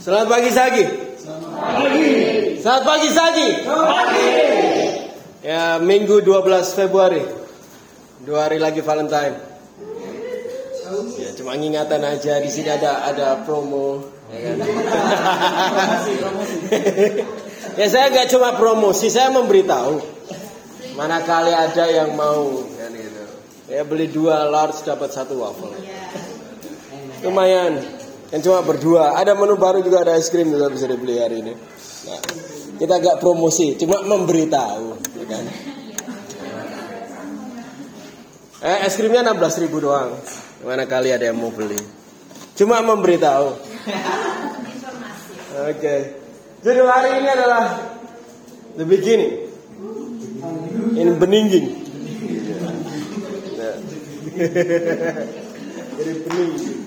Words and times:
Selamat 0.00 0.32
pagi 0.32 0.48
Sagi. 0.48 0.84
Selamat 2.56 2.84
pagi 2.88 3.08
Sagi. 3.12 3.48
Ya, 5.44 5.76
Minggu 5.76 6.24
12 6.24 6.72
Februari. 6.72 7.20
Dua 8.24 8.48
hari 8.48 8.56
lagi 8.56 8.80
Valentine. 8.80 9.36
Ya, 11.20 11.36
cuma 11.36 11.52
ingatan 11.52 12.00
aja 12.00 12.40
di 12.40 12.48
sini 12.48 12.72
ada 12.72 13.12
ada 13.12 13.44
promo. 13.44 14.08
Ya, 14.32 14.40
kan? 14.40 14.56
ya 17.84 17.86
saya 17.92 18.08
nggak 18.08 18.28
cuma 18.32 18.56
promosi, 18.56 19.12
saya 19.12 19.28
memberitahu. 19.28 20.00
Mana 20.96 21.20
kali 21.28 21.52
ada 21.52 21.84
yang 21.92 22.16
mau 22.16 22.64
kan 22.72 22.88
gitu. 22.96 23.22
Ya 23.68 23.84
beli 23.84 24.08
dua 24.08 24.48
large 24.48 24.80
dapat 24.80 25.12
satu 25.12 25.44
waffle. 25.44 25.76
Lumayan. 27.20 27.99
Yang 28.30 28.40
cuma 28.46 28.62
berdua. 28.62 29.18
Ada 29.18 29.34
menu 29.34 29.58
baru 29.58 29.82
juga 29.82 30.06
ada 30.06 30.14
es 30.14 30.30
krim 30.30 30.50
juga 30.50 30.70
bisa 30.70 30.86
dibeli 30.86 31.18
hari 31.18 31.42
ini. 31.42 31.54
Nah, 32.06 32.20
kita 32.78 32.96
agak 33.02 33.18
promosi, 33.18 33.76
cuma 33.76 34.00
memberitahu, 34.06 34.86
ya 35.20 35.26
kan? 35.26 35.44
Eh, 38.60 38.78
es 38.86 38.94
krimnya 38.94 39.26
16 39.26 39.62
ribu 39.66 39.82
doang. 39.82 40.14
Mana 40.62 40.84
kali 40.84 41.10
ada 41.10 41.26
yang 41.26 41.40
mau 41.40 41.50
beli? 41.50 41.80
Cuma 42.54 42.84
memberitahu. 42.84 43.46
Oke. 45.60 45.76
Okay. 45.80 46.00
Judul 46.60 46.84
hari 46.92 47.24
ini 47.24 47.28
adalah 47.32 47.80
The 48.76 48.84
Beginning. 48.84 49.48
In 51.00 51.16
Beninging. 51.16 51.68
Nah. 53.56 53.76
Jadi 56.00 56.12
beninging. 56.24 56.79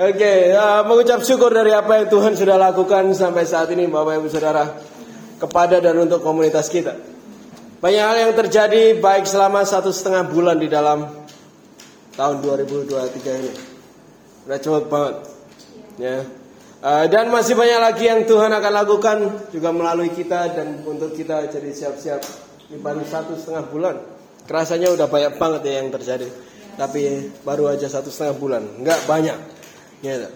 Oke, 0.00 0.16
okay, 0.16 0.56
uh, 0.56 0.80
mengucap 0.88 1.20
syukur 1.20 1.52
dari 1.52 1.76
apa 1.76 2.00
yang 2.00 2.08
Tuhan 2.08 2.32
sudah 2.32 2.56
lakukan 2.56 3.12
sampai 3.12 3.44
saat 3.44 3.68
ini, 3.68 3.84
Bapak 3.84 4.16
Ibu 4.16 4.32
Saudara, 4.32 4.64
kepada 5.36 5.76
dan 5.76 5.92
untuk 6.00 6.24
komunitas 6.24 6.72
kita. 6.72 6.96
Banyak 7.84 8.04
hal 8.08 8.16
yang 8.16 8.32
terjadi 8.32 8.96
baik 8.96 9.28
selama 9.28 9.60
satu 9.60 9.92
setengah 9.92 10.24
bulan 10.24 10.56
di 10.56 10.72
dalam 10.72 11.04
tahun 12.16 12.36
2023 12.40 13.44
ini. 13.44 13.52
Udah 14.48 14.56
cepet 14.56 14.84
banget, 14.88 15.16
ya. 16.00 16.24
Uh, 16.80 17.04
dan 17.12 17.28
masih 17.28 17.52
banyak 17.52 17.80
lagi 17.84 18.08
yang 18.08 18.24
Tuhan 18.24 18.56
akan 18.56 18.72
lakukan 18.72 19.16
juga 19.52 19.68
melalui 19.68 20.16
kita 20.16 20.48
dan 20.56 20.80
untuk 20.88 21.12
kita 21.12 21.44
jadi 21.52 21.76
siap-siap 21.76 22.24
di 22.72 22.80
baru 22.80 23.04
satu 23.04 23.36
setengah 23.36 23.68
bulan. 23.68 24.00
Kerasanya 24.48 24.96
udah 24.96 25.12
banyak 25.12 25.36
banget 25.36 25.60
ya 25.68 25.84
yang 25.84 25.92
terjadi, 25.92 26.28
tapi 26.80 27.28
baru 27.44 27.68
aja 27.68 27.84
satu 27.84 28.08
setengah 28.08 28.36
bulan, 28.40 28.64
nggak 28.80 29.04
banyak. 29.04 29.59
Gitu. 30.00 30.28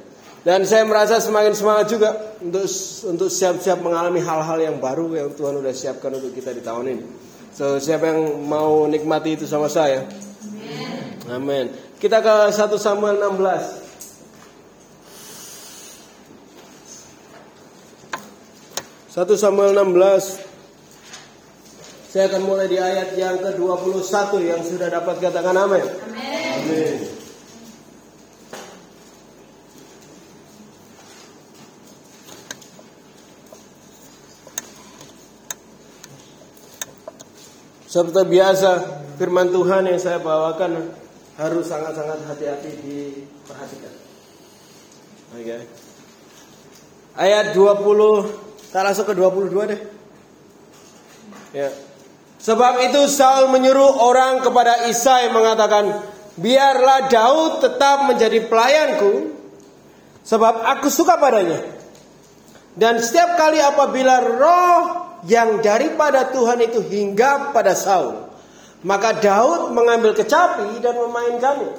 Dan 0.44 0.68
saya 0.68 0.84
merasa 0.84 1.16
semakin 1.24 1.56
semangat 1.56 1.88
juga 1.88 2.36
untuk 2.44 2.68
untuk 3.08 3.32
siap-siap 3.32 3.80
mengalami 3.80 4.20
hal-hal 4.20 4.60
yang 4.60 4.76
baru 4.76 5.08
yang 5.16 5.32
Tuhan 5.32 5.56
sudah 5.56 5.72
siapkan 5.72 6.12
untuk 6.12 6.36
kita 6.36 6.52
di 6.52 6.60
tahun 6.60 6.84
ini. 6.92 7.04
So, 7.56 7.80
siapa 7.80 8.12
yang 8.12 8.44
mau 8.44 8.84
nikmati 8.84 9.40
itu 9.40 9.48
sama 9.48 9.72
saya? 9.72 10.04
Amin. 11.32 11.72
Kita 11.96 12.20
ke 12.20 12.52
1 12.52 12.60
Samuel 12.76 13.16
16. 13.16 13.84
Satu 19.14 19.38
Samuel 19.38 19.78
16 19.78 20.42
Saya 22.10 22.26
akan 22.26 22.42
mulai 22.50 22.66
di 22.66 22.82
ayat 22.82 23.14
yang 23.14 23.38
ke-21 23.38 24.10
Yang 24.42 24.74
sudah 24.74 24.90
dapat 24.90 25.22
katakan 25.22 25.54
amin 25.54 25.86
Amin 25.86 27.13
Seperti 37.94 38.26
biasa 38.26 38.70
firman 39.22 39.54
Tuhan 39.54 39.86
yang 39.86 40.02
saya 40.02 40.18
bawakan 40.18 40.90
harus 41.38 41.62
sangat-sangat 41.62 42.26
hati-hati 42.26 42.74
diperhatikan. 42.82 43.94
Okay. 45.38 45.62
Ayat 47.14 47.54
20, 47.54 48.66
kita 48.66 48.82
langsung 48.82 49.06
ke 49.06 49.14
22 49.14 49.70
deh. 49.70 49.80
Ya. 51.54 51.70
Sebab 52.42 52.82
itu 52.82 53.06
Saul 53.06 53.54
menyuruh 53.54 54.02
orang 54.02 54.42
kepada 54.42 54.90
Isai 54.90 55.30
mengatakan, 55.30 55.94
biarlah 56.34 57.06
Daud 57.06 57.62
tetap 57.62 58.10
menjadi 58.10 58.42
pelayanku, 58.50 59.38
sebab 60.26 60.66
aku 60.66 60.90
suka 60.90 61.14
padanya. 61.14 61.62
Dan 62.74 62.98
setiap 62.98 63.38
kali 63.38 63.62
apabila 63.62 64.18
roh 64.18 65.13
yang 65.24 65.64
daripada 65.64 66.28
Tuhan 66.32 66.60
itu 66.60 66.84
hingga 66.84 67.52
pada 67.56 67.72
Saul. 67.72 68.28
Maka 68.84 69.16
Daud 69.16 69.72
mengambil 69.72 70.12
kecapi 70.12 70.80
dan 70.84 70.94
memainkannya. 71.00 71.72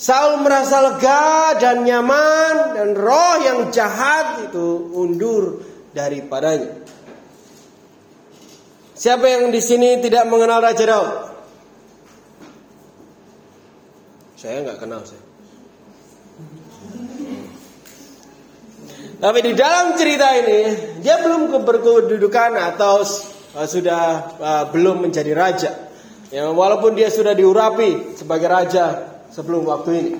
Saul 0.00 0.40
merasa 0.40 0.80
lega 0.80 1.60
dan 1.60 1.84
nyaman 1.84 2.72
dan 2.72 2.88
roh 2.96 3.36
yang 3.44 3.68
jahat 3.68 4.48
itu 4.48 4.96
undur 4.96 5.60
daripadanya. 5.92 6.72
Siapa 8.96 9.26
yang 9.28 9.52
di 9.52 9.60
sini 9.60 10.00
tidak 10.00 10.24
mengenal 10.28 10.64
Raja 10.64 10.84
Daud? 10.88 11.12
Saya 14.40 14.64
nggak 14.64 14.78
kenal 14.80 15.04
saya. 15.04 15.29
Tapi 19.20 19.38
di 19.44 19.52
dalam 19.52 20.00
cerita 20.00 20.32
ini 20.32 20.60
dia 21.04 21.20
belum 21.20 21.52
berkedudukan 21.52 22.56
atau 22.72 23.04
uh, 23.04 23.68
sudah 23.68 24.02
uh, 24.40 24.64
belum 24.72 25.04
menjadi 25.04 25.36
raja. 25.36 25.72
Ya, 26.32 26.48
walaupun 26.48 26.96
dia 26.96 27.12
sudah 27.12 27.36
diurapi 27.36 28.16
sebagai 28.16 28.48
raja 28.48 29.12
sebelum 29.28 29.68
waktu 29.68 29.90
ini. 29.92 30.14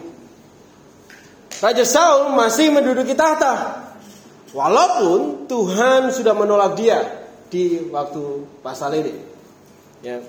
Raja 1.65 1.85
Saul 1.89 2.37
masih 2.37 2.77
menduduki 2.77 3.17
tahta. 3.17 3.89
Walaupun 4.53 5.49
Tuhan 5.49 6.13
sudah 6.13 6.35
menolak 6.37 6.77
dia 6.77 6.99
di 7.49 7.89
waktu 7.89 8.45
pasal 8.61 9.01
ini. 9.01 9.15
Ya. 10.05 10.21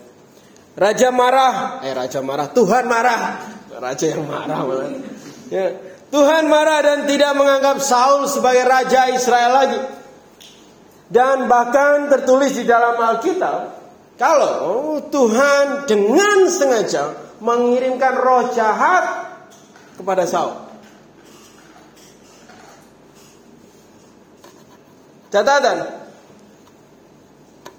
Raja 0.78 1.12
marah, 1.12 1.84
eh 1.84 1.92
raja 1.92 2.24
marah, 2.24 2.48
Tuhan 2.56 2.88
marah, 2.88 3.44
raja 3.76 4.06
yang 4.08 4.24
marah. 4.24 4.64
Ya. 5.52 5.91
Tuhan 6.12 6.52
marah 6.52 6.84
dan 6.84 7.00
tidak 7.08 7.32
menganggap 7.40 7.80
Saul 7.80 8.28
sebagai 8.28 8.68
raja 8.68 9.08
Israel 9.16 9.52
lagi. 9.56 9.82
Dan 11.08 11.48
bahkan 11.48 12.12
tertulis 12.12 12.56
di 12.56 12.68
dalam 12.68 13.00
Alkitab, 13.00 13.60
kalau 14.20 15.00
Tuhan 15.08 15.88
dengan 15.88 16.48
sengaja 16.52 17.36
mengirimkan 17.40 18.16
roh 18.20 18.52
jahat 18.52 19.34
kepada 19.96 20.24
Saul. 20.28 20.56
Catatan, 25.32 25.78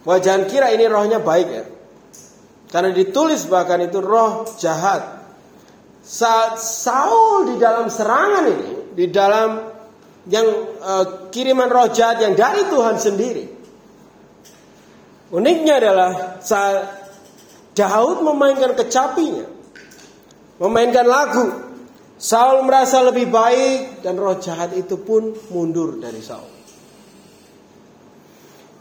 wajan 0.08 0.48
kira 0.48 0.72
ini 0.72 0.88
rohnya 0.88 1.20
baik 1.20 1.48
ya. 1.52 1.64
Karena 2.72 2.96
ditulis 2.96 3.44
bahkan 3.44 3.84
itu 3.84 4.00
roh 4.00 4.48
jahat 4.56 5.21
saat 6.02 6.58
Saul 6.58 7.54
di 7.54 7.56
dalam 7.62 7.86
serangan 7.86 8.44
ini, 8.50 8.70
di 8.92 9.06
dalam 9.08 9.72
yang 10.26 10.46
uh, 10.78 11.30
kiriman 11.30 11.70
roh 11.70 11.90
jahat 11.90 12.22
yang 12.22 12.34
dari 12.34 12.66
Tuhan 12.66 12.98
sendiri. 12.98 13.46
Uniknya 15.32 15.80
adalah 15.80 16.10
saat 16.44 16.78
Daud 17.72 18.20
memainkan 18.20 18.76
kecapinya, 18.76 19.48
memainkan 20.60 21.06
lagu, 21.08 21.46
Saul 22.22 22.62
merasa 22.62 23.02
lebih 23.02 23.32
baik 23.32 24.04
dan 24.04 24.14
roh 24.14 24.36
jahat 24.38 24.76
itu 24.76 25.00
pun 25.00 25.34
mundur 25.50 25.98
dari 25.98 26.20
Saul. 26.20 26.52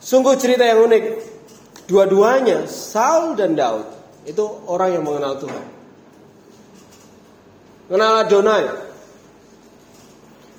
Sungguh 0.02 0.34
cerita 0.38 0.66
yang 0.66 0.86
unik. 0.86 1.04
Dua-duanya, 1.90 2.70
Saul 2.70 3.36
dan 3.36 3.58
Daud, 3.58 3.84
itu 4.24 4.46
orang 4.70 4.96
yang 4.96 5.04
mengenal 5.04 5.42
Tuhan. 5.42 5.81
Kenal 7.92 8.24
Adonai. 8.24 8.66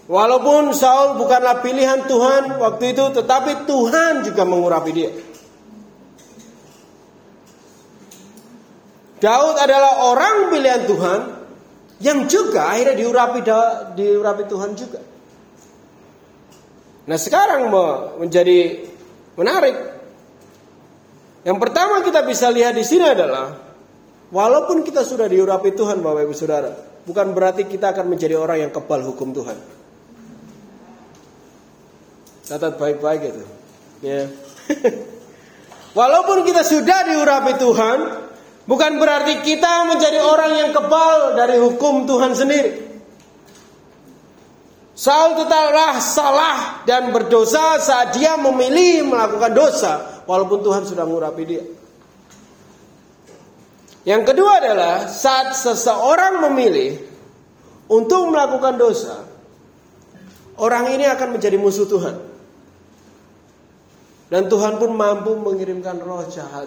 Walaupun 0.05 0.77
Saul 0.77 1.17
bukanlah 1.17 1.65
pilihan 1.65 2.05
Tuhan 2.05 2.61
waktu 2.61 2.93
itu, 2.93 3.05
tetapi 3.17 3.65
Tuhan 3.65 4.29
juga 4.29 4.45
mengurapi 4.45 4.91
dia. 4.93 5.09
Daud 9.23 9.57
adalah 9.57 10.13
orang 10.13 10.53
pilihan 10.53 10.83
Tuhan 10.85 11.21
yang 12.03 12.27
juga 12.29 12.69
akhirnya 12.69 13.01
diurapi 13.01 13.41
diurapi 13.97 14.45
Tuhan 14.51 14.71
juga. 14.77 15.01
Nah 17.07 17.17
sekarang 17.17 17.71
menjadi 18.21 18.83
menarik. 19.39 19.77
Yang 21.47 21.59
pertama 21.63 22.03
kita 22.05 22.27
bisa 22.27 22.51
lihat 22.51 22.75
di 22.75 22.85
sini 22.85 23.07
adalah 23.09 23.57
walaupun 24.29 24.83
kita 24.85 25.07
sudah 25.07 25.31
diurapi 25.31 25.71
Tuhan 25.73 26.03
Bapak 26.03 26.27
Ibu 26.27 26.35
Saudara, 26.35 26.92
bukan 27.07 27.35
berarti 27.35 27.67
kita 27.67 27.95
akan 27.95 28.07
menjadi 28.11 28.39
orang 28.39 28.69
yang 28.69 28.73
kebal 28.75 29.03
hukum 29.03 29.35
Tuhan. 29.35 29.59
Catat 32.43 32.75
baik-baik 32.79 33.23
itu. 33.33 33.45
Ya. 34.03 34.27
Walaupun 35.99 36.43
kita 36.49 36.65
sudah 36.65 37.07
diurapi 37.07 37.61
Tuhan, 37.61 37.99
bukan 38.65 38.93
berarti 38.97 39.45
kita 39.45 39.87
menjadi 39.87 40.19
orang 40.25 40.53
yang 40.57 40.71
kebal 40.73 41.37
dari 41.37 41.61
hukum 41.61 42.09
Tuhan 42.09 42.33
sendiri. 42.33 42.73
Saul 44.93 45.35
tetaplah 45.35 45.99
salah 45.99 46.85
dan 46.85 47.11
berdosa 47.11 47.81
saat 47.81 48.13
dia 48.13 48.37
memilih 48.37 49.09
melakukan 49.09 49.53
dosa, 49.57 49.93
walaupun 50.29 50.61
Tuhan 50.61 50.85
sudah 50.85 51.05
mengurapi 51.09 51.43
dia. 51.49 51.65
Yang 54.03 54.35
kedua 54.35 54.59
adalah 54.59 55.07
saat 55.07 55.55
seseorang 55.55 56.43
memilih 56.51 56.99
untuk 57.87 58.35
melakukan 58.35 58.75
dosa, 58.75 59.23
orang 60.59 60.91
ini 60.91 61.07
akan 61.07 61.39
menjadi 61.39 61.55
musuh 61.55 61.87
Tuhan. 61.87 62.17
Dan 64.33 64.49
Tuhan 64.49 64.81
pun 64.81 64.97
mampu 64.97 65.37
mengirimkan 65.39 66.01
roh 66.03 66.25
jahat 66.27 66.67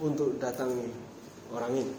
untuk 0.00 0.40
datangi 0.40 0.88
orang 1.52 1.72
ini. 1.78 1.94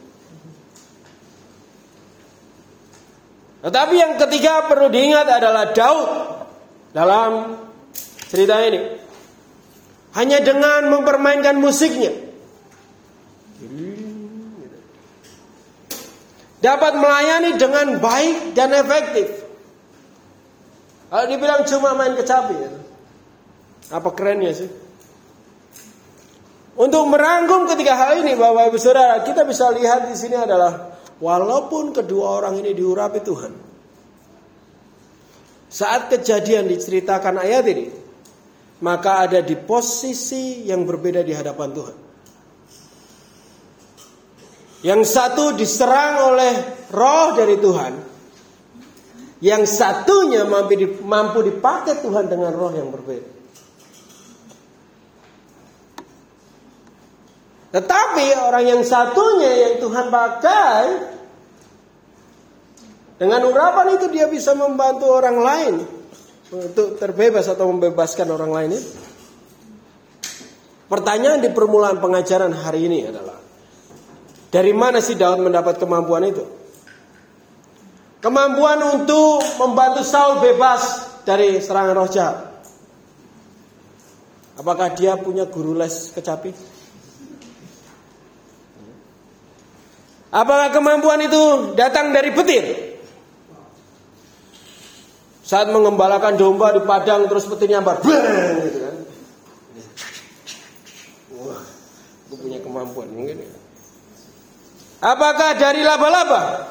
Tetapi 3.62 3.94
yang 3.96 4.14
ketiga 4.18 4.66
perlu 4.66 4.90
diingat 4.90 5.30
adalah 5.30 5.72
Daud 5.72 6.10
dalam 6.90 7.32
cerita 8.28 8.60
ini. 8.66 8.82
Hanya 10.18 10.42
dengan 10.42 10.90
mempermainkan 10.90 11.58
musiknya. 11.62 12.25
Dapat 16.66 16.98
melayani 16.98 17.62
dengan 17.62 18.02
baik 18.02 18.58
dan 18.58 18.74
efektif. 18.74 19.30
Kalau 21.14 21.26
dibilang 21.30 21.62
cuma 21.70 21.94
main 21.94 22.18
kecapi. 22.18 22.56
Ya. 22.58 22.72
Apa 23.94 24.10
kerennya 24.18 24.50
sih? 24.50 24.70
Untuk 26.74 27.06
merangkum 27.06 27.70
ketiga 27.70 27.94
hal 27.94 28.26
ini 28.26 28.34
Bapak 28.34 28.74
Ibu 28.74 28.82
Saudara, 28.82 29.22
kita 29.22 29.46
bisa 29.46 29.70
lihat 29.78 30.10
di 30.10 30.18
sini 30.18 30.42
adalah 30.42 30.98
walaupun 31.22 31.94
kedua 31.94 32.42
orang 32.42 32.58
ini 32.60 32.74
diurapi 32.74 33.20
Tuhan. 33.22 33.54
Saat 35.70 36.10
kejadian 36.18 36.66
diceritakan 36.66 37.46
ayat 37.46 37.66
ini, 37.70 37.88
maka 38.82 39.30
ada 39.30 39.40
di 39.46 39.54
posisi 39.54 40.66
yang 40.66 40.82
berbeda 40.84 41.22
di 41.22 41.32
hadapan 41.32 41.70
Tuhan. 41.72 42.05
Yang 44.86 45.02
satu 45.10 45.58
diserang 45.58 46.30
oleh 46.30 46.54
roh 46.94 47.34
dari 47.34 47.58
Tuhan. 47.58 47.94
Yang 49.42 49.64
satunya 49.66 50.46
mampu 51.02 51.42
dipakai 51.42 52.06
Tuhan 52.06 52.30
dengan 52.30 52.54
roh 52.54 52.70
yang 52.70 52.94
berbeda. 52.94 53.34
Tetapi 57.76 58.26
orang 58.40 58.64
yang 58.64 58.82
satunya 58.86 59.52
yang 59.68 59.76
Tuhan 59.84 60.08
pakai 60.08 60.84
dengan 63.20 63.42
urapan 63.44 64.00
itu 64.00 64.08
dia 64.08 64.32
bisa 64.32 64.56
membantu 64.56 65.12
orang 65.12 65.38
lain 65.44 65.74
untuk 66.56 66.96
terbebas 66.96 67.52
atau 67.52 67.68
membebaskan 67.74 68.32
orang 68.32 68.52
lain 68.54 68.70
itu. 68.80 68.92
Pertanyaan 70.88 71.42
di 71.42 71.50
permulaan 71.52 72.00
pengajaran 72.00 72.54
hari 72.54 72.88
ini 72.88 73.10
adalah 73.12 73.45
dari 74.56 74.72
mana 74.72 75.04
sih 75.04 75.20
Daud 75.20 75.44
mendapat 75.44 75.76
kemampuan 75.76 76.32
itu? 76.32 76.48
Kemampuan 78.24 78.80
untuk 78.96 79.44
membantu 79.60 80.00
Saul 80.08 80.40
bebas 80.40 81.12
dari 81.28 81.60
serangan 81.60 81.96
roh 82.00 82.08
jahat. 82.08 82.56
Apakah 84.56 84.96
dia 84.96 85.20
punya 85.20 85.44
guru 85.52 85.76
les 85.76 86.16
kecapi? 86.16 86.56
Apakah 90.32 90.72
kemampuan 90.72 91.20
itu 91.28 91.76
datang 91.76 92.16
dari 92.16 92.32
petir? 92.32 92.96
Saat 95.44 95.68
mengembalakan 95.68 96.40
domba 96.40 96.72
di 96.72 96.80
padang 96.88 97.28
terus 97.28 97.44
petir 97.44 97.76
nyambar, 97.76 98.00
gitu 98.02 98.80
kan? 98.82 98.96
Wah, 101.44 101.62
aku 102.26 102.36
punya 102.40 102.64
kemampuan 102.64 103.12
mungkin. 103.12 103.44
Ya. 103.44 103.65
Apakah 105.06 105.54
dari 105.54 105.86
laba-laba? 105.86 106.66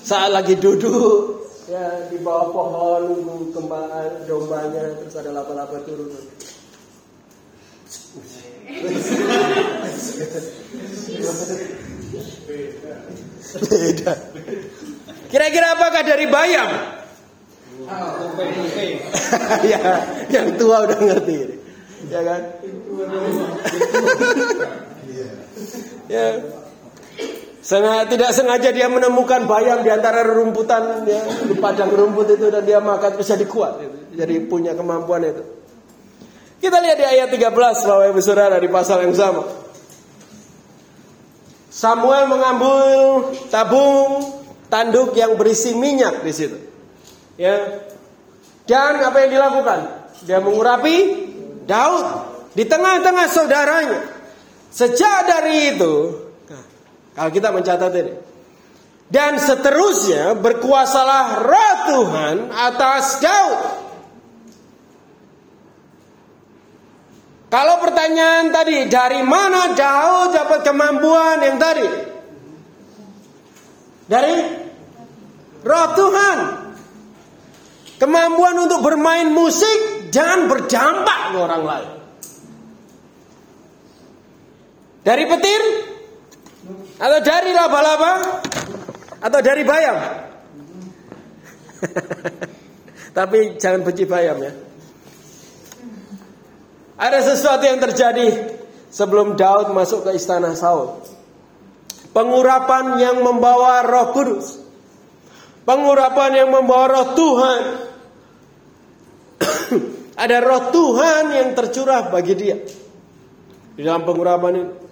Saat 0.00 0.32
lagi 0.32 0.56
duduk 0.56 1.44
ya 1.68 2.08
di 2.08 2.16
bawah 2.22 2.54
pohon 2.54 3.26
nunggu 3.26 3.50
kembang 3.52 4.22
dombanya 4.24 4.96
terus 5.02 5.18
ada 5.20 5.34
laba-laba 5.34 5.76
turun. 5.84 6.08
Beda. 13.66 14.12
Kira-kira 15.28 15.66
apakah 15.76 16.02
dari 16.06 16.26
bayam? 16.32 16.70
ya, 19.68 19.84
yang 20.32 20.48
tua 20.56 20.88
udah 20.88 20.96
ngerti. 20.96 21.60
Ya 22.08 22.20
kan? 22.24 22.40
ya. 26.14 26.26
Sengaja, 27.66 28.06
tidak 28.06 28.30
sengaja 28.30 28.70
dia 28.70 28.86
menemukan 28.86 29.42
bayam 29.50 29.82
di 29.82 29.90
antara 29.90 30.22
rumputan 30.22 31.02
ya, 31.02 31.18
di 31.50 31.58
padang 31.58 31.90
rumput 31.90 32.38
itu 32.38 32.46
dan 32.46 32.62
dia 32.62 32.78
makan 32.78 33.18
bisa 33.18 33.34
dikuat. 33.34 33.82
Jadi 34.14 34.46
punya 34.46 34.78
kemampuan 34.78 35.26
itu. 35.26 35.42
Kita 36.62 36.78
lihat 36.78 36.96
di 36.96 37.06
ayat 37.06 37.28
13 37.28 37.52
Bapak 37.52 38.06
Ibu 38.14 38.20
Saudara 38.22 38.56
di 38.62 38.70
pasal 38.70 39.02
yang 39.02 39.18
sama. 39.18 39.44
Samuel 41.68 42.24
mengambil 42.30 42.80
tabung 43.52 44.24
tanduk 44.72 45.12
yang 45.12 45.36
berisi 45.36 45.76
minyak 45.76 46.24
di 46.24 46.32
situ. 46.32 46.56
Ya. 47.36 47.84
Dan 48.64 49.04
apa 49.04 49.26
yang 49.26 49.30
dilakukan? 49.36 49.80
Dia 50.24 50.40
mengurapi 50.40 50.96
Daud 51.68 52.06
di 52.56 52.64
tengah-tengah 52.64 53.26
saudaranya. 53.28 54.00
Sejak 54.72 55.28
dari 55.28 55.76
itu, 55.76 56.25
kalau 57.16 57.30
kita 57.32 57.48
mencatat 57.48 57.92
ini, 57.96 58.12
dan 59.08 59.40
seterusnya 59.40 60.36
berkuasalah 60.36 61.40
roh 61.42 61.76
Tuhan 61.88 62.36
atas 62.52 63.24
Daud 63.24 63.86
Kalau 67.46 67.78
pertanyaan 67.78 68.50
tadi, 68.50 68.90
dari 68.90 69.22
mana 69.22 69.70
Daud 69.70 70.34
dapat 70.34 70.66
kemampuan 70.66 71.38
yang 71.46 71.56
tadi? 71.62 71.88
Dari 74.10 74.36
roh 75.62 75.88
Tuhan. 75.94 76.38
Kemampuan 77.96 78.60
untuk 78.60 78.84
bermain 78.84 79.32
musik 79.32 80.10
dan 80.12 80.52
berdampak 80.52 81.32
ke 81.32 81.36
orang 81.40 81.62
lain. 81.64 81.92
Dari 85.00 85.24
petir? 85.24 85.62
Atau 86.96 87.20
dari 87.20 87.50
laba-laba? 87.52 88.40
Atau 89.20 89.40
dari 89.44 89.62
bayam? 89.68 89.96
Tapi 93.16 93.60
jangan 93.60 93.80
benci 93.84 94.04
bayam 94.08 94.40
ya. 94.40 94.52
Ada 96.96 97.20
sesuatu 97.32 97.68
yang 97.68 97.76
terjadi 97.76 98.56
sebelum 98.88 99.36
Daud 99.36 99.76
masuk 99.76 100.08
ke 100.08 100.16
istana 100.16 100.56
Saul. 100.56 101.04
Pengurapan 102.16 102.96
yang 102.96 103.20
membawa 103.20 103.84
Roh 103.84 104.16
Kudus. 104.16 104.56
Pengurapan 105.68 106.44
yang 106.44 106.48
membawa 106.48 106.86
Roh 106.88 107.08
Tuhan. 107.12 107.62
Ada 110.24 110.40
Roh 110.40 110.72
Tuhan 110.72 111.24
yang 111.36 111.48
tercurah 111.52 112.08
bagi 112.08 112.32
dia 112.32 112.56
di 113.76 113.84
dalam 113.84 114.08
pengurapan 114.08 114.52
ini. 114.56 114.85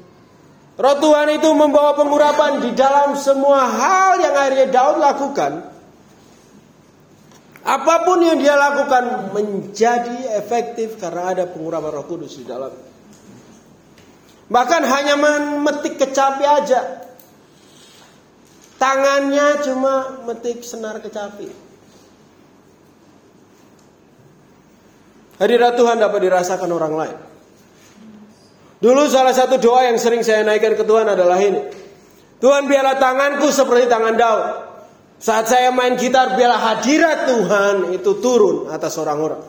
Roh 0.74 0.96
Tuhan 0.98 1.38
itu 1.38 1.48
membawa 1.54 1.94
pengurapan 1.94 2.58
di 2.58 2.74
dalam 2.74 3.14
semua 3.14 3.62
hal 3.62 4.18
yang 4.18 4.34
akhirnya 4.34 4.68
Daud 4.74 4.98
lakukan 4.98 5.52
Apa 7.64 8.04
pun 8.04 8.20
yang 8.20 8.36
dia 8.36 8.60
lakukan 8.60 9.32
menjadi 9.32 10.36
efektif 10.36 11.00
karena 11.00 11.32
ada 11.32 11.44
pengurapan 11.48 11.96
Roh 11.96 12.04
Kudus 12.04 12.36
di 12.36 12.44
dalam. 12.44 12.68
Bahkan 14.52 14.82
hanya 14.84 15.16
memetik 15.16 15.96
kecapi 15.96 16.44
aja. 16.44 17.08
Tangannya 18.76 19.64
cuma 19.64 20.20
metik 20.28 20.60
senar 20.60 21.00
kecapi. 21.00 21.48
Hadirat 25.40 25.72
Tuhan 25.80 25.96
dapat 25.96 26.20
dirasakan 26.20 26.68
orang 26.68 26.94
lain. 27.00 27.18
Dulu 28.82 29.06
salah 29.06 29.34
satu 29.34 29.58
doa 29.58 29.86
yang 29.86 29.98
sering 29.98 30.22
saya 30.26 30.42
naikkan 30.42 30.74
ke 30.74 30.84
Tuhan 30.86 31.06
adalah 31.06 31.38
ini. 31.38 31.60
Tuhan 32.42 32.66
biarlah 32.68 32.98
tanganku 32.98 33.48
seperti 33.48 33.88
tangan 33.88 34.14
Daud. 34.18 34.44
Saat 35.22 35.48
saya 35.48 35.72
main 35.72 35.96
gitar, 35.96 36.36
biarlah 36.36 36.60
hadirat 36.74 37.18
Tuhan 37.30 37.76
itu 37.96 38.10
turun 38.20 38.68
atas 38.68 38.98
orang-orang. 39.00 39.40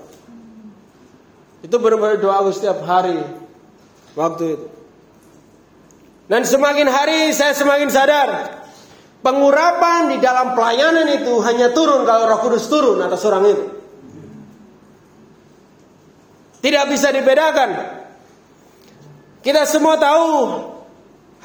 Itu 1.66 1.82
benar-benar 1.82 2.22
doa 2.22 2.46
setiap 2.54 2.86
hari 2.86 3.20
waktu 4.14 4.44
itu. 4.56 4.68
Dan 6.26 6.42
semakin 6.42 6.90
hari 6.90 7.30
saya 7.34 7.54
semakin 7.54 7.90
sadar 7.90 8.30
pengurapan 9.22 10.14
di 10.14 10.18
dalam 10.22 10.54
pelayanan 10.54 11.06
itu 11.22 11.42
hanya 11.42 11.74
turun 11.74 12.06
kalau 12.06 12.30
Roh 12.30 12.40
Kudus 12.46 12.66
turun 12.70 13.02
atas 13.02 13.22
orang 13.26 13.44
itu. 13.50 13.66
Tidak 16.66 16.86
bisa 16.90 17.14
dibedakan. 17.14 17.95
Kita 19.46 19.62
semua 19.70 19.94
tahu 20.02 20.58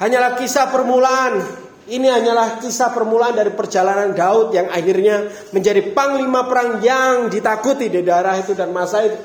hanyalah 0.01 0.33
kisah 0.41 0.73
permulaan. 0.73 1.61
Ini 1.85 2.07
hanyalah 2.09 2.57
kisah 2.57 2.89
permulaan 2.89 3.37
dari 3.37 3.53
perjalanan 3.53 4.17
Daud 4.17 4.57
yang 4.57 4.73
akhirnya 4.73 5.29
menjadi 5.53 5.93
panglima 5.93 6.49
perang 6.49 6.81
yang 6.81 7.29
ditakuti 7.29 7.93
di 7.93 8.01
daerah 8.01 8.41
itu 8.41 8.57
dan 8.57 8.73
masa 8.73 9.05
itu. 9.05 9.21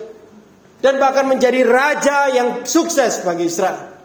Dan 0.77 1.01
bahkan 1.01 1.25
menjadi 1.25 1.65
raja 1.65 2.29
yang 2.37 2.69
sukses 2.69 3.25
bagi 3.25 3.49
Israel. 3.49 3.97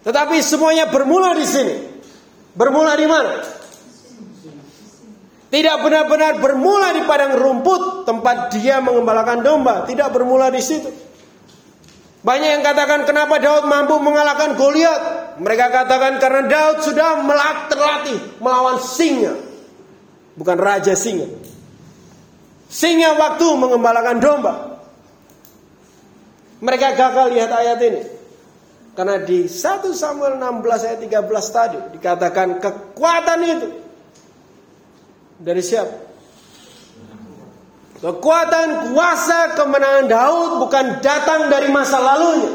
Tetapi 0.00 0.40
semuanya 0.40 0.88
bermula 0.88 1.36
di 1.36 1.44
sini. 1.44 1.76
Bermula 2.56 2.96
di 2.96 3.04
mana? 3.04 3.36
Tidak 5.52 5.76
benar-benar 5.84 6.40
bermula 6.40 6.96
di 6.96 7.04
padang 7.04 7.36
rumput 7.36 8.08
tempat 8.08 8.48
dia 8.56 8.80
mengembalakan 8.80 9.44
domba. 9.44 9.84
Tidak 9.84 10.08
bermula 10.08 10.48
di 10.48 10.64
situ. 10.64 11.05
Banyak 12.26 12.58
yang 12.58 12.64
katakan 12.66 13.06
kenapa 13.06 13.38
Daud 13.38 13.70
mampu 13.70 14.02
mengalahkan 14.02 14.58
Goliat. 14.58 15.38
Mereka 15.38 15.70
katakan 15.70 16.18
karena 16.18 16.42
Daud 16.50 16.82
sudah 16.82 17.22
terlatih 17.70 18.18
melawan 18.42 18.82
singa. 18.82 19.38
Bukan 20.34 20.58
raja 20.58 20.98
singa. 20.98 21.30
Singa 22.66 23.14
waktu 23.14 23.46
mengembalakan 23.46 24.18
domba. 24.18 24.54
Mereka 26.58 26.98
gagal 26.98 27.30
lihat 27.30 27.52
ayat 27.54 27.78
ini. 27.86 28.02
Karena 28.98 29.22
di 29.22 29.46
1 29.46 29.86
Samuel 29.94 30.40
16 30.40 30.88
ayat 30.88 30.98
13 31.04 31.30
tadi 31.54 31.78
dikatakan 31.94 32.58
kekuatan 32.58 33.38
itu 33.44 33.68
dari 35.36 35.62
siapa? 35.62 36.05
Kekuatan 37.96 38.92
kuasa 38.92 39.56
kemenangan 39.56 40.06
Daud 40.06 40.50
bukan 40.60 41.00
datang 41.00 41.48
dari 41.48 41.72
masa 41.72 41.96
lalunya. 41.96 42.52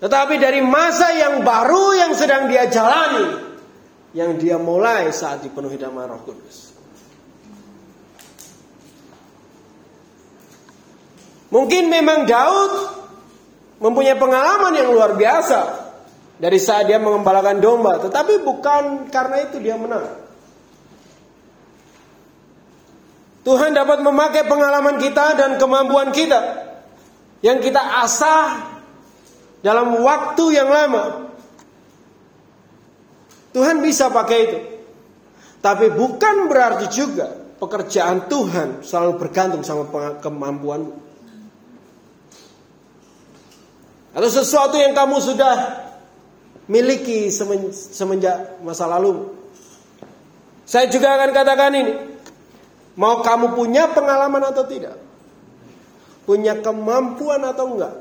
Tetapi 0.00 0.34
dari 0.40 0.60
masa 0.64 1.12
yang 1.12 1.44
baru 1.44 1.96
yang 1.96 2.12
sedang 2.16 2.48
dia 2.48 2.68
jalani. 2.68 3.44
Yang 4.16 4.30
dia 4.40 4.56
mulai 4.56 5.12
saat 5.12 5.44
dipenuhi 5.44 5.76
dengan 5.76 6.08
roh 6.08 6.20
kudus. 6.24 6.72
Mungkin 11.52 11.92
memang 11.92 12.24
Daud 12.24 12.72
mempunyai 13.78 14.16
pengalaman 14.16 14.72
yang 14.72 14.88
luar 14.88 15.14
biasa 15.14 15.60
dari 16.40 16.56
saat 16.56 16.88
dia 16.88 16.96
mengembalakan 16.96 17.60
domba, 17.60 18.00
tetapi 18.00 18.40
bukan 18.40 19.08
karena 19.12 19.44
itu 19.44 19.60
dia 19.60 19.76
menang. 19.76 20.25
Tuhan 23.46 23.78
dapat 23.78 24.02
memakai 24.02 24.42
pengalaman 24.42 24.98
kita 24.98 25.38
dan 25.38 25.54
kemampuan 25.54 26.10
kita 26.10 26.66
yang 27.46 27.62
kita 27.62 27.78
asah 28.02 28.74
dalam 29.62 30.02
waktu 30.02 30.44
yang 30.50 30.66
lama. 30.66 31.30
Tuhan 33.54 33.86
bisa 33.86 34.10
pakai 34.10 34.38
itu. 34.42 34.58
Tapi 35.62 35.94
bukan 35.94 36.50
berarti 36.50 36.90
juga 36.90 37.30
pekerjaan 37.62 38.26
Tuhan 38.26 38.82
selalu 38.82 39.14
bergantung 39.14 39.62
sama 39.62 39.86
kemampuan 40.18 41.06
Atau 44.16 44.32
sesuatu 44.32 44.80
yang 44.80 44.96
kamu 44.96 45.20
sudah 45.20 45.54
miliki 46.66 47.28
semenjak 47.92 48.58
masa 48.64 48.88
lalu. 48.88 49.28
Saya 50.64 50.88
juga 50.88 51.14
akan 51.14 51.30
katakan 51.36 51.72
ini. 51.76 52.15
Mau 52.96 53.20
kamu 53.20 53.52
punya 53.52 53.92
pengalaman 53.92 54.40
atau 54.50 54.64
tidak? 54.64 54.96
Punya 56.24 56.58
kemampuan 56.64 57.44
atau 57.44 57.76
enggak? 57.76 57.94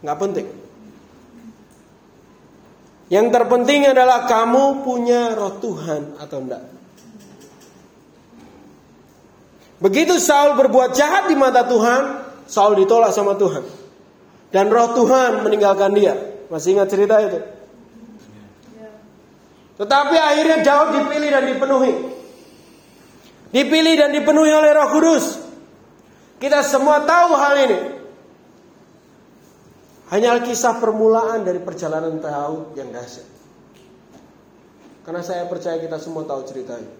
Enggak 0.00 0.18
penting. 0.18 0.46
Yang 3.12 3.26
terpenting 3.28 3.92
adalah 3.92 4.24
kamu 4.24 4.80
punya 4.80 5.36
roh 5.36 5.60
Tuhan 5.60 6.16
atau 6.16 6.38
enggak. 6.40 6.64
Begitu 9.82 10.16
Saul 10.16 10.56
berbuat 10.56 10.96
jahat 10.96 11.28
di 11.28 11.36
mata 11.36 11.68
Tuhan, 11.68 12.02
Saul 12.48 12.80
ditolak 12.80 13.12
sama 13.12 13.36
Tuhan. 13.36 13.60
Dan 14.48 14.72
roh 14.72 14.96
Tuhan 14.96 15.44
meninggalkan 15.44 15.92
dia. 15.92 16.16
Masih 16.48 16.76
ingat 16.76 16.88
cerita 16.88 17.20
itu? 17.20 17.40
Tetapi 19.80 20.14
akhirnya 20.14 20.62
Daud 20.62 20.88
dipilih 20.94 21.30
dan 21.32 21.44
dipenuhi. 21.48 21.92
Dipilih 23.52 23.94
dan 24.00 24.10
dipenuhi 24.16 24.48
oleh 24.48 24.72
Roh 24.72 24.88
Kudus. 24.96 25.26
Kita 26.40 26.64
semua 26.64 27.04
tahu 27.04 27.30
hal 27.36 27.54
ini. 27.68 27.78
Hanya 30.12 30.40
kisah 30.40 30.76
permulaan 30.80 31.44
dari 31.44 31.60
perjalanan 31.60 32.16
Daud 32.20 32.76
yang 32.76 32.88
dahsyat. 32.92 33.28
Karena 35.04 35.20
saya 35.24 35.44
percaya 35.48 35.80
kita 35.80 35.96
semua 36.00 36.24
tahu 36.24 36.40
cerita 36.48 36.76
ini. 36.80 36.92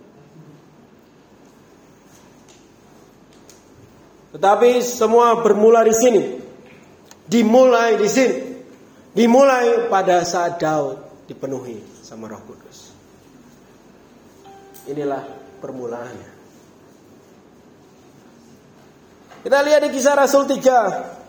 Tetapi 4.32 4.80
semua 4.80 5.40
bermula 5.44 5.84
di 5.84 5.92
sini. 5.92 6.22
Dimulai 7.28 8.00
di 8.00 8.08
sini. 8.08 8.36
Dimulai 9.12 9.92
pada 9.92 10.24
saat 10.24 10.56
Daud 10.56 11.28
dipenuhi 11.28 11.84
sama 12.00 12.32
Roh 12.32 12.40
Kudus. 12.48 12.96
Inilah 14.88 15.20
permulaannya. 15.60 16.31
Kita 19.42 19.58
lihat 19.58 19.82
di 19.82 19.90
kisah 19.90 20.14
Rasul 20.14 20.46
3 20.46 21.21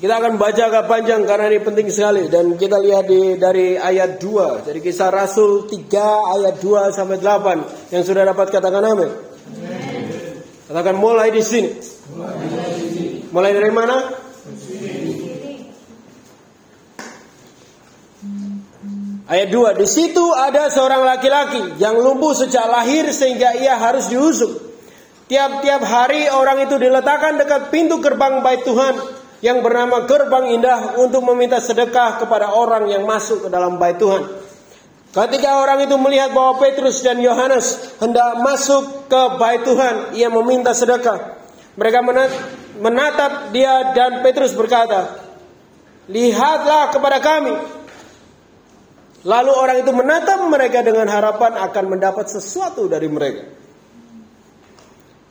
Kita 0.00 0.16
akan 0.16 0.40
baca 0.40 0.62
agak 0.64 0.88
panjang 0.88 1.28
karena 1.28 1.52
ini 1.52 1.60
penting 1.60 1.92
sekali 1.92 2.24
dan 2.32 2.56
kita 2.56 2.80
lihat 2.80 3.04
di 3.04 3.36
dari 3.36 3.76
ayat 3.76 4.16
2 4.16 4.64
dari 4.64 4.80
kisah 4.80 5.12
Rasul 5.12 5.68
3 5.68 5.76
ayat 6.40 6.56
2 6.56 6.88
sampai 6.88 7.20
8 7.20 7.92
yang 7.92 8.00
sudah 8.00 8.24
dapat 8.24 8.48
katakan 8.48 8.80
amin. 8.80 9.12
Katakan 10.72 10.96
mulai 10.96 11.28
di 11.28 11.44
sini. 11.44 11.68
Mulai 13.28 13.52
dari 13.52 13.68
mana? 13.68 13.96
Ayat 19.28 19.52
2, 19.52 19.84
di 19.84 19.86
situ 19.86 20.24
ada 20.32 20.72
seorang 20.72 21.04
laki-laki 21.04 21.76
yang 21.76 22.00
lumpuh 22.00 22.32
sejak 22.32 22.64
lahir 22.72 23.04
sehingga 23.12 23.52
ia 23.52 23.76
harus 23.76 24.08
diusung. 24.08 24.56
Tiap-tiap 25.28 25.84
hari 25.84 26.32
orang 26.32 26.64
itu 26.64 26.80
diletakkan 26.80 27.36
dekat 27.36 27.68
pintu 27.68 28.00
gerbang 28.00 28.40
bait 28.40 28.64
Tuhan 28.64 29.19
yang 29.40 29.64
bernama 29.64 30.04
gerbang 30.04 30.52
indah 30.56 31.00
untuk 31.00 31.24
meminta 31.24 31.60
sedekah 31.60 32.20
kepada 32.20 32.52
orang 32.52 32.88
yang 32.92 33.08
masuk 33.08 33.44
ke 33.44 33.48
dalam 33.48 33.80
bait 33.80 33.96
Tuhan. 33.96 34.24
Ketika 35.10 35.58
orang 35.58 35.82
itu 35.82 35.96
melihat 35.98 36.30
bahwa 36.30 36.62
Petrus 36.62 37.02
dan 37.02 37.18
Yohanes 37.18 37.98
hendak 37.98 38.38
masuk 38.46 39.10
ke 39.10 39.22
bait 39.42 39.66
Tuhan, 39.66 40.14
ia 40.14 40.30
meminta 40.30 40.70
sedekah. 40.70 41.40
Mereka 41.74 41.98
menatap 42.78 43.50
dia 43.50 43.90
dan 43.96 44.22
Petrus 44.22 44.54
berkata, 44.54 45.18
"Lihatlah 46.06 46.94
kepada 46.94 47.18
kami." 47.18 47.54
Lalu 49.20 49.52
orang 49.52 49.76
itu 49.84 49.92
menatap 49.92 50.40
mereka 50.48 50.80
dengan 50.80 51.04
harapan 51.10 51.60
akan 51.60 51.84
mendapat 51.92 52.30
sesuatu 52.32 52.88
dari 52.88 53.08
mereka. 53.10 53.59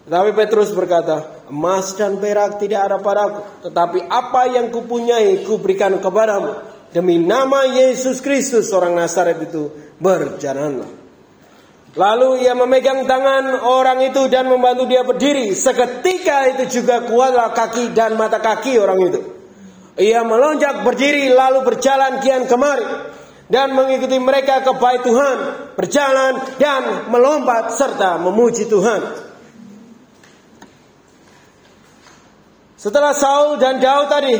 Tetapi 0.09 0.33
Petrus 0.33 0.73
berkata, 0.73 1.45
emas 1.53 1.93
dan 1.93 2.17
perak 2.17 2.57
tidak 2.57 2.81
ada 2.81 2.97
padaku, 2.97 3.45
tetapi 3.69 4.09
apa 4.09 4.49
yang 4.49 4.73
kupunyai 4.73 5.45
kuberikan 5.45 6.01
kepadamu. 6.01 6.65
Demi 6.89 7.21
nama 7.21 7.69
Yesus 7.69 8.17
Kristus 8.17 8.73
orang 8.73 8.97
Nazaret 8.97 9.37
itu 9.37 9.69
berjalanlah. 10.01 10.89
Lalu 11.93 12.41
ia 12.41 12.57
memegang 12.57 13.05
tangan 13.05 13.61
orang 13.61 14.01
itu 14.09 14.25
dan 14.33 14.49
membantu 14.49 14.89
dia 14.89 15.05
berdiri. 15.05 15.53
Seketika 15.53 16.57
itu 16.57 16.81
juga 16.81 17.05
kuatlah 17.05 17.53
kaki 17.53 17.93
dan 17.93 18.17
mata 18.17 18.41
kaki 18.41 18.81
orang 18.81 19.13
itu. 19.13 19.21
Ia 20.01 20.25
melonjak 20.25 20.89
berdiri 20.89 21.29
lalu 21.29 21.61
berjalan 21.61 22.17
kian 22.17 22.49
kemari 22.49 23.13
dan 23.45 23.77
mengikuti 23.77 24.17
mereka 24.17 24.65
ke 24.65 24.73
bait 24.73 25.05
Tuhan, 25.05 25.37
berjalan 25.77 26.57
dan 26.57 27.13
melompat 27.13 27.77
serta 27.77 28.17
memuji 28.17 28.65
Tuhan. 28.65 29.28
Setelah 32.79 33.12
Saul 33.12 33.59
dan 33.59 33.83
Daud 33.83 34.07
tadi, 34.07 34.39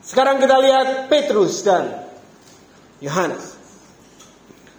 sekarang 0.00 0.40
kita 0.40 0.56
lihat 0.56 1.12
Petrus 1.12 1.60
dan 1.60 2.00
Yohanes. 3.04 3.60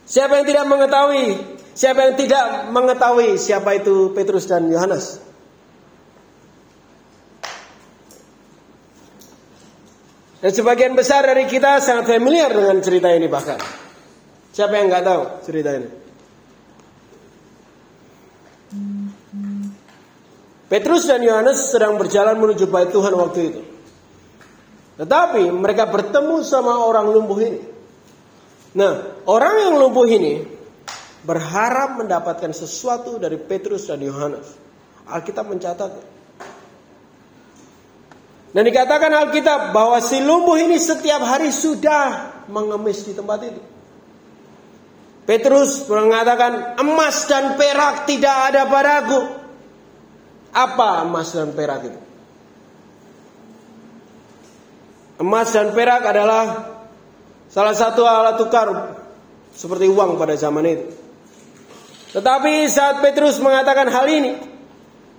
Siapa 0.10 0.42
yang 0.42 0.48
tidak 0.50 0.66
mengetahui? 0.66 1.38
Siapa 1.78 2.10
yang 2.10 2.16
tidak 2.18 2.74
mengetahui 2.74 3.38
siapa 3.38 3.78
itu 3.78 4.10
Petrus 4.18 4.50
dan 4.50 4.66
Yohanes? 4.74 5.22
Dan 10.42 10.50
sebagian 10.50 10.98
besar 10.98 11.30
dari 11.30 11.46
kita 11.46 11.78
sangat 11.84 12.10
familiar 12.10 12.50
dengan 12.50 12.82
cerita 12.82 13.14
ini 13.14 13.30
bahkan. 13.30 13.62
Siapa 14.50 14.74
yang 14.82 14.90
nggak 14.90 15.06
tahu 15.06 15.24
cerita 15.46 15.78
ini? 15.78 15.99
Petrus 20.70 21.10
dan 21.10 21.26
Yohanes 21.26 21.74
sedang 21.74 21.98
berjalan 21.98 22.38
menuju 22.38 22.70
bait 22.70 22.94
Tuhan 22.94 23.14
waktu 23.18 23.40
itu. 23.50 23.62
Tetapi 25.02 25.50
mereka 25.50 25.90
bertemu 25.90 26.46
sama 26.46 26.78
orang 26.78 27.10
lumpuh 27.10 27.40
ini. 27.42 27.62
Nah, 28.78 29.26
orang 29.26 29.66
yang 29.66 29.76
lumpuh 29.82 30.06
ini 30.06 30.46
berharap 31.26 31.98
mendapatkan 31.98 32.54
sesuatu 32.54 33.18
dari 33.18 33.42
Petrus 33.42 33.90
dan 33.90 34.00
Yohanes. 34.06 34.46
Alkitab 35.10 35.50
mencatat 35.50 36.20
dan 38.50 38.66
dikatakan 38.66 39.14
Alkitab 39.14 39.78
bahwa 39.78 40.02
si 40.02 40.18
lumpuh 40.26 40.58
ini 40.58 40.82
setiap 40.82 41.22
hari 41.22 41.54
sudah 41.54 42.34
mengemis 42.50 43.06
di 43.06 43.14
tempat 43.14 43.40
itu. 43.46 43.62
Petrus 45.30 45.86
mengatakan 45.86 46.82
emas 46.82 47.30
dan 47.30 47.54
perak 47.54 48.10
tidak 48.10 48.50
ada 48.50 48.66
padaku. 48.66 49.39
Apa 50.50 51.06
emas 51.06 51.30
dan 51.34 51.54
perak 51.54 51.82
itu? 51.86 52.00
Emas 55.20 55.52
dan 55.52 55.76
perak 55.76 56.02
adalah 56.08 56.46
salah 57.52 57.76
satu 57.76 58.08
alat 58.08 58.40
tukar 58.40 58.68
seperti 59.52 59.92
uang 59.92 60.16
pada 60.16 60.34
zaman 60.40 60.64
itu. 60.64 60.86
Tetapi 62.16 62.66
saat 62.66 63.04
Petrus 63.06 63.38
mengatakan 63.38 63.92
hal 63.92 64.08
ini, 64.10 64.34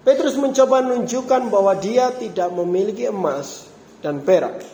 Petrus 0.03 0.35
mencoba 0.35 0.83
menunjukkan 0.83 1.53
bahwa 1.53 1.77
dia 1.79 2.11
tidak 2.17 2.51
memiliki 2.51 3.07
emas 3.07 3.69
dan 4.03 4.25
perak. 4.25 4.65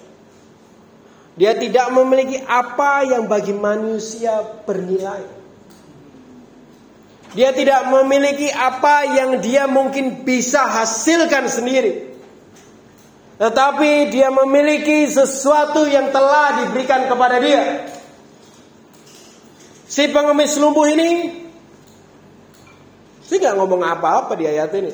Dia 1.37 1.53
tidak 1.53 1.93
memiliki 1.93 2.41
apa 2.41 3.05
yang 3.05 3.29
bagi 3.29 3.53
manusia 3.53 4.41
bernilai. 4.65 5.36
Dia 7.37 7.52
tidak 7.52 7.93
memiliki 7.93 8.49
apa 8.49 9.05
yang 9.05 9.45
dia 9.45 9.69
mungkin 9.69 10.25
bisa 10.25 10.64
hasilkan 10.64 11.45
sendiri. 11.52 12.16
Tetapi 13.37 14.09
dia 14.09 14.33
memiliki 14.33 15.05
sesuatu 15.05 15.85
yang 15.85 16.09
telah 16.09 16.64
diberikan 16.64 17.05
kepada 17.05 17.37
dia. 17.37 17.93
Si 19.85 20.09
pengemis 20.09 20.57
lumpuh 20.57 20.88
ini, 20.88 21.45
sih 23.21 23.37
nggak 23.37 23.55
ngomong 23.61 23.85
apa-apa 23.85 24.33
di 24.40 24.49
ayat 24.49 24.73
ini. 24.73 24.93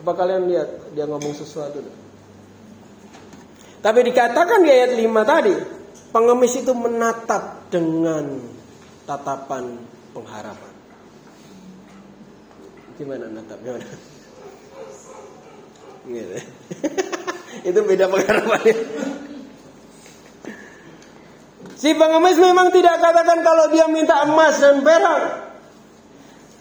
Apa 0.00 0.16
kalian 0.16 0.48
lihat 0.48 0.96
dia 0.96 1.04
ngomong 1.04 1.36
sesuatu? 1.36 1.84
Tapi 3.84 4.00
dikatakan 4.00 4.64
di 4.64 4.70
ayat 4.72 4.96
5 4.96 5.28
tadi, 5.28 5.54
pengemis 6.08 6.56
itu 6.56 6.72
menatap 6.72 7.68
dengan 7.68 8.40
tatapan 9.04 9.76
pengharapan. 10.16 10.71
Gimana 13.02 13.26
natap? 13.34 13.58
Gimana? 13.66 13.82
Gitu. 16.06 16.38
itu 17.74 17.80
beda 17.82 18.06
pengharapannya. 18.06 18.74
Si 21.74 21.90
pengemis 21.98 22.38
memang 22.38 22.70
tidak 22.70 23.02
katakan 23.02 23.42
kalau 23.42 23.74
dia 23.74 23.90
minta 23.90 24.22
emas 24.22 24.54
dan 24.62 24.86
perak. 24.86 25.50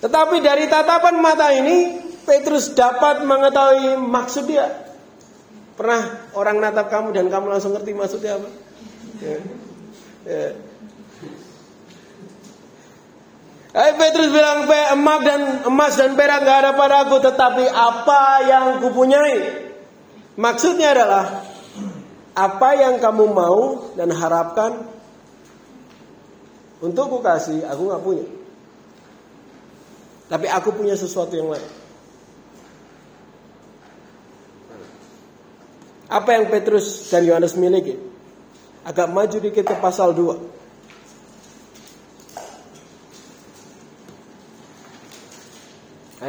Tetapi 0.01 0.41
dari 0.41 0.65
tatapan 0.65 1.21
mata 1.21 1.53
ini 1.53 2.09
Petrus 2.25 2.73
dapat 2.73 3.21
mengetahui 3.21 4.01
maksud 4.01 4.49
dia. 4.49 4.65
Pernah 5.77 6.33
orang 6.33 6.57
natap 6.57 6.89
kamu 6.89 7.13
dan 7.13 7.29
kamu 7.29 7.53
langsung 7.53 7.77
ngerti 7.77 7.93
maksudnya 7.93 8.41
apa? 8.41 8.49
Ya. 9.21 9.37
Ya. 10.25 10.70
Eh, 13.71 13.91
Petrus 13.95 14.35
bilang 14.35 14.67
emas 14.67 15.19
dan 15.23 15.41
emas 15.63 15.93
dan 15.95 16.11
perak 16.19 16.43
gak 16.43 16.59
ada 16.59 16.71
padaku, 16.75 17.23
tetapi 17.23 17.71
apa 17.71 18.43
yang 18.43 18.65
kupunyai. 18.83 19.71
Maksudnya 20.35 20.91
adalah 20.91 21.47
apa 22.35 22.69
yang 22.75 22.99
kamu 22.99 23.31
mau 23.31 23.91
dan 23.95 24.11
harapkan 24.11 24.91
untuk 26.81 27.13
ku 27.13 27.17
kasih, 27.21 27.63
aku 27.67 27.81
nggak 27.87 28.03
punya. 28.03 28.25
Tapi 30.31 30.47
aku 30.49 30.73
punya 30.75 30.95
sesuatu 30.97 31.35
yang 31.37 31.51
lain. 31.51 31.69
Apa 36.11 36.29
yang 36.35 36.51
Petrus 36.51 37.07
dan 37.07 37.23
Yohanes 37.23 37.55
miliki? 37.55 37.95
Agak 38.83 39.07
maju 39.07 39.37
dikit 39.37 39.63
ke 39.63 39.75
pasal 39.79 40.11
2. 40.11 40.39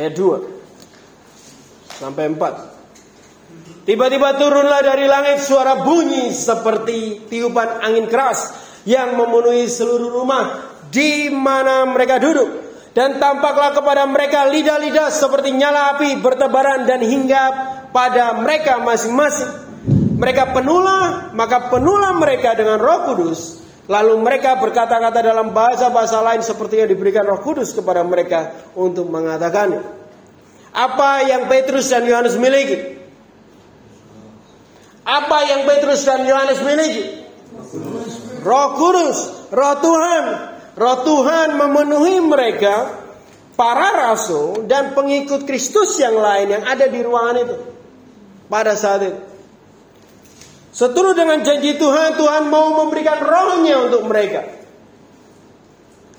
Ayat 0.03 0.19
2 0.19 2.03
sampai 2.03 2.27
4. 2.35 3.87
Tiba-tiba 3.87 4.35
turunlah 4.35 4.83
dari 4.83 5.07
langit 5.07 5.47
suara 5.47 5.79
bunyi 5.79 6.35
seperti 6.35 7.31
tiupan 7.31 7.87
angin 7.87 8.11
keras 8.11 8.51
yang 8.83 9.15
memenuhi 9.15 9.71
seluruh 9.71 10.11
rumah 10.11 10.75
di 10.91 11.31
mana 11.31 11.87
mereka 11.87 12.19
duduk. 12.19 12.75
Dan 12.91 13.23
tampaklah 13.23 13.79
kepada 13.79 14.03
mereka 14.11 14.51
lidah-lidah 14.51 15.07
seperti 15.15 15.55
nyala 15.55 15.95
api 15.95 16.19
bertebaran 16.19 16.83
dan 16.83 16.99
hingga 16.99 17.43
pada 17.95 18.43
mereka 18.43 18.83
masing-masing. 18.83 19.49
Mereka 20.19 20.51
penuhlah, 20.51 21.31
maka 21.31 21.71
penuhlah 21.71 22.11
mereka 22.19 22.59
dengan 22.59 22.83
Roh 22.83 23.07
Kudus. 23.07 23.62
Lalu 23.91 24.15
mereka 24.23 24.55
berkata-kata 24.63 25.19
dalam 25.27 25.51
bahasa-bahasa 25.51 26.23
lain 26.23 26.43
seperti 26.47 26.79
yang 26.79 26.91
diberikan 26.91 27.27
Roh 27.27 27.43
Kudus 27.43 27.75
kepada 27.75 28.07
mereka 28.07 28.55
untuk 28.79 29.11
mengatakannya. 29.11 29.83
Apa 30.71 31.27
yang 31.27 31.51
Petrus 31.51 31.91
dan 31.91 32.07
Yohanes 32.07 32.39
miliki? 32.39 33.03
Apa 35.03 35.39
yang 35.51 35.67
Petrus 35.67 36.07
dan 36.07 36.23
Yohanes 36.23 36.63
miliki? 36.63 37.27
Roh 38.47 38.69
Kudus, 38.79 39.19
Roh 39.51 39.75
Tuhan. 39.83 40.25
Roh 40.73 40.99
Tuhan 41.05 41.59
memenuhi 41.59 42.23
mereka, 42.23 43.03
para 43.59 44.15
rasul 44.15 44.65
dan 44.71 44.97
pengikut 44.97 45.45
Kristus 45.45 45.99
yang 46.01 46.17
lain 46.17 46.55
yang 46.55 46.65
ada 46.65 46.89
di 46.89 47.03
ruangan 47.03 47.37
itu 47.45 47.57
pada 48.47 48.73
saat 48.79 49.01
itu. 49.05 49.32
Seturut 50.73 51.13
dengan 51.13 51.45
janji 51.45 51.77
Tuhan, 51.77 52.17
Tuhan 52.17 52.49
mau 52.49 52.73
memberikan 52.81 53.21
rohnya 53.21 53.77
untuk 53.85 54.09
mereka. 54.09 54.41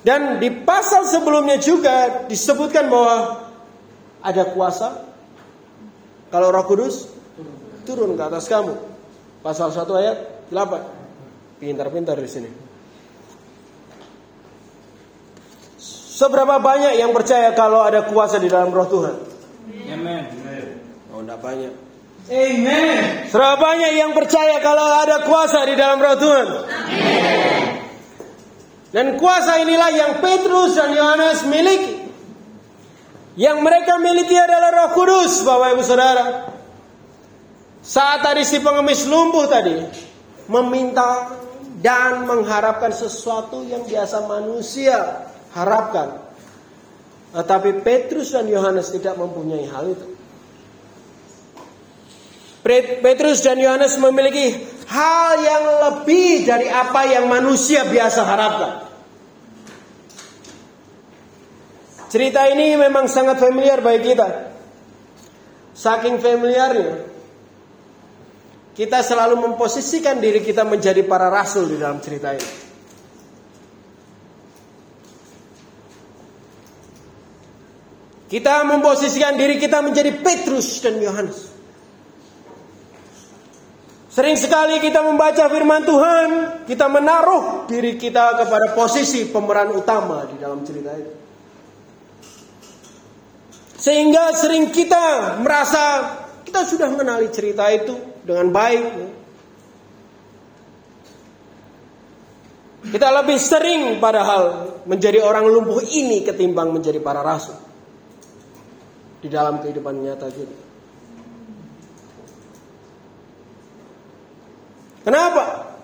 Dan 0.05 0.37
di 0.37 0.53
pasal 0.53 1.09
sebelumnya 1.09 1.57
juga 1.57 2.27
disebutkan 2.29 2.85
bahwa 2.85 3.49
ada 4.21 4.43
kuasa. 4.53 5.09
Kalau 6.29 6.53
roh 6.53 6.65
kudus 6.69 7.09
turun 7.87 8.13
ke 8.13 8.23
atas 8.23 8.45
kamu. 8.45 8.77
Pasal 9.41 9.73
1 9.73 9.89
ayat 9.97 10.17
8. 10.53 11.57
Pintar-pintar 11.57 12.19
di 12.21 12.29
sini. 12.29 12.49
Seberapa 16.13 16.61
banyak 16.61 17.01
yang 17.01 17.09
percaya 17.09 17.57
kalau 17.57 17.81
ada 17.81 18.05
kuasa 18.05 18.37
di 18.37 18.47
dalam 18.47 18.69
roh 18.69 18.85
Tuhan? 18.85 19.15
Amen. 19.97 20.23
Oh, 21.09 21.25
enggak 21.25 21.41
banyak. 21.41 21.73
Amen. 22.31 23.27
Berapa 23.27 23.59
banyak 23.59 23.91
yang 23.99 24.12
percaya 24.15 24.63
kalau 24.63 24.88
ada 25.03 25.27
kuasa 25.27 25.67
di 25.67 25.75
dalam 25.75 25.99
roh 25.99 26.15
Tuhan? 26.15 26.47
Amen. 26.47 27.63
Dan 28.93 29.17
kuasa 29.17 29.57
inilah 29.59 29.89
yang 29.89 30.12
Petrus 30.21 30.77
dan 30.77 30.93
Yohanes 30.93 31.43
miliki. 31.49 32.05
Yang 33.33 33.57
mereka 33.65 33.97
miliki 33.97 34.38
adalah 34.38 34.69
roh 34.69 34.89
kudus 34.93 35.41
Bapak 35.41 35.73
Ibu 35.73 35.83
Saudara. 35.83 36.25
Saat 37.83 38.23
tadi 38.23 38.45
si 38.45 38.62
pengemis 38.62 39.09
lumpuh 39.09 39.49
tadi. 39.49 39.75
Meminta 40.47 41.33
dan 41.81 42.23
mengharapkan 42.29 42.93
sesuatu 42.93 43.65
yang 43.67 43.83
biasa 43.83 44.23
manusia 44.29 45.27
harapkan. 45.51 46.21
Tetapi 47.33 47.81
Petrus 47.81 48.31
dan 48.31 48.45
Yohanes 48.45 48.93
tidak 48.93 49.17
mempunyai 49.17 49.65
hal 49.67 49.89
itu. 49.89 50.07
Petrus 52.63 53.43
dan 53.43 53.60
Yohanes 53.60 53.99
memiliki 53.99 54.56
hal 54.88 55.36
yang 55.43 55.63
lebih 55.84 56.47
dari 56.47 56.71
apa 56.71 57.04
yang 57.12 57.28
manusia 57.28 57.84
biasa 57.84 58.21
harapkan. 58.23 58.71
Cerita 62.08 62.47
ini 62.47 62.80
memang 62.80 63.12
sangat 63.12 63.41
familiar 63.41 63.84
bagi 63.84 64.15
kita. 64.15 64.56
Saking 65.73 66.21
familiarnya, 66.23 67.04
kita 68.78 69.04
selalu 69.04 69.43
memposisikan 69.43 70.23
diri 70.23 70.39
kita 70.39 70.63
menjadi 70.63 71.04
para 71.04 71.28
rasul 71.28 71.67
di 71.67 71.76
dalam 71.76 71.99
cerita 71.99 72.32
ini. 72.32 72.52
Kita 78.34 78.65
memposisikan 78.65 79.38
diri 79.38 79.62
kita 79.62 79.86
menjadi 79.86 80.10
Petrus 80.26 80.82
dan 80.82 80.97
Yohanes. 80.97 81.52
Sering 84.13 84.38
sekali 84.38 84.78
kita 84.78 85.02
membaca 85.02 85.49
firman 85.49 85.89
Tuhan, 85.89 86.28
kita 86.69 86.86
menaruh 86.86 87.65
diri 87.65 87.97
kita 87.97 88.38
kepada 88.38 88.78
posisi 88.78 89.26
pemeran 89.26 89.73
utama 89.73 90.21
di 90.30 90.38
dalam 90.38 90.62
cerita 90.62 90.93
itu. 90.93 91.13
Sehingga 93.73 94.38
sering 94.38 94.69
kita 94.69 95.41
merasa 95.41 96.13
kita 96.45 96.62
sudah 96.62 96.93
mengenali 96.93 97.34
cerita 97.34 97.65
itu 97.73 97.97
dengan 98.21 98.54
baik. 98.54 98.86
Kita 102.93 103.08
lebih 103.17 103.41
sering 103.41 103.97
padahal 103.97 104.78
menjadi 104.86 105.26
orang 105.26 105.49
lumpuh 105.49 105.82
ini 105.89 106.21
ketimbang 106.21 106.69
menjadi 106.69 107.02
para 107.02 107.26
rasul 107.26 107.58
di 109.26 109.28
dalam 109.32 109.58
kehidupan 109.58 110.06
nyata 110.06 110.30
kita. 110.30 110.62
Kenapa? 115.03 115.75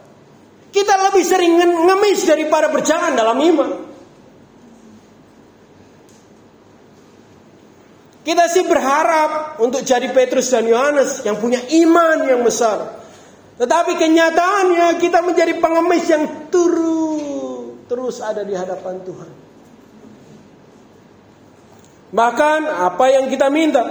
Kita 0.69 0.95
lebih 1.09 1.23
sering 1.27 1.59
ngemis 1.59 2.23
daripada 2.23 2.71
berjalan 2.71 3.17
dalam 3.17 3.35
iman. 3.35 3.69
Kita 8.23 8.45
sih 8.45 8.63
berharap 8.69 9.57
untuk 9.57 9.81
jadi 9.81 10.05
Petrus 10.13 10.53
dan 10.53 10.69
Yohanes 10.69 11.25
yang 11.25 11.41
punya 11.41 11.59
iman 11.83 12.29
yang 12.29 12.41
besar. 12.45 13.01
Tetapi 13.57 13.97
kenyataannya 13.97 15.01
kita 15.01 15.19
menjadi 15.25 15.57
pengemis 15.57 16.05
yang 16.07 16.23
turut 16.53 17.89
terus 17.89 18.21
ada 18.21 18.45
di 18.45 18.53
hadapan 18.53 19.01
Tuhan. 19.01 19.31
Bahkan 22.13 22.59
apa 22.69 23.05
yang 23.09 23.25
kita 23.33 23.49
minta, 23.49 23.81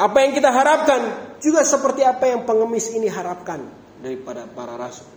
apa 0.00 0.16
yang 0.24 0.32
kita 0.32 0.48
harapkan 0.48 1.00
juga 1.44 1.60
seperti 1.60 2.00
apa 2.00 2.24
yang 2.24 2.48
pengemis 2.48 2.88
ini 2.96 3.12
harapkan 3.12 3.83
daripada 4.04 4.44
para 4.44 4.76
rasul. 4.76 5.08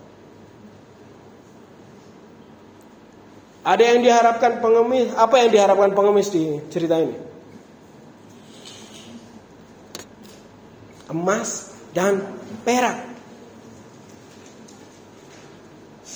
Ada 3.60 3.84
yang 3.84 4.00
diharapkan 4.00 4.64
pengemis, 4.64 5.12
apa 5.12 5.44
yang 5.44 5.52
diharapkan 5.52 5.92
pengemis 5.92 6.32
di 6.32 6.56
cerita 6.72 6.96
ini? 6.96 7.12
Emas 11.12 11.76
dan 11.92 12.24
perak. 12.64 13.04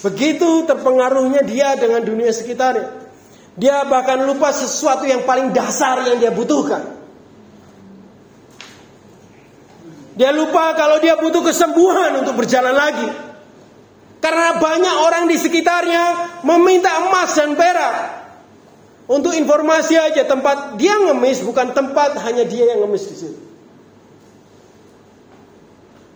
Begitu 0.01 0.65
terpengaruhnya 0.65 1.45
dia 1.45 1.77
dengan 1.77 2.01
dunia 2.01 2.33
sekitarnya. 2.33 3.05
Dia 3.53 3.85
bahkan 3.85 4.25
lupa 4.25 4.49
sesuatu 4.49 5.05
yang 5.05 5.29
paling 5.29 5.53
dasar 5.53 6.01
yang 6.09 6.17
dia 6.17 6.33
butuhkan. 6.33 7.02
Dia 10.12 10.29
lupa 10.29 10.77
kalau 10.77 11.01
dia 11.01 11.16
butuh 11.16 11.40
kesembuhan 11.40 12.20
untuk 12.20 12.37
berjalan 12.37 12.77
lagi. 12.77 13.09
Karena 14.22 14.55
banyak 14.61 14.96
orang 15.03 15.25
di 15.27 15.35
sekitarnya 15.35 16.38
meminta 16.46 17.11
emas 17.11 17.35
dan 17.35 17.59
perak. 17.59 18.22
Untuk 19.11 19.35
informasi 19.35 19.98
aja 19.98 20.22
tempat 20.22 20.79
dia 20.79 20.94
ngemis 20.94 21.42
bukan 21.42 21.75
tempat 21.75 22.22
hanya 22.22 22.46
dia 22.46 22.70
yang 22.70 22.87
ngemis 22.87 23.05
di 23.11 23.16
situ. 23.18 23.42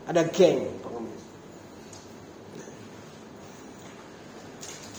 Ada 0.07 0.23
geng 0.31 0.71
pengemis. 0.87 1.23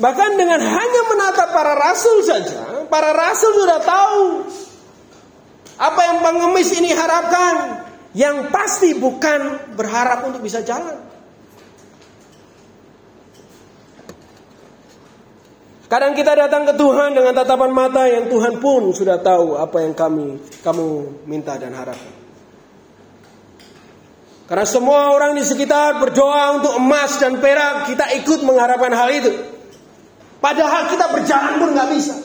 Bahkan 0.04 0.32
dengan 0.36 0.60
hanya 0.60 1.02
menatap 1.08 1.50
para 1.56 1.74
rasul 1.80 2.28
saja, 2.28 2.92
para 2.92 3.16
rasul 3.16 3.56
sudah 3.56 3.80
tahu 3.80 4.24
apa 5.80 6.02
yang 6.12 6.18
pengemis 6.20 6.76
ini 6.76 6.92
harapkan. 6.92 7.87
Yang 8.18 8.50
pasti 8.50 8.98
bukan 8.98 9.72
berharap 9.78 10.26
untuk 10.26 10.42
bisa 10.42 10.66
jalan. 10.66 11.06
Kadang 15.88 16.18
kita 16.18 16.36
datang 16.36 16.68
ke 16.68 16.74
Tuhan 16.76 17.16
dengan 17.16 17.32
tatapan 17.32 17.72
mata 17.72 18.04
yang 18.10 18.28
Tuhan 18.28 18.60
pun 18.60 18.92
sudah 18.92 19.24
tahu 19.24 19.56
apa 19.56 19.88
yang 19.88 19.96
kami 19.96 20.36
kamu 20.60 20.88
minta 21.30 21.56
dan 21.56 21.72
harapkan. 21.72 22.12
Karena 24.52 24.68
semua 24.68 25.16
orang 25.16 25.36
di 25.36 25.44
sekitar 25.48 26.00
berdoa 26.00 26.60
untuk 26.60 26.76
emas 26.80 27.20
dan 27.20 27.40
perak, 27.40 27.88
kita 27.88 28.12
ikut 28.20 28.44
mengharapkan 28.44 28.92
hal 28.96 29.10
itu. 29.16 29.32
Padahal 30.44 30.92
kita 30.92 31.08
berjalan 31.08 31.54
pun 31.60 31.70
nggak 31.72 31.90
bisa. 31.96 32.16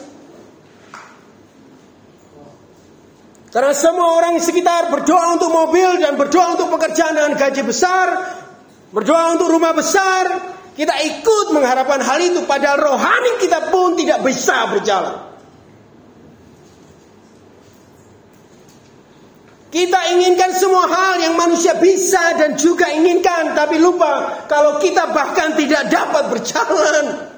Karena 3.53 3.69
semua 3.77 4.17
orang 4.17 4.41
sekitar 4.41 4.89
berdoa 4.89 5.37
untuk 5.37 5.53
mobil 5.53 6.01
dan 6.01 6.17
berdoa 6.17 6.57
untuk 6.57 6.73
pekerjaan 6.73 7.13
dengan 7.13 7.37
gaji 7.37 7.61
besar, 7.61 8.07
berdoa 8.89 9.37
untuk 9.37 9.53
rumah 9.53 9.77
besar. 9.77 10.25
Kita 10.73 10.97
ikut 11.05 11.53
mengharapkan 11.53 12.01
hal 12.01 12.17
itu, 12.17 12.49
padahal 12.49 12.81
rohani 12.81 13.37
kita 13.37 13.69
pun 13.69 13.93
tidak 13.93 14.25
bisa 14.25 14.73
berjalan. 14.73 15.37
Kita 19.69 20.01
inginkan 20.17 20.49
semua 20.57 20.89
hal 20.89 21.21
yang 21.21 21.37
manusia 21.37 21.77
bisa 21.77 22.33
dan 22.33 22.57
juga 22.57 22.89
inginkan, 22.89 23.53
tapi 23.53 23.77
lupa 23.77 24.45
kalau 24.49 24.81
kita 24.81 25.13
bahkan 25.13 25.53
tidak 25.53 25.93
dapat 25.93 26.29
berjalan. 26.33 27.32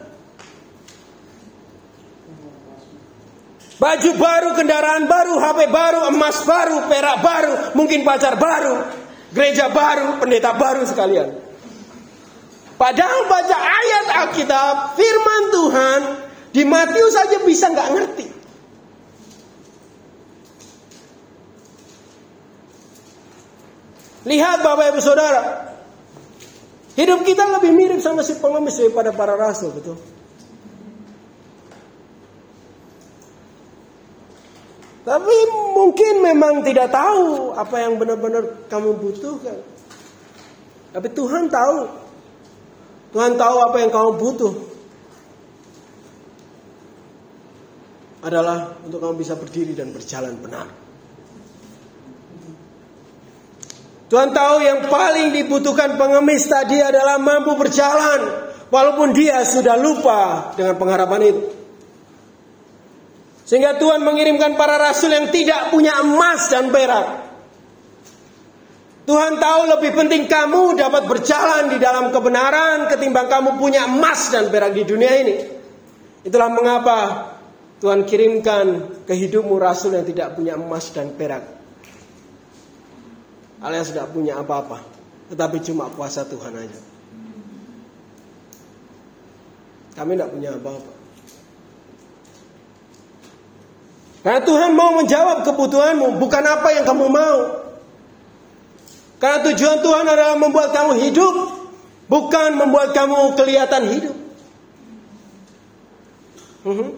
Baju 3.76 4.12
baru, 4.16 4.50
kendaraan 4.56 5.04
baru, 5.04 5.36
HP 5.36 5.60
baru, 5.68 6.00
emas 6.08 6.48
baru, 6.48 6.88
perak 6.88 7.18
baru, 7.20 7.54
mungkin 7.76 8.08
pacar 8.08 8.40
baru, 8.40 8.88
gereja 9.36 9.68
baru, 9.68 10.16
pendeta 10.24 10.56
baru 10.56 10.88
sekalian. 10.88 11.36
Padahal 12.80 13.28
baca 13.28 13.58
ayat 13.60 14.06
Alkitab, 14.24 14.96
firman 14.96 15.44
Tuhan, 15.52 16.02
di 16.56 16.64
Matius 16.64 17.20
saja 17.20 17.44
bisa 17.44 17.68
nggak 17.68 17.90
ngerti. 18.00 18.28
Lihat 24.26 24.58
Bapak 24.64 24.96
Ibu 24.96 25.02
Saudara, 25.04 25.44
hidup 26.96 27.28
kita 27.28 27.44
lebih 27.60 27.76
mirip 27.76 28.00
sama 28.00 28.24
si 28.24 28.40
pengemis 28.40 28.80
daripada 28.80 29.12
para 29.12 29.36
rasul, 29.36 29.76
betul? 29.76 30.14
Tapi 35.06 35.38
mungkin 35.78 36.26
memang 36.26 36.65
tidak 36.65 36.89
tahu 36.89 37.54
apa 37.54 37.78
yang 37.78 38.02
benar-benar 38.02 38.65
kamu 38.65 38.98
butuhkan. 38.98 39.62
Tapi 40.89 41.08
Tuhan 41.13 41.46
tahu. 41.46 41.78
Tuhan 43.13 43.38
tahu 43.38 43.58
apa 43.70 43.78
yang 43.86 43.94
kamu 43.94 44.12
butuh. 44.18 44.54
Adalah 48.26 48.82
untuk 48.82 48.98
kamu 48.98 49.13
bisa 49.22 49.38
berdiri 49.38 49.78
dan 49.78 49.94
berjalan 49.94 50.34
benar. 50.41 50.65
Tuhan 54.10 54.34
tahu 54.34 54.56
yang 54.65 54.89
paling 54.89 55.38
dibutuhkan 55.38 56.02
pengemis 56.02 56.50
tadi 56.50 56.82
adalah 56.82 57.22
mampu 57.22 57.54
berjalan. 57.54 58.50
Walaupun 58.74 59.13
dia 59.13 59.46
sudah 59.46 59.78
lupa 59.78 60.50
dengan 60.58 60.82
pengharapan 60.82 61.22
itu. 61.30 61.55
Sehingga 63.46 63.78
Tuhan 63.78 64.02
mengirimkan 64.02 64.58
para 64.58 64.82
rasul 64.82 65.14
yang 65.14 65.30
tidak 65.30 65.70
punya 65.70 66.02
emas 66.02 66.50
dan 66.50 66.74
perak. 66.74 67.08
Tuhan 69.06 69.38
tahu 69.38 69.62
lebih 69.70 69.94
penting 69.94 70.26
kamu 70.26 70.82
dapat 70.82 71.06
berjalan 71.06 71.70
di 71.70 71.78
dalam 71.78 72.10
kebenaran 72.10 72.90
ketimbang 72.90 73.30
kamu 73.30 73.62
punya 73.62 73.86
emas 73.86 74.34
dan 74.34 74.50
perak 74.50 74.74
di 74.74 74.82
dunia 74.82 75.14
ini. 75.22 75.36
Itulah 76.26 76.50
mengapa 76.50 76.98
Tuhan 77.86 78.02
kirimkan 78.10 78.66
ke 79.06 79.14
hidupmu 79.14 79.62
rasul 79.62 79.94
yang 79.94 80.10
tidak 80.10 80.34
punya 80.34 80.58
emas 80.58 80.90
dan 80.90 81.14
perak. 81.14 81.46
Alias 83.62 83.94
tidak 83.94 84.10
punya 84.10 84.42
apa-apa. 84.42 84.82
Tetapi 85.30 85.58
cuma 85.62 85.86
kuasa 85.94 86.26
Tuhan 86.26 86.54
aja. 86.66 86.82
Kami 90.02 90.18
tidak 90.18 90.34
punya 90.34 90.50
apa-apa. 90.58 90.95
Karena 94.26 94.42
Tuhan 94.42 94.74
mau 94.74 94.98
menjawab 94.98 95.46
kebutuhanmu, 95.46 96.18
bukan 96.18 96.44
apa 96.50 96.74
yang 96.74 96.84
kamu 96.90 97.06
mau. 97.14 97.38
Karena 99.22 99.46
tujuan 99.46 99.86
Tuhan 99.86 100.06
adalah 100.10 100.34
membuat 100.34 100.74
kamu 100.74 100.98
hidup 101.06 101.56
Bukan 102.06 102.50
membuat 102.54 102.94
kamu 102.94 103.34
kelihatan 103.34 103.84
hidup. 103.90 104.18
Mhm. 106.66 106.90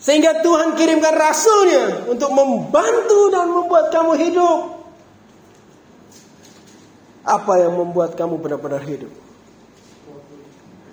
Sehingga 0.00 0.40
Tuhan 0.40 0.76
kirimkan 0.76 1.12
rasulnya 1.12 2.08
untuk 2.08 2.32
membantu 2.32 3.20
dan 3.32 3.52
membuat 3.52 3.92
kamu 3.92 4.12
hidup. 4.16 4.60
Apa 7.20 7.52
yang 7.60 7.76
membuat 7.76 8.16
kamu 8.16 8.40
benar-benar 8.40 8.80
hidup? 8.80 9.12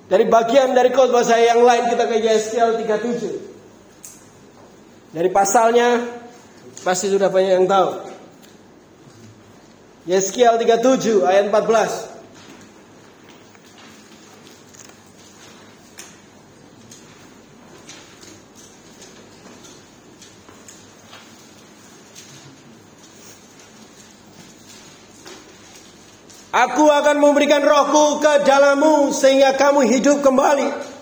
Dari 0.08 0.28
bagian 0.28 0.76
dari 0.76 0.92
khotbah 0.92 1.24
saya 1.24 1.56
yang 1.56 1.64
lain 1.64 1.88
kita 1.92 2.04
ke 2.08 2.16
Yeskiel 2.20 2.80
37. 2.84 3.57
Dari 5.08 5.32
pasalnya 5.32 6.04
pasti 6.84 7.08
sudah 7.08 7.32
banyak 7.32 7.64
yang 7.64 7.68
tahu. 7.68 7.90
Yeskiel 10.08 10.60
37 10.60 11.24
ayat 11.24 11.52
14. 11.52 12.18
Aku 26.58 26.90
akan 26.90 27.22
memberikan 27.22 27.62
rohku 27.62 28.18
ke 28.18 28.42
dalammu 28.42 29.14
sehingga 29.14 29.54
kamu 29.54 29.86
hidup 29.94 30.26
kembali. 30.26 30.97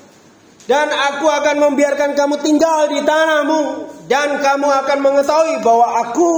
Dan 0.65 0.89
aku 0.89 1.29
akan 1.29 1.55
membiarkan 1.61 2.17
kamu 2.17 2.41
tinggal 2.41 2.89
di 2.89 3.05
tanahmu. 3.05 3.61
Dan 4.09 4.41
kamu 4.41 4.67
akan 4.85 4.97
mengetahui 5.01 5.61
bahwa 5.61 5.87
aku 6.05 6.31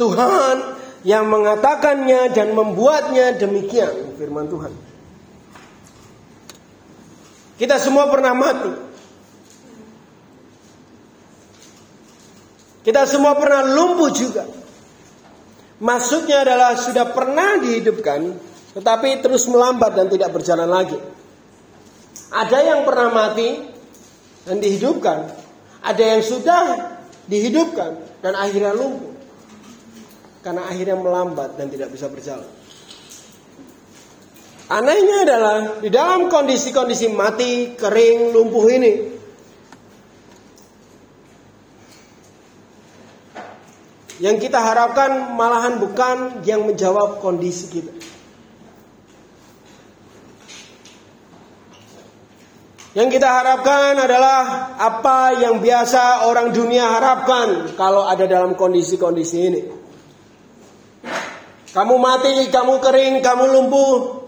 Tuhan 0.00 0.56
yang 1.04 1.28
mengatakannya 1.28 2.32
dan 2.32 2.56
membuatnya 2.56 3.36
demikian. 3.36 4.16
Firman 4.16 4.48
Tuhan. 4.48 4.72
Kita 7.56 7.76
semua 7.80 8.08
pernah 8.12 8.32
mati. 8.36 8.72
Kita 12.84 13.02
semua 13.08 13.34
pernah 13.34 13.64
lumpuh 13.64 14.12
juga. 14.12 14.44
Maksudnya 15.76 16.46
adalah 16.46 16.72
sudah 16.80 17.04
pernah 17.12 17.60
dihidupkan 17.60 18.32
tetapi 18.76 19.24
terus 19.24 19.48
melambat 19.48 19.96
dan 19.96 20.06
tidak 20.12 20.30
berjalan 20.36 20.68
lagi. 20.68 21.00
Ada 22.30 22.58
yang 22.62 22.80
pernah 22.82 23.08
mati 23.14 23.62
dan 24.46 24.58
dihidupkan, 24.58 25.30
ada 25.82 26.02
yang 26.02 26.22
sudah 26.22 26.62
dihidupkan 27.30 28.22
dan 28.22 28.34
akhirnya 28.34 28.74
lumpuh. 28.74 29.14
Karena 30.42 30.66
akhirnya 30.66 30.94
melambat 30.94 31.58
dan 31.58 31.66
tidak 31.70 31.90
bisa 31.90 32.06
berjalan. 32.06 32.46
Anehnya 34.66 35.22
adalah 35.22 35.78
di 35.78 35.90
dalam 35.90 36.26
kondisi-kondisi 36.26 37.14
mati, 37.14 37.78
kering, 37.78 38.34
lumpuh 38.34 38.66
ini, 38.66 38.92
yang 44.18 44.42
kita 44.42 44.58
harapkan 44.58 45.36
malahan 45.36 45.78
bukan 45.78 46.42
yang 46.42 46.64
menjawab 46.66 47.22
kondisi 47.22 47.78
kita. 47.78 48.15
Yang 52.96 53.20
kita 53.20 53.28
harapkan 53.28 53.92
adalah 54.00 54.72
apa 54.80 55.36
yang 55.36 55.60
biasa 55.60 56.32
orang 56.32 56.48
dunia 56.56 56.88
harapkan 56.96 57.76
kalau 57.76 58.08
ada 58.08 58.24
dalam 58.24 58.56
kondisi-kondisi 58.56 59.36
ini. 59.36 59.62
Kamu 61.76 61.94
mati, 62.00 62.48
kamu 62.48 62.80
kering, 62.80 63.20
kamu 63.20 63.44
lumpuh. 63.52 64.24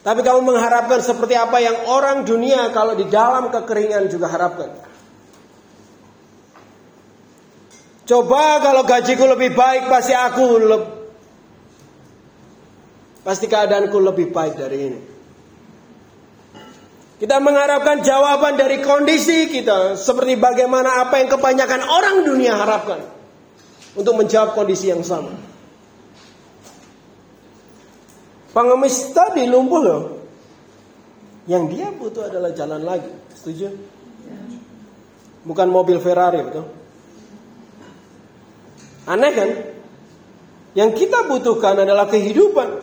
Tapi 0.00 0.24
kamu 0.24 0.40
mengharapkan 0.48 1.04
seperti 1.04 1.36
apa 1.36 1.60
yang 1.60 1.92
orang 1.92 2.24
dunia 2.24 2.72
kalau 2.72 2.96
di 2.96 3.04
dalam 3.04 3.52
kekeringan 3.52 4.08
juga 4.08 4.32
harapkan. 4.32 4.80
Coba 8.08 8.64
kalau 8.64 8.88
gajiku 8.88 9.28
lebih 9.28 9.52
baik 9.52 9.92
pasti 9.92 10.16
aku 10.16 10.56
pasti 13.20 13.44
keadaanku 13.44 14.00
lebih 14.00 14.32
baik 14.32 14.56
dari 14.56 14.78
ini. 14.88 15.19
Kita 17.20 17.36
mengharapkan 17.36 18.00
jawaban 18.00 18.56
dari 18.56 18.80
kondisi 18.80 19.44
kita 19.52 19.92
seperti 19.92 20.40
bagaimana 20.40 21.04
apa 21.04 21.20
yang 21.20 21.28
kebanyakan 21.28 21.84
orang 21.84 22.24
dunia 22.24 22.56
harapkan 22.56 23.04
untuk 23.92 24.16
menjawab 24.16 24.56
kondisi 24.56 24.88
yang 24.88 25.04
sama. 25.04 25.36
Pengemis 28.56 29.12
tadi 29.12 29.44
lumpuh 29.44 29.80
loh. 29.84 30.02
Yang 31.44 31.64
dia 31.76 31.88
butuh 31.92 32.24
adalah 32.32 32.56
jalan 32.56 32.88
lagi. 32.88 33.12
Setuju? 33.36 33.68
Bukan 35.44 35.68
mobil 35.68 36.00
Ferrari, 36.00 36.40
betul? 36.40 36.72
Aneh 39.04 39.32
kan? 39.36 39.50
Yang 40.72 40.90
kita 41.04 41.28
butuhkan 41.28 41.84
adalah 41.84 42.08
kehidupan. 42.08 42.80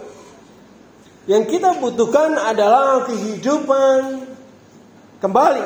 Yang 1.26 1.44
kita 1.58 1.82
butuhkan 1.82 2.38
adalah 2.38 3.02
kehidupan 3.04 4.27
kembali. 5.22 5.66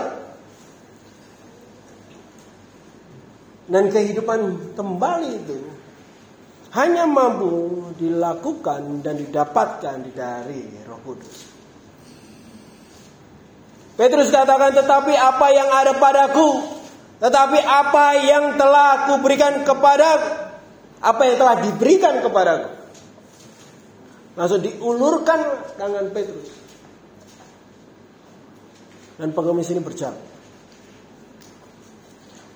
Dan 3.72 3.88
kehidupan 3.88 4.76
kembali 4.76 5.30
itu 5.32 5.60
hanya 6.72 7.04
mampu 7.04 7.88
dilakukan 8.00 9.04
dan 9.04 9.20
didapatkan 9.20 10.12
dari 10.12 10.72
Roh 10.88 11.00
Kudus. 11.04 11.52
Petrus 14.00 14.32
katakan, 14.32 14.72
"Tetapi 14.76 15.14
apa 15.16 15.48
yang 15.52 15.68
ada 15.68 15.94
padaku, 16.00 16.64
tetapi 17.20 17.60
apa 17.60 18.06
yang 18.24 18.56
telah 18.56 19.12
kuberikan 19.12 19.68
kepada 19.68 20.10
apa 21.04 21.22
yang 21.28 21.36
telah 21.38 21.56
diberikan 21.60 22.24
kepadaku." 22.24 22.72
Langsung 24.40 24.64
diulurkan 24.64 25.40
tangan 25.76 26.08
Petrus. 26.16 26.61
Dan 29.22 29.38
pengemis 29.38 29.70
ini 29.70 29.86
berjalan. 29.86 30.18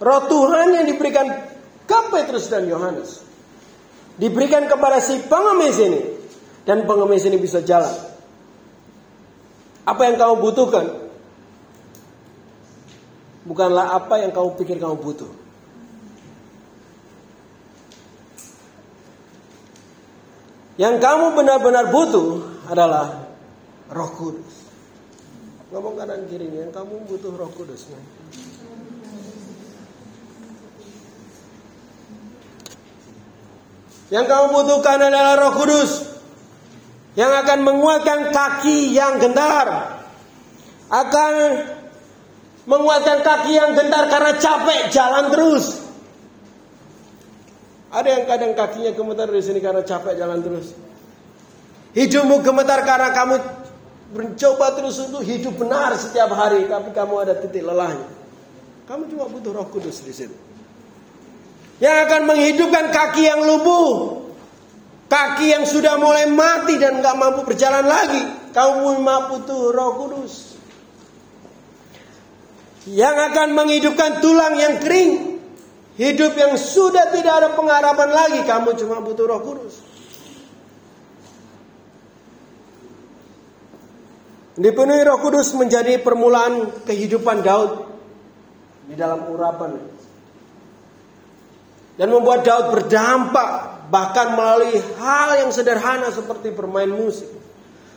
Roh 0.01 0.21
Tuhan 0.25 0.81
yang 0.81 0.85
diberikan 0.89 1.29
ke 1.85 1.99
Petrus 2.09 2.49
dan 2.49 2.65
Yohanes. 2.65 3.21
Diberikan 4.17 4.65
kepada 4.65 4.97
si 4.97 5.21
pengemis 5.29 5.77
ini. 5.77 6.01
Dan 6.65 6.89
pengemis 6.89 7.21
ini 7.29 7.37
bisa 7.37 7.61
jalan. 7.61 7.93
Apa 9.85 10.09
yang 10.09 10.17
kamu 10.17 10.41
butuhkan? 10.41 10.85
Bukanlah 13.45 13.93
apa 14.01 14.25
yang 14.25 14.33
kamu 14.33 14.57
pikir 14.57 14.81
kamu 14.81 14.97
butuh. 14.97 15.29
Yang 20.81 20.97
kamu 20.97 21.37
benar-benar 21.37 21.93
butuh 21.93 22.41
adalah 22.65 23.29
Roh 23.93 24.11
Kudus. 24.17 24.64
Ngomong 25.75 25.99
kanan 25.99 26.23
kiri 26.31 26.47
yang 26.55 26.71
kamu 26.71 27.03
butuh 27.03 27.35
Roh 27.35 27.51
Kudus. 27.51 27.91
Yang 34.07 34.25
kamu 34.31 34.45
butuhkan 34.55 35.03
adalah 35.03 35.35
Roh 35.35 35.53
Kudus 35.59 36.15
yang 37.19 37.27
akan 37.27 37.67
menguatkan 37.67 38.31
kaki 38.31 38.95
yang 38.95 39.19
gentar. 39.19 39.99
Akan 40.87 41.67
menguatkan 42.71 43.19
kaki 43.19 43.59
yang 43.59 43.75
gentar 43.75 44.07
karena 44.07 44.31
capek 44.39 44.95
jalan 44.95 45.27
terus. 45.27 45.83
Ada 47.91 48.15
yang 48.15 48.23
kadang 48.31 48.55
kakinya 48.55 48.95
gemetar 48.95 49.27
di 49.27 49.43
sini 49.43 49.59
karena 49.59 49.83
capek 49.83 50.15
jalan 50.15 50.39
terus. 50.39 50.71
Hidupmu 51.99 52.39
gemetar 52.47 52.87
karena 52.87 53.11
kamu 53.11 53.64
mencoba 54.13 54.77
terus 54.77 55.01
untuk 55.01 55.25
hidup 55.25 55.57
benar 55.57 55.97
setiap 55.97 56.29
hari, 56.35 56.69
tapi 56.69 56.93
kamu 56.93 57.13
ada 57.25 57.33
titik 57.39 57.65
lelahnya. 57.65 58.05
Kamu 58.85 59.09
cuma 59.09 59.25
butuh 59.25 59.49
Roh 59.49 59.65
Kudus 59.73 60.05
di 60.05 60.13
situ. 60.13 60.35
Yang 61.81 61.97
akan 62.07 62.21
menghidupkan 62.29 62.93
kaki 62.93 63.25
yang 63.25 63.41
lumpuh, 63.41 64.21
kaki 65.09 65.57
yang 65.57 65.65
sudah 65.65 65.97
mulai 65.97 66.29
mati 66.29 66.77
dan 66.77 67.01
nggak 67.01 67.15
mampu 67.17 67.41
berjalan 67.49 67.83
lagi. 67.83 68.21
Kamu 68.53 69.01
mampu 69.01 69.41
butuh 69.41 69.73
Roh 69.73 69.91
Kudus. 69.97 70.33
Yang 72.85 73.33
akan 73.33 73.57
menghidupkan 73.57 74.21
tulang 74.21 74.53
yang 74.61 74.77
kering, 74.77 75.41
hidup 75.97 76.37
yang 76.37 76.53
sudah 76.53 77.09
tidak 77.09 77.33
ada 77.41 77.49
pengharapan 77.57 78.09
lagi. 78.13 78.39
Kamu 78.45 78.77
cuma 78.77 79.01
butuh 79.01 79.25
Roh 79.25 79.41
Kudus. 79.41 79.94
Dipenuhi 84.55 85.03
Roh 85.03 85.19
Kudus 85.19 85.51
menjadi 85.59 85.99
permulaan 85.99 86.71
kehidupan 86.87 87.43
Daud 87.43 87.91
di 88.87 88.95
dalam 88.95 89.27
urapan 89.27 89.75
dan 91.99 92.07
membuat 92.07 92.47
Daud 92.47 92.71
berdampak 92.71 93.49
bahkan 93.91 94.31
melalui 94.31 94.79
hal 94.95 95.43
yang 95.43 95.51
sederhana 95.51 96.07
seperti 96.11 96.55
bermain 96.55 96.89
musik. 96.89 97.27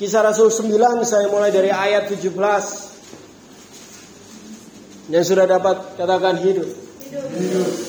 Kisah 0.00 0.24
Rasul 0.24 0.48
9 0.48 1.04
saya 1.04 1.28
mulai 1.28 1.52
dari 1.52 1.68
ayat 1.68 2.08
17. 2.08 2.32
Yang 5.12 5.36
sudah 5.36 5.44
dapat 5.44 6.00
katakan 6.00 6.40
hidup. 6.40 6.68
Hidup. 7.12 7.28
hidup. 7.36 7.87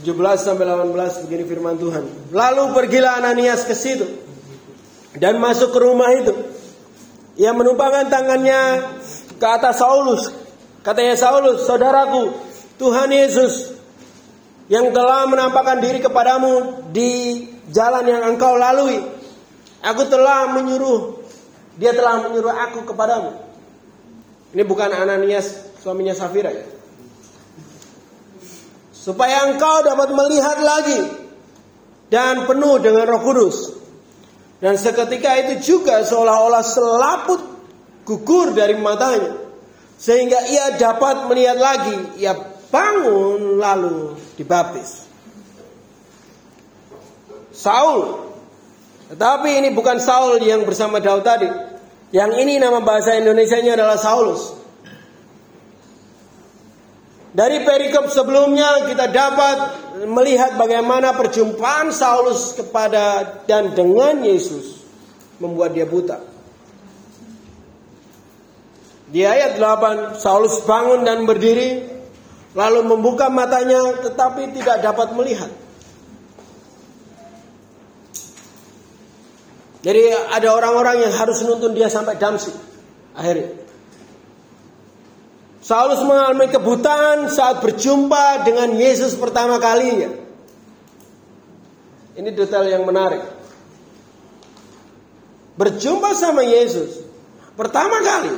Tujuh 0.00 0.16
belas 0.16 0.40
sampai 0.40 0.64
delapan 0.64 0.96
belas 0.96 1.20
begini 1.20 1.44
firman 1.44 1.76
Tuhan. 1.76 2.32
Lalu 2.32 2.72
pergilah 2.72 3.20
Ananias 3.20 3.68
ke 3.68 3.76
situ 3.76 4.08
dan 5.20 5.36
masuk 5.36 5.76
ke 5.76 5.78
rumah 5.78 6.08
itu. 6.16 6.32
Ia 7.36 7.52
menumpangkan 7.52 8.08
tangannya 8.08 8.60
ke 9.36 9.44
atas 9.44 9.76
Saulus. 9.76 10.32
Katanya 10.80 11.20
Saulus, 11.20 11.68
saudaraku, 11.68 12.32
Tuhan 12.80 13.12
Yesus 13.12 13.76
yang 14.72 14.88
telah 14.96 15.28
menampakkan 15.28 15.84
diri 15.84 16.00
kepadamu 16.00 16.80
di 16.96 17.44
jalan 17.68 18.08
yang 18.08 18.22
engkau 18.24 18.56
lalui. 18.56 19.04
Aku 19.84 20.08
telah 20.08 20.48
menyuruh, 20.48 21.20
dia 21.76 21.92
telah 21.92 22.24
menyuruh 22.24 22.56
aku 22.56 22.88
kepadamu. 22.88 23.36
Ini 24.56 24.64
bukan 24.64 24.96
Ananias 24.96 25.76
suaminya 25.84 26.16
Safira 26.16 26.48
ya. 26.48 26.79
Supaya 29.00 29.48
engkau 29.48 29.80
dapat 29.80 30.12
melihat 30.12 30.60
lagi 30.60 31.00
dan 32.12 32.44
penuh 32.44 32.76
dengan 32.84 33.08
Roh 33.08 33.24
Kudus. 33.24 33.56
Dan 34.60 34.76
seketika 34.76 35.40
itu 35.40 35.54
juga 35.72 36.04
seolah-olah 36.04 36.60
selaput 36.60 37.40
gugur 38.04 38.52
dari 38.52 38.76
matanya. 38.76 39.40
Sehingga 39.96 40.44
ia 40.52 40.76
dapat 40.76 41.32
melihat 41.32 41.56
lagi. 41.56 42.20
Ia 42.20 42.36
bangun 42.68 43.56
lalu 43.56 44.20
dibaptis. 44.36 45.08
Saul. 47.56 48.28
Tetapi 49.08 49.64
ini 49.64 49.68
bukan 49.72 49.96
Saul 49.96 50.44
yang 50.44 50.68
bersama 50.68 51.00
Daud 51.00 51.24
tadi. 51.24 51.48
Yang 52.12 52.32
ini 52.36 52.60
nama 52.60 52.84
bahasa 52.84 53.16
Indonesia-nya 53.16 53.80
adalah 53.80 53.96
Saulus. 53.96 54.59
Dari 57.30 57.62
perikop 57.62 58.10
sebelumnya 58.10 58.90
kita 58.90 59.06
dapat 59.06 59.58
melihat 60.02 60.58
bagaimana 60.58 61.14
perjumpaan 61.14 61.94
Saulus 61.94 62.58
kepada 62.58 63.22
dan 63.46 63.70
dengan 63.70 64.26
Yesus 64.26 64.82
membuat 65.38 65.70
dia 65.70 65.86
buta. 65.86 66.18
Di 69.10 69.22
ayat 69.22 69.62
8 69.62 70.18
Saulus 70.18 70.62
bangun 70.66 71.06
dan 71.06 71.22
berdiri 71.22 71.86
lalu 72.58 72.82
membuka 72.82 73.30
matanya 73.30 74.02
tetapi 74.02 74.50
tidak 74.50 74.82
dapat 74.82 75.14
melihat. 75.14 75.50
Jadi 79.80 80.02
ada 80.34 80.50
orang-orang 80.50 81.06
yang 81.06 81.14
harus 81.14 81.46
nuntun 81.46 81.78
dia 81.78 81.86
sampai 81.86 82.18
Damsik 82.18 82.52
akhirnya. 83.14 83.69
Saulus 85.70 86.02
mengalami 86.02 86.50
kebutaan 86.50 87.30
saat 87.30 87.62
berjumpa 87.62 88.42
dengan 88.42 88.74
Yesus 88.74 89.14
pertama 89.14 89.62
kalinya. 89.62 90.10
Ini 92.18 92.26
detail 92.34 92.66
yang 92.66 92.82
menarik. 92.82 93.22
Berjumpa 95.54 96.10
sama 96.18 96.42
Yesus 96.42 97.06
pertama 97.54 98.02
kali 98.02 98.34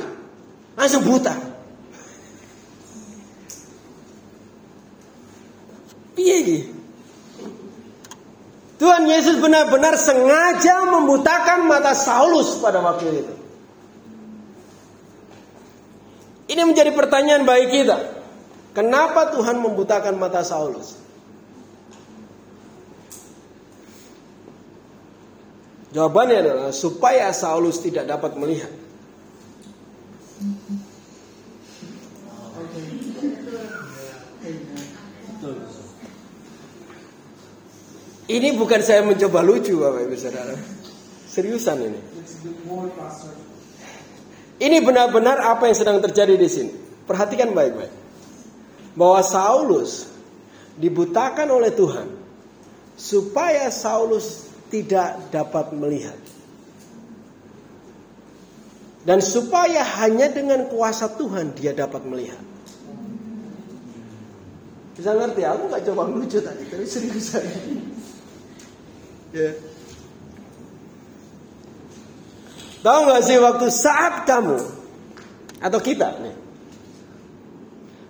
langsung 0.77 1.01
buta. 1.09 1.33
Piye 6.13 6.69
Tuhan 8.77 9.09
Yesus 9.09 9.41
benar-benar 9.41 9.97
sengaja 9.97 10.85
membutakan 10.85 11.65
mata 11.65 11.97
Saulus 11.97 12.61
pada 12.61 12.77
waktu 12.77 13.25
itu. 13.25 13.42
Ini 16.47 16.61
menjadi 16.67 16.91
pertanyaan 16.91 17.47
bagi 17.47 17.67
kita. 17.71 17.97
Kenapa 18.73 19.31
Tuhan 19.31 19.61
membutakan 19.61 20.17
mata 20.17 20.41
Saulus? 20.41 20.97
Jawabannya 25.93 26.37
adalah 26.41 26.71
supaya 26.73 27.29
Saulus 27.29 27.77
tidak 27.77 28.09
dapat 28.09 28.33
melihat. 28.33 28.73
Ini 38.23 38.57
bukan 38.57 38.81
saya 38.81 39.05
mencoba 39.05 39.45
lucu 39.45 39.77
Bapak 39.77 40.09
Ibu 40.09 40.15
Saudara. 40.17 40.57
Seriusan 41.29 41.77
ini. 41.85 41.99
Ini 44.63 44.79
benar-benar 44.79 45.43
apa 45.43 45.67
yang 45.67 45.75
sedang 45.75 45.99
terjadi 45.99 46.39
di 46.39 46.47
sini. 46.47 46.71
Perhatikan 47.03 47.51
baik-baik. 47.51 47.91
Bahwa 48.95 49.19
Saulus 49.19 50.07
dibutakan 50.79 51.51
oleh 51.51 51.75
Tuhan 51.75 52.07
supaya 52.95 53.67
Saulus 53.67 54.47
tidak 54.71 55.19
dapat 55.35 55.75
melihat. 55.75 56.15
Dan 59.03 59.19
supaya 59.19 59.83
hanya 59.99 60.31
dengan 60.31 60.71
kuasa 60.71 61.11
Tuhan 61.11 61.51
dia 61.59 61.75
dapat 61.75 62.07
melihat. 62.07 62.39
Bisa 64.95 65.11
ngerti? 65.11 65.43
Aku 65.43 65.67
nggak 65.67 65.83
coba 65.91 66.07
lucu 66.07 66.39
tadi, 66.39 66.63
tapi 66.71 66.87
serius 66.87 67.35
aja. 67.35 67.51
Ya. 69.33 69.49
Tahu 72.83 72.99
nggak 73.07 73.23
sih 73.23 73.39
waktu 73.39 73.67
saat 73.71 74.27
kamu 74.27 74.59
atau 75.63 75.79
kita 75.79 76.19
nih 76.19 76.35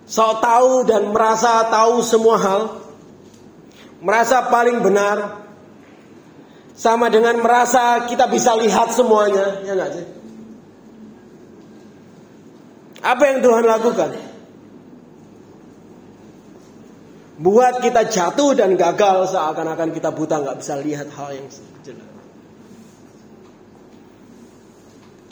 sok 0.04 0.44
tahu 0.44 0.84
dan 0.84 1.10
merasa 1.10 1.64
tahu 1.72 2.04
semua 2.04 2.36
hal, 2.36 2.62
merasa 4.04 4.46
paling 4.52 4.84
benar, 4.84 5.42
sama 6.76 7.08
dengan 7.08 7.40
merasa 7.40 8.04
kita 8.04 8.28
bisa 8.28 8.52
lihat 8.58 8.92
semuanya, 8.92 9.64
ya 9.64 9.72
nggak 9.72 9.90
sih? 9.96 10.06
Apa 13.04 13.22
yang 13.32 13.38
Tuhan 13.44 13.64
lakukan? 13.68 14.10
Buat 17.34 17.82
kita 17.82 18.06
jatuh 18.06 18.54
dan 18.54 18.78
gagal 18.78 19.34
seakan-akan 19.34 19.90
kita 19.90 20.14
buta 20.14 20.38
nggak 20.40 20.58
bisa 20.62 20.78
lihat 20.78 21.10
hal 21.18 21.34
yang 21.34 21.48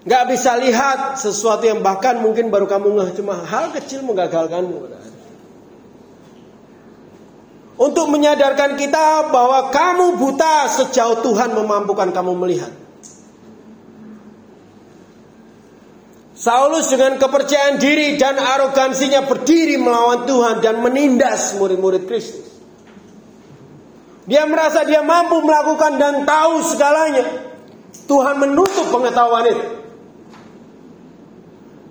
Gak 0.02 0.24
bisa 0.34 0.58
lihat 0.58 1.14
sesuatu 1.14 1.62
yang 1.62 1.78
bahkan 1.78 2.18
mungkin 2.18 2.50
baru 2.50 2.66
kamu 2.66 2.98
ngeh 2.98 3.10
cuma 3.22 3.38
hal 3.46 3.70
kecil 3.70 4.02
menggagalkanmu. 4.02 4.90
Untuk 7.78 8.06
menyadarkan 8.10 8.74
kita 8.78 9.30
bahwa 9.30 9.70
kamu 9.70 10.18
buta 10.18 10.70
sejauh 10.70 11.22
Tuhan 11.22 11.54
memampukan 11.54 12.10
kamu 12.10 12.34
melihat. 12.34 12.72
Saulus 16.34 16.90
dengan 16.90 17.22
kepercayaan 17.22 17.78
diri 17.78 18.18
dan 18.18 18.34
arogansinya 18.34 19.22
berdiri 19.30 19.78
melawan 19.78 20.26
Tuhan 20.26 20.58
dan 20.58 20.82
menindas 20.82 21.54
murid-murid 21.54 22.10
Kristus. 22.10 22.58
Dia 24.26 24.46
merasa 24.50 24.82
dia 24.82 25.06
mampu 25.06 25.38
melakukan 25.38 25.98
dan 26.02 26.26
tahu 26.26 26.62
segalanya. 26.66 27.50
Tuhan 28.10 28.42
menutup 28.42 28.90
pengetahuan 28.90 29.46
itu. 29.46 29.81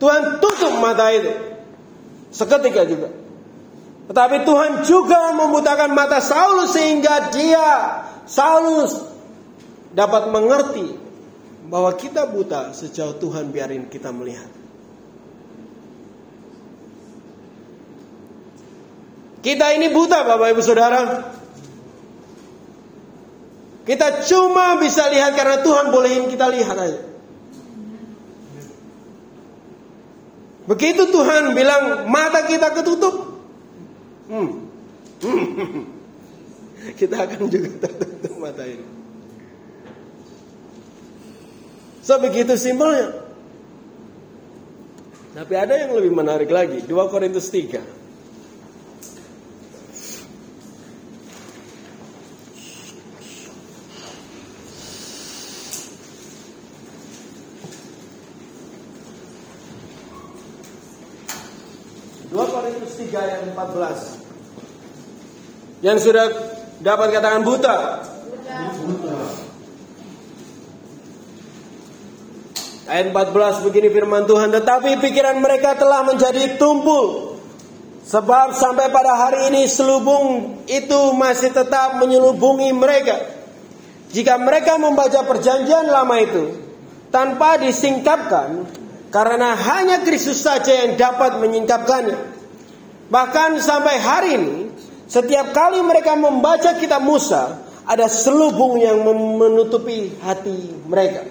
Tuhan 0.02 0.42
tutup 0.42 0.74
mata 0.82 1.14
itu. 1.14 1.30
Seketika 2.34 2.90
juga. 2.90 3.14
Tetapi 4.10 4.42
Tuhan 4.42 4.82
juga 4.82 5.30
membutakan 5.38 5.94
mata 5.94 6.18
Saulus 6.18 6.74
sehingga 6.74 7.30
dia 7.30 8.02
Saulus 8.26 8.98
dapat 9.94 10.34
mengerti 10.34 10.98
bahwa 11.70 11.94
kita 11.94 12.26
buta 12.34 12.74
sejauh 12.74 13.22
Tuhan 13.22 13.54
biarin 13.54 13.86
kita 13.94 14.10
melihat. 14.10 14.50
Kita 19.46 19.74
ini 19.78 19.94
buta 19.94 20.26
Bapak 20.26 20.50
Ibu 20.54 20.62
Saudara. 20.66 21.02
Kita 23.86 24.22
cuma 24.26 24.78
bisa 24.82 25.10
lihat 25.10 25.34
karena 25.34 25.62
Tuhan 25.62 25.94
bolehin 25.94 26.26
kita 26.30 26.50
lihat 26.50 26.78
aja. 26.78 27.11
Begitu 30.70 31.10
Tuhan 31.10 31.58
bilang 31.58 32.06
mata 32.12 32.46
kita 32.46 32.70
ketutup. 32.78 33.16
Hmm. 34.30 34.70
kita 37.00 37.16
akan 37.26 37.50
juga 37.50 37.70
tertutup 37.86 38.36
mata 38.38 38.66
ini. 38.66 38.86
So 42.02 42.18
begitu 42.18 42.58
simpelnya. 42.58 43.14
Tapi 45.32 45.54
ada 45.56 45.80
yang 45.80 45.96
lebih 45.96 46.12
menarik 46.12 46.52
lagi. 46.52 46.84
2 46.84 46.92
Korintus 47.08 47.48
3. 47.48 48.02
Dua 62.32 62.48
Korintus 62.48 62.96
3 62.96 63.12
ayat 63.12 63.40
14 63.72 65.82
Yang 65.82 65.98
sudah 66.06 66.26
dapat 66.84 67.08
katakan 67.16 67.48
buta 67.48 68.04
Ayat 72.92 73.16
14 73.16 73.64
begini 73.64 73.88
firman 73.88 74.28
Tuhan, 74.28 74.52
tetapi 74.52 75.00
pikiran 75.00 75.40
mereka 75.40 75.80
telah 75.80 76.04
menjadi 76.04 76.60
tumpul. 76.60 77.40
Sebab 78.04 78.52
sampai 78.52 78.92
pada 78.92 79.16
hari 79.16 79.48
ini 79.48 79.64
selubung 79.64 80.60
itu 80.68 81.16
masih 81.16 81.56
tetap 81.56 81.96
menyelubungi 82.04 82.68
mereka. 82.76 83.16
Jika 84.12 84.36
mereka 84.36 84.76
membaca 84.76 85.24
perjanjian 85.24 85.88
lama 85.88 86.20
itu 86.20 86.52
tanpa 87.16 87.56
disingkapkan, 87.64 88.68
karena 89.08 89.56
hanya 89.56 90.04
Kristus 90.04 90.44
saja 90.44 90.84
yang 90.84 91.00
dapat 91.00 91.40
menyingkapkannya. 91.40 92.31
Bahkan 93.12 93.60
sampai 93.60 93.96
hari 94.00 94.30
ini, 94.40 94.58
setiap 95.12 95.52
kali 95.52 95.84
mereka 95.84 96.16
membaca 96.16 96.80
kitab 96.80 97.04
Musa, 97.04 97.60
ada 97.84 98.08
selubung 98.08 98.80
yang 98.80 99.04
menutupi 99.36 100.16
hati 100.24 100.72
mereka. 100.88 101.28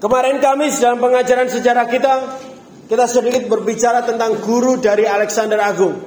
Kemarin 0.00 0.40
Kamis 0.40 0.80
dalam 0.80 1.04
pengajaran 1.04 1.52
sejarah 1.52 1.84
kita, 1.84 2.12
kita 2.88 3.04
sedikit 3.04 3.44
berbicara 3.44 4.08
tentang 4.08 4.40
guru 4.40 4.80
dari 4.80 5.04
Alexander 5.04 5.60
Agung. 5.60 6.00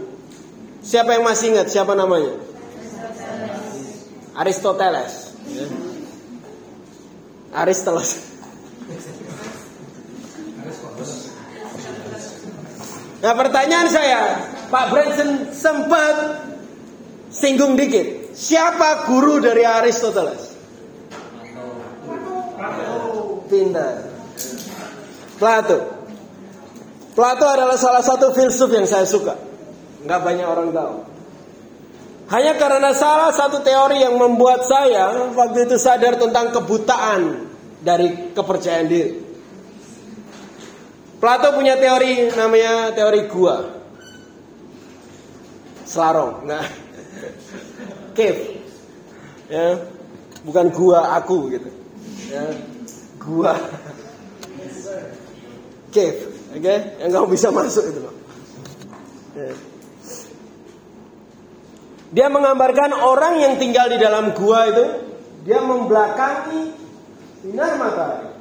Siapa 0.82 1.14
yang 1.14 1.28
masih 1.28 1.54
ingat 1.54 1.70
siapa 1.70 1.94
namanya? 1.94 2.34
Aristoteles. 4.34 5.36
Aristoteles. 7.54 8.39
Nah 13.20 13.34
pertanyaan 13.36 13.90
saya, 13.92 14.22
Pak 14.72 14.86
Branson 14.96 15.52
sempat 15.52 16.16
singgung 17.28 17.76
dikit. 17.76 18.32
Siapa 18.32 19.10
guru 19.12 19.44
dari 19.44 19.68
Aristoteles? 19.68 20.50
pintar. 23.50 24.06
Plato. 25.42 25.80
Plato 27.18 27.46
adalah 27.50 27.76
salah 27.76 28.06
satu 28.06 28.32
filsuf 28.32 28.70
yang 28.70 28.86
saya 28.86 29.04
suka. 29.10 29.36
Nggak 30.06 30.22
banyak 30.22 30.48
orang 30.48 30.70
tahu. 30.72 30.96
Hanya 32.30 32.54
karena 32.62 32.94
salah 32.94 33.34
satu 33.34 33.66
teori 33.66 34.06
yang 34.06 34.16
membuat 34.22 34.62
saya 34.62 35.34
waktu 35.34 35.66
itu 35.66 35.82
sadar 35.82 36.22
tentang 36.22 36.54
kebutaan 36.54 37.50
dari 37.82 38.32
kepercayaan 38.38 38.86
diri. 38.86 39.29
Plato 41.20 41.52
punya 41.52 41.76
teori 41.76 42.32
namanya 42.32 42.96
teori 42.96 43.28
gua. 43.28 43.58
Selarong. 45.84 46.48
Nah, 46.48 46.64
cave. 48.18 48.64
Ya, 49.52 49.84
bukan 50.48 50.72
gua 50.72 51.20
aku 51.20 51.52
gitu. 51.52 51.70
Ya, 52.32 52.46
gua 53.20 53.54
cave, 55.90 56.20
oke? 56.54 56.62
Okay? 56.62 56.78
Yang 57.02 57.12
kamu 57.18 57.28
bisa 57.34 57.48
masuk 57.50 57.84
itu 57.90 58.00
loh. 58.00 58.16
Dia 62.10 62.26
menggambarkan 62.30 62.92
orang 63.06 63.38
yang 63.42 63.54
tinggal 63.62 63.86
di 63.90 63.98
dalam 64.02 64.34
gua 64.34 64.66
itu, 64.66 64.86
dia 65.46 65.62
membelakangi 65.62 66.74
sinar 67.46 67.78
matahari, 67.78 68.34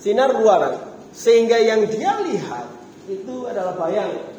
sinar 0.00 0.32
luaran, 0.32 0.80
sehingga 1.14 1.56
yang 1.62 1.86
dia 1.86 2.18
lihat 2.26 2.66
itu 3.06 3.46
adalah 3.46 3.78
bayangan. 3.78 4.34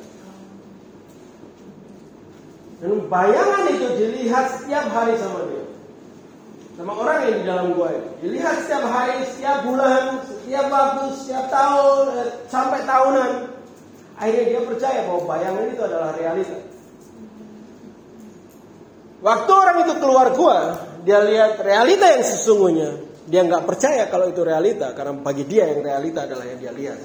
Dan 2.83 2.91
bayangan 3.07 3.63
itu 3.71 3.87
dilihat 3.97 4.59
setiap 4.59 4.91
hari 4.91 5.15
sama 5.15 5.47
dia 5.47 5.65
sama 6.75 6.91
orang 6.91 7.17
yang 7.23 7.35
di 7.39 7.43
dalam 7.47 7.67
gua 7.71 7.87
itu. 7.95 8.09
Dilihat 8.27 8.67
setiap 8.67 8.83
hari, 8.91 9.23
setiap 9.31 9.63
bulan, 9.63 10.19
setiap 10.27 10.65
waktu, 10.67 11.03
setiap 11.15 11.45
tahun, 11.47 12.03
eh, 12.19 12.29
sampai 12.51 12.79
tahunan. 12.83 13.31
Akhirnya 14.19 14.43
dia 14.47 14.61
percaya 14.63 14.99
bahwa 15.07 15.21
bayangan 15.27 15.65
itu 15.71 15.81
adalah 15.83 16.09
realita. 16.19 16.57
Waktu 19.23 19.51
orang 19.55 19.77
itu 19.87 19.93
keluar 20.03 20.27
gua, 20.35 20.59
dia 21.07 21.19
lihat 21.23 21.63
realita 21.63 22.05
yang 22.11 22.23
sesungguhnya. 22.27 22.89
Dia 23.25 23.41
nggak 23.41 23.65
percaya 23.65 24.05
kalau 24.05 24.29
itu 24.29 24.45
realita, 24.45 24.93
karena 24.93 25.17
bagi 25.17 25.49
dia 25.49 25.65
yang 25.65 25.81
realita 25.81 26.29
adalah 26.29 26.45
yang 26.45 26.61
dia 26.61 26.69
lihat. 26.69 26.99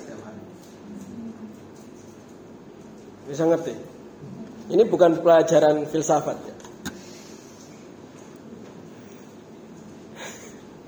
Bisa 3.25 3.47
ngerti? 3.47 3.73
Ini 4.71 4.83
bukan 4.91 5.23
pelajaran 5.25 5.87
filsafat 5.89 6.37
ya. 6.45 6.55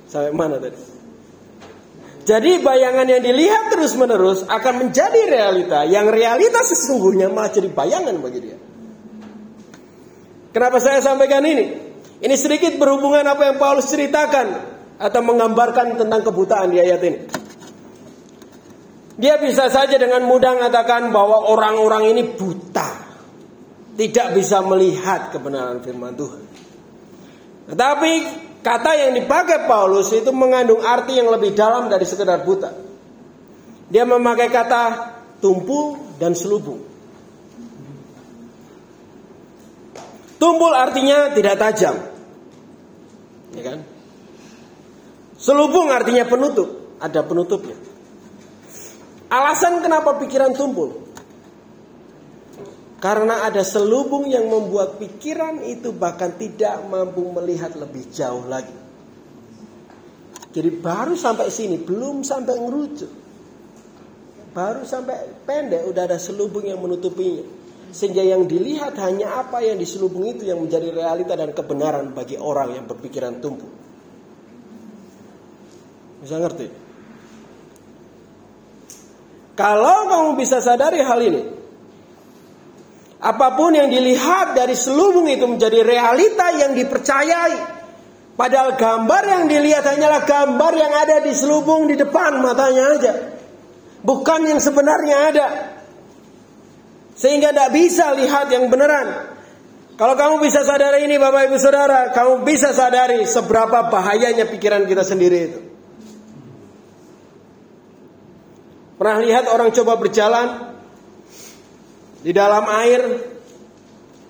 Sampai 0.12 0.34
mana 0.36 0.58
tadi? 0.60 0.92
Jadi 2.22 2.62
bayangan 2.62 3.06
yang 3.08 3.22
dilihat 3.22 3.74
terus 3.74 3.98
menerus 3.98 4.46
akan 4.46 4.86
menjadi 4.86 5.20
realita. 5.26 5.82
Yang 5.88 6.06
realita 6.14 6.60
sesungguhnya 6.62 7.26
malah 7.32 7.50
jadi 7.50 7.66
bayangan 7.66 8.14
bagi 8.22 8.38
dia. 8.38 8.58
Kenapa 10.54 10.78
saya 10.78 11.02
sampaikan 11.02 11.42
ini? 11.42 11.90
Ini 12.22 12.34
sedikit 12.38 12.78
berhubungan 12.78 13.26
apa 13.26 13.50
yang 13.50 13.56
Paulus 13.58 13.90
ceritakan 13.90 14.46
atau 15.02 15.20
menggambarkan 15.20 15.98
tentang 15.98 16.22
kebutaan 16.22 16.70
di 16.70 16.78
ayat 16.78 17.02
ini. 17.02 17.18
Dia 19.18 19.36
bisa 19.42 19.66
saja 19.68 19.98
dengan 19.98 20.22
mudah 20.24 20.56
mengatakan 20.56 21.10
bahwa 21.10 21.50
orang-orang 21.50 22.14
ini 22.14 22.22
buta. 22.38 23.10
Tidak 23.92 24.32
bisa 24.32 24.64
melihat 24.64 25.28
kebenaran 25.28 25.84
firman 25.84 26.16
Tuhan. 26.16 26.42
Tetapi 27.68 28.12
Kata 28.62 28.94
yang 28.94 29.18
dipakai 29.18 29.66
Paulus 29.66 30.14
itu 30.14 30.30
mengandung 30.30 30.86
arti 30.86 31.18
yang 31.18 31.26
lebih 31.34 31.50
dalam 31.50 31.90
dari 31.90 32.06
sekedar 32.06 32.46
buta. 32.46 32.70
Dia 33.90 34.06
memakai 34.06 34.46
kata 34.54 34.82
tumpul 35.42 35.98
dan 36.22 36.38
selubung. 36.38 36.78
Tumpul 40.38 40.70
artinya 40.70 41.34
tidak 41.34 41.58
tajam. 41.58 41.96
Ya 43.58 43.62
kan? 43.66 43.78
Selubung 45.42 45.90
artinya 45.90 46.22
penutup, 46.22 46.94
ada 47.02 47.18
penutupnya. 47.26 47.74
Alasan 49.26 49.82
kenapa 49.82 50.14
pikiran 50.22 50.54
tumpul? 50.54 51.02
Karena 53.02 53.42
ada 53.42 53.66
selubung 53.66 54.30
yang 54.30 54.46
membuat 54.46 55.02
pikiran 55.02 55.66
itu 55.66 55.90
bahkan 55.90 56.38
tidak 56.38 56.86
mampu 56.86 57.26
melihat 57.34 57.74
lebih 57.74 58.06
jauh 58.14 58.46
lagi. 58.46 58.70
Jadi 60.54 60.70
baru 60.78 61.18
sampai 61.18 61.50
sini, 61.50 61.82
belum 61.82 62.22
sampai 62.22 62.62
ngerucut. 62.62 63.10
Baru 64.54 64.86
sampai 64.86 65.42
pendek 65.42 65.90
udah 65.90 66.06
ada 66.06 66.22
selubung 66.22 66.62
yang 66.62 66.78
menutupinya. 66.78 67.42
Sehingga 67.90 68.22
yang 68.22 68.46
dilihat 68.46 68.94
hanya 69.02 69.42
apa 69.42 69.58
yang 69.58 69.74
diselubung 69.74 70.22
itu 70.22 70.46
yang 70.46 70.62
menjadi 70.62 70.94
realita 70.94 71.34
dan 71.34 71.50
kebenaran 71.50 72.14
bagi 72.14 72.38
orang 72.38 72.78
yang 72.78 72.86
berpikiran 72.86 73.42
tumbuh. 73.42 73.81
Bisa 76.22 76.38
ngerti? 76.38 76.66
Kalau 79.58 80.08
kamu 80.08 80.30
bisa 80.38 80.62
sadari 80.62 81.02
hal 81.02 81.20
ini, 81.20 81.42
apa 83.20 83.48
pun 83.58 83.74
yang 83.74 83.90
dilihat 83.90 84.56
dari 84.56 84.72
selubung 84.72 85.28
itu 85.28 85.44
menjadi 85.44 85.82
realita 85.82 86.46
yang 86.56 86.72
dipercayai. 86.72 87.84
Padahal 88.32 88.80
gambar 88.80 89.22
yang 89.28 89.44
dilihat 89.44 89.84
hanyalah 89.84 90.24
gambar 90.24 90.72
yang 90.72 90.92
ada 90.94 91.20
di 91.20 91.36
selubung 91.36 91.84
di 91.84 92.00
depan 92.00 92.40
matanya 92.40 92.84
aja 92.96 93.12
bukan 94.02 94.40
yang 94.46 94.60
sebenarnya 94.60 95.16
ada. 95.32 95.46
Sehingga 97.14 97.54
tidak 97.54 97.70
bisa 97.70 98.10
lihat 98.18 98.50
yang 98.50 98.66
beneran. 98.68 99.30
Kalau 99.94 100.18
kamu 100.18 100.42
bisa 100.42 100.66
sadari 100.66 101.06
ini 101.06 101.20
Bapak 101.20 101.46
Ibu 101.46 101.56
Saudara, 101.60 102.10
kamu 102.10 102.42
bisa 102.42 102.74
sadari 102.74 103.22
seberapa 103.28 103.86
bahayanya 103.86 104.50
pikiran 104.50 104.82
kita 104.88 105.06
sendiri 105.06 105.38
itu. 105.46 105.71
Pernah 109.02 109.18
lihat 109.18 109.50
orang 109.50 109.74
coba 109.74 109.98
berjalan 109.98 110.78
di 112.22 112.30
dalam 112.30 112.62
air, 112.70 113.02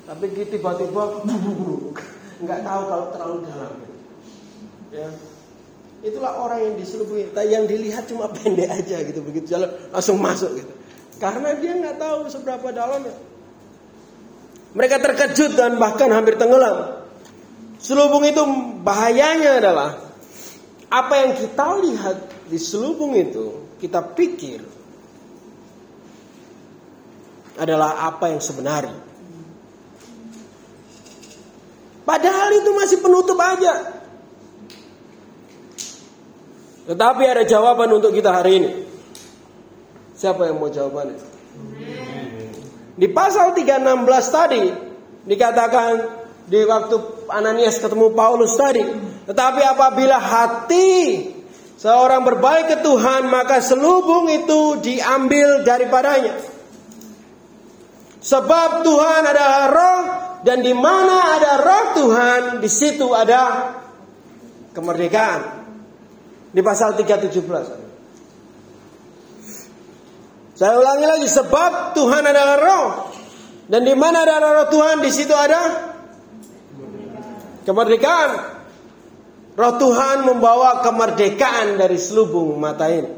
tapi 0.09 0.33
tiba-tiba 0.33 1.29
nggak 2.41 2.61
tahu 2.65 2.83
kalau 2.89 3.07
terlalu 3.13 3.37
dalam. 3.53 3.73
Ya, 4.97 5.13
Itulah 6.01 6.41
orang 6.41 6.73
yang 6.73 6.75
diselubungi. 6.81 7.37
Yang 7.37 7.65
dilihat 7.69 8.09
cuma 8.09 8.33
pendek 8.41 8.73
aja 8.73 8.97
gitu 9.05 9.21
begitu 9.21 9.53
jalan 9.53 9.69
langsung 9.93 10.17
masuk 10.17 10.57
gitu. 10.57 10.73
Karena 11.21 11.53
dia 11.61 11.77
nggak 11.77 12.01
tahu 12.01 12.33
seberapa 12.33 12.73
dalamnya. 12.73 13.13
Mereka 14.73 15.05
terkejut 15.05 15.53
dan 15.53 15.77
bahkan 15.77 16.09
hampir 16.17 16.41
tenggelam. 16.41 17.05
Selubung 17.77 18.25
itu 18.25 18.41
bahayanya 18.81 19.61
adalah 19.61 20.01
apa 20.89 21.13
yang 21.29 21.37
kita 21.37 21.67
lihat 21.77 22.17
di 22.49 22.57
selubung 22.57 23.13
itu 23.13 23.69
kita 23.83 23.99
pikir 24.15 24.63
adalah 27.59 28.07
apa 28.07 28.31
yang 28.31 28.39
sebenarnya. 28.39 28.95
Padahal 32.07 32.51
itu 32.55 32.71
masih 32.79 32.99
penutup 33.03 33.35
aja. 33.43 33.99
Tetapi 36.87 37.23
ada 37.27 37.43
jawaban 37.43 37.91
untuk 37.91 38.15
kita 38.15 38.31
hari 38.31 38.63
ini. 38.63 38.71
Siapa 40.15 40.47
yang 40.47 40.63
mau 40.63 40.71
jawabannya? 40.71 41.19
Di 42.95 43.07
pasal 43.11 43.51
316 43.55 43.83
tadi 44.31 44.63
dikatakan 45.27 45.93
di 46.47 46.59
waktu 46.67 47.27
Ananias 47.31 47.83
ketemu 47.83 48.15
Paulus 48.15 48.55
tadi, 48.55 48.83
tetapi 49.27 49.63
apabila 49.63 50.19
hati 50.19 51.32
seorang 51.83 52.23
berbaik 52.23 52.71
ke 52.71 52.77
Tuhan, 52.87 53.27
maka 53.27 53.59
selubung 53.59 54.31
itu 54.31 54.79
diambil 54.79 55.67
daripadanya. 55.67 56.39
Sebab 58.23 58.87
Tuhan 58.87 59.23
adalah 59.27 59.67
roh 59.67 60.01
dan 60.47 60.63
di 60.63 60.71
mana 60.71 61.43
ada 61.43 61.59
roh 61.59 61.87
Tuhan, 61.99 62.63
di 62.63 62.71
situ 62.71 63.11
ada 63.11 63.75
kemerdekaan. 64.71 65.59
Di 66.55 66.63
pasal 66.63 66.95
317. 66.95 67.83
Saya 70.55 70.79
ulangi 70.79 71.07
lagi 71.09 71.27
sebab 71.27 71.99
Tuhan 71.99 72.23
adalah 72.23 72.57
roh 72.63 73.11
dan 73.67 73.83
di 73.83 73.97
mana 73.99 74.23
ada 74.23 74.39
roh 74.39 74.69
Tuhan 74.71 75.03
di 75.03 75.11
situ 75.11 75.35
ada 75.35 75.91
kemerdekaan. 77.67 78.52
Roh 79.53 79.75
Tuhan 79.77 80.25
membawa 80.25 80.81
kemerdekaan 80.81 81.77
dari 81.77 82.01
selubung 82.01 82.57
mata 82.57 82.89
ini. 82.89 83.13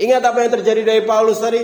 Ingat 0.00 0.22
apa 0.24 0.38
yang 0.42 0.52
terjadi 0.60 0.82
dari 0.82 1.02
Paulus 1.04 1.44
tadi? 1.44 1.60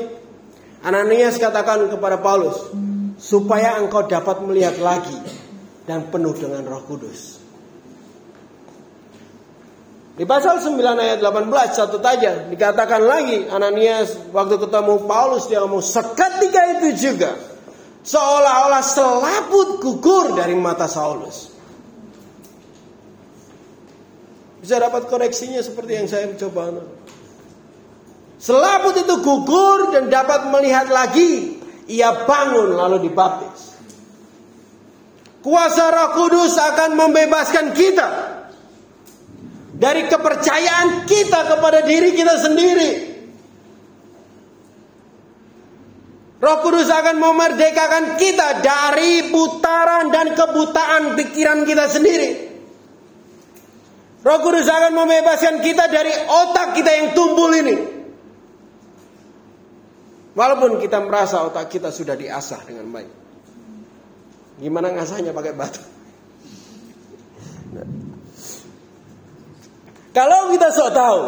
Ananias 0.80 1.40
katakan 1.40 1.88
kepada 1.88 2.20
Paulus, 2.20 2.72
supaya 3.20 3.76
engkau 3.80 4.08
dapat 4.08 4.40
melihat 4.44 4.80
lagi 4.80 5.16
dan 5.84 6.08
penuh 6.08 6.32
dengan 6.36 6.64
Roh 6.64 6.84
Kudus. 6.88 7.40
Di 10.20 10.28
pasal 10.28 10.60
9 10.60 10.76
ayat 11.00 11.18
18 11.24 11.48
satu 11.72 11.96
saja 11.96 12.44
dikatakan 12.52 13.00
lagi 13.08 13.48
Ananias 13.48 14.20
waktu 14.36 14.60
ketemu 14.60 15.08
Paulus 15.08 15.48
dia 15.48 15.64
ngomong 15.64 15.80
seketika 15.80 16.76
itu 16.76 16.88
juga 17.08 17.40
seolah-olah 18.04 18.84
selaput 18.84 19.80
gugur 19.80 20.36
dari 20.36 20.52
mata 20.52 20.84
Saulus. 20.84 21.49
Bisa 24.60 24.76
dapat 24.76 25.08
koreksinya 25.08 25.64
seperti 25.64 25.92
yang 25.96 26.06
saya 26.06 26.28
coba. 26.36 26.84
Selaput 28.40 28.96
itu 28.96 29.14
gugur 29.24 29.92
dan 29.92 30.12
dapat 30.12 30.52
melihat 30.52 30.88
lagi. 30.92 31.60
Ia 31.88 32.28
bangun 32.28 32.76
lalu 32.76 33.08
dibaptis. 33.08 33.76
Kuasa 35.40 35.88
Roh 35.88 36.10
Kudus 36.20 36.52
akan 36.60 37.00
membebaskan 37.00 37.72
kita 37.72 38.08
dari 39.72 40.04
kepercayaan 40.04 41.08
kita 41.08 41.40
kepada 41.48 41.80
diri 41.88 42.12
kita 42.12 42.36
sendiri. 42.36 42.90
Roh 46.40 46.58
Kudus 46.60 46.88
akan 46.88 47.16
memerdekakan 47.16 48.20
kita 48.20 48.60
dari 48.60 49.32
putaran 49.32 50.12
dan 50.12 50.36
kebutaan 50.36 51.16
pikiran 51.16 51.64
kita 51.64 51.88
sendiri. 51.88 52.49
Roh 54.20 54.38
Kudus 54.44 54.68
akan 54.68 54.92
membebaskan 54.92 55.64
kita 55.64 55.88
dari 55.88 56.12
otak 56.12 56.76
kita 56.76 56.90
yang 56.92 57.16
tumbul 57.16 57.52
ini. 57.56 57.76
Walaupun 60.36 60.76
kita 60.76 61.00
merasa 61.00 61.40
otak 61.42 61.72
kita 61.72 61.88
sudah 61.88 62.14
diasah 62.14 62.60
dengan 62.68 62.86
baik. 62.92 63.12
Gimana 64.60 64.92
ngasahnya 64.92 65.32
pakai 65.32 65.52
batu? 65.56 65.82
Kalau 70.10 70.52
kita 70.52 70.68
sok 70.68 70.90
tahu, 70.92 71.22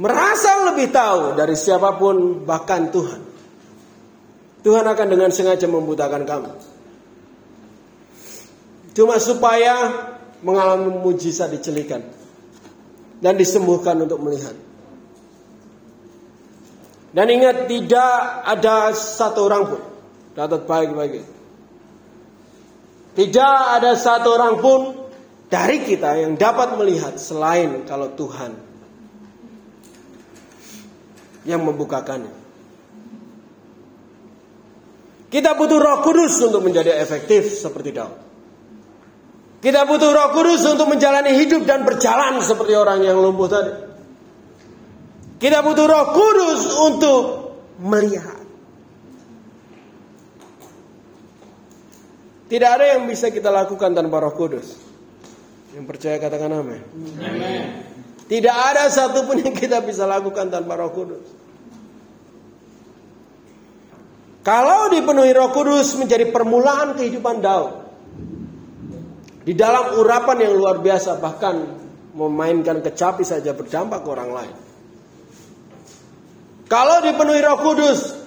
merasa 0.00 0.70
lebih 0.72 0.88
tahu 0.88 1.36
dari 1.36 1.58
siapa 1.58 1.98
pun 2.00 2.46
bahkan 2.46 2.88
Tuhan. 2.88 3.20
Tuhan 4.64 4.84
akan 4.86 5.06
dengan 5.08 5.28
sengaja 5.28 5.68
membutakan 5.68 6.24
kamu. 6.24 6.52
Cuma 8.96 9.16
supaya 9.16 10.08
mengalami 10.40 11.00
mujizat 11.00 11.52
dicelikan 11.52 12.04
dan 13.20 13.36
disembuhkan 13.36 13.96
untuk 14.00 14.20
melihat. 14.20 14.56
Dan 17.10 17.26
ingat 17.26 17.66
tidak 17.66 18.12
ada 18.46 18.94
satu 18.94 19.50
orang 19.50 19.64
pun 19.66 19.82
catat 20.38 20.62
baik-baik. 20.64 21.26
Tidak 23.10 23.58
ada 23.76 23.98
satu 23.98 24.28
orang 24.30 24.54
pun 24.62 24.80
dari 25.50 25.82
kita 25.82 26.22
yang 26.22 26.38
dapat 26.38 26.78
melihat 26.78 27.18
selain 27.18 27.82
kalau 27.82 28.14
Tuhan 28.14 28.54
yang 31.42 31.66
membukakannya. 31.66 32.38
Kita 35.30 35.54
butuh 35.54 35.78
Roh 35.78 35.98
Kudus 36.06 36.38
untuk 36.42 36.62
menjadi 36.62 36.94
efektif 36.98 37.54
seperti 37.54 37.90
Daud. 37.94 38.29
Kita 39.60 39.84
butuh 39.84 40.10
Roh 40.16 40.28
Kudus 40.32 40.64
untuk 40.64 40.88
menjalani 40.88 41.36
hidup 41.36 41.68
dan 41.68 41.84
berjalan 41.84 42.40
seperti 42.40 42.72
orang 42.72 43.04
yang 43.04 43.20
lumpuh 43.20 43.44
tadi. 43.44 43.72
Kita 45.36 45.60
butuh 45.60 45.84
Roh 45.84 46.06
Kudus 46.16 46.60
untuk 46.80 47.22
melihat. 47.84 48.40
Tidak 52.48 52.66
ada 52.66 52.96
yang 52.96 53.04
bisa 53.04 53.28
kita 53.28 53.52
lakukan 53.52 53.92
tanpa 53.92 54.16
Roh 54.24 54.32
Kudus. 54.32 54.80
Yang 55.76 55.84
percaya 55.86 56.16
katakan 56.16 56.50
amin. 56.50 56.82
Tidak 58.26 58.56
ada 58.56 58.88
satupun 58.88 59.44
yang 59.44 59.54
kita 59.54 59.84
bisa 59.84 60.08
lakukan 60.08 60.48
tanpa 60.48 60.72
Roh 60.76 60.90
Kudus. 60.90 61.26
Kalau 64.40 64.88
dipenuhi 64.88 65.36
Roh 65.36 65.52
Kudus 65.52 66.00
menjadi 66.00 66.32
permulaan 66.32 66.96
kehidupan 66.96 67.44
Daud. 67.44 67.79
Di 69.40 69.56
dalam 69.56 69.96
urapan 69.96 70.44
yang 70.44 70.54
luar 70.56 70.84
biasa 70.84 71.16
bahkan 71.16 71.56
memainkan 72.12 72.84
kecapi 72.84 73.24
saja 73.24 73.56
berdampak 73.56 74.04
ke 74.04 74.08
orang 74.10 74.30
lain. 74.30 74.56
Kalau 76.70 77.02
dipenuhi 77.02 77.40
Roh 77.42 77.58
Kudus 77.64 78.20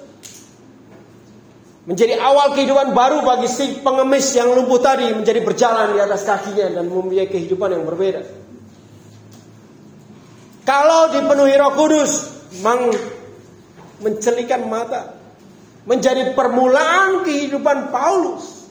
Menjadi 1.84 2.16
awal 2.16 2.56
kehidupan 2.56 2.96
baru 2.96 3.28
bagi 3.28 3.52
si 3.52 3.84
pengemis 3.84 4.32
yang 4.40 4.56
lumpuh 4.56 4.80
tadi 4.80 5.12
menjadi 5.12 5.44
berjalan 5.44 5.92
di 5.92 6.00
atas 6.00 6.24
kakinya 6.24 6.80
dan 6.80 6.88
mempunyai 6.88 7.28
kehidupan 7.28 7.76
yang 7.76 7.84
berbeda. 7.84 8.24
Kalau 10.64 11.12
dipenuhi 11.12 11.60
Roh 11.60 11.76
Kudus, 11.76 12.12
mencelikan 14.00 14.64
mata, 14.72 15.12
menjadi 15.84 16.32
permulaan 16.32 17.28
kehidupan 17.28 17.92
Paulus 17.92 18.63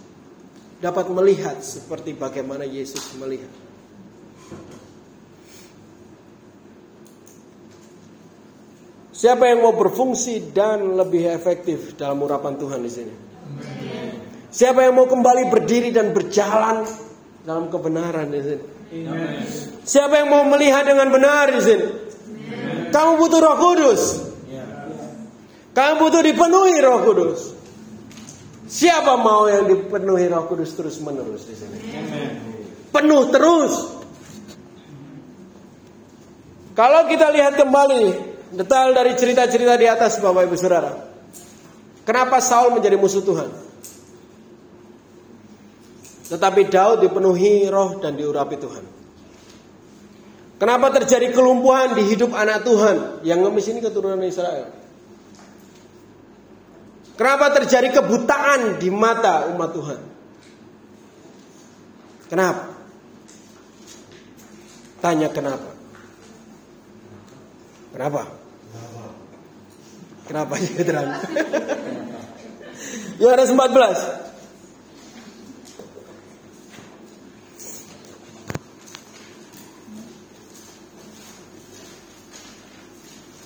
dapat 0.83 1.07
melihat 1.15 1.63
seperti 1.63 2.19
bagaimana 2.19 2.67
Yesus 2.67 3.15
melihat. 3.15 3.47
Siapa 9.15 9.47
yang 9.47 9.63
mau 9.63 9.79
berfungsi 9.79 10.51
dan 10.51 10.99
lebih 10.99 11.31
efektif 11.31 11.95
dalam 11.95 12.27
urapan 12.27 12.59
Tuhan 12.59 12.83
di 12.83 12.91
sini? 12.91 13.15
Siapa 14.51 14.83
yang 14.83 14.99
mau 14.99 15.07
kembali 15.07 15.47
berdiri 15.47 15.95
dan 15.95 16.11
berjalan 16.11 16.83
dalam 17.47 17.71
kebenaran 17.71 18.35
di 18.35 18.41
sini? 18.43 18.65
Siapa 19.87 20.19
yang 20.19 20.29
mau 20.35 20.43
melihat 20.51 20.83
dengan 20.83 21.07
benar 21.15 21.55
di 21.55 21.63
sini? 21.63 21.87
Kamu 22.91 23.23
butuh 23.23 23.39
Roh 23.39 23.57
Kudus. 23.63 24.03
Kamu 25.73 25.95
butuh 26.03 26.21
dipenuhi 26.27 26.75
Roh 26.83 26.99
Kudus. 27.07 27.62
Siapa 28.73 29.21
mau 29.21 29.45
yang 29.53 29.69
dipenuhi 29.69 30.33
Roh 30.33 30.49
Kudus 30.49 30.73
terus 30.73 30.97
menerus 31.05 31.45
di 31.45 31.53
sini? 31.53 31.77
Penuh 32.89 33.29
terus. 33.29 34.01
Kalau 36.73 37.05
kita 37.05 37.29
lihat 37.37 37.61
kembali 37.61 38.33
detail 38.57 38.97
dari 38.97 39.13
cerita-cerita 39.13 39.77
di 39.77 39.85
atas 39.85 40.17
Bapak 40.25 40.49
Ibu 40.49 40.57
Saudara. 40.57 40.93
Kenapa 42.09 42.41
Saul 42.41 42.73
menjadi 42.73 42.97
musuh 42.97 43.21
Tuhan? 43.21 43.53
Tetapi 46.33 46.73
Daud 46.73 47.05
dipenuhi 47.05 47.69
roh 47.69 48.01
dan 48.01 48.17
diurapi 48.17 48.57
Tuhan. 48.57 48.85
Kenapa 50.57 50.89
terjadi 50.97 51.29
kelumpuhan 51.29 51.93
di 51.93 52.09
hidup 52.09 52.33
anak 52.33 52.65
Tuhan 52.65 53.21
yang 53.29 53.45
ngemis 53.45 53.69
ini 53.69 53.85
keturunan 53.85 54.17
Israel? 54.25 54.82
Kenapa 57.23 57.55
terjadi 57.55 58.03
kebutaan 58.03 58.83
di 58.83 58.91
mata 58.91 59.47
umat 59.55 59.71
Tuhan? 59.71 60.01
Kenapa? 62.27 62.75
Tanya 64.99 65.31
kenapa? 65.31 65.71
Kenapa? 67.95 68.27
Kenapa 70.27 70.53
ya 70.59 70.83
terang? 70.83 71.15
Yohanes 73.23 73.55
14 73.55 74.19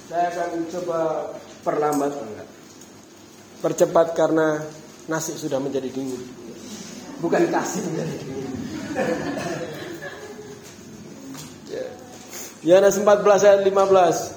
Saya 0.09 0.33
akan 0.33 0.65
coba 0.73 0.99
perlambat 1.61 2.17
enggak. 2.25 2.56
Percepat 3.65 4.13
karena 4.13 4.61
nasi 5.09 5.33
sudah 5.37 5.57
menjadi 5.63 5.89
dingin. 5.89 6.23
Bukan 7.23 7.49
kasih 7.49 7.83
menjadi 7.89 8.15
dingin. 8.21 8.53
ya. 11.73 11.87
Yohanes 12.67 12.99
14 13.01 13.47
ayat 13.47 13.61
15 13.65 14.37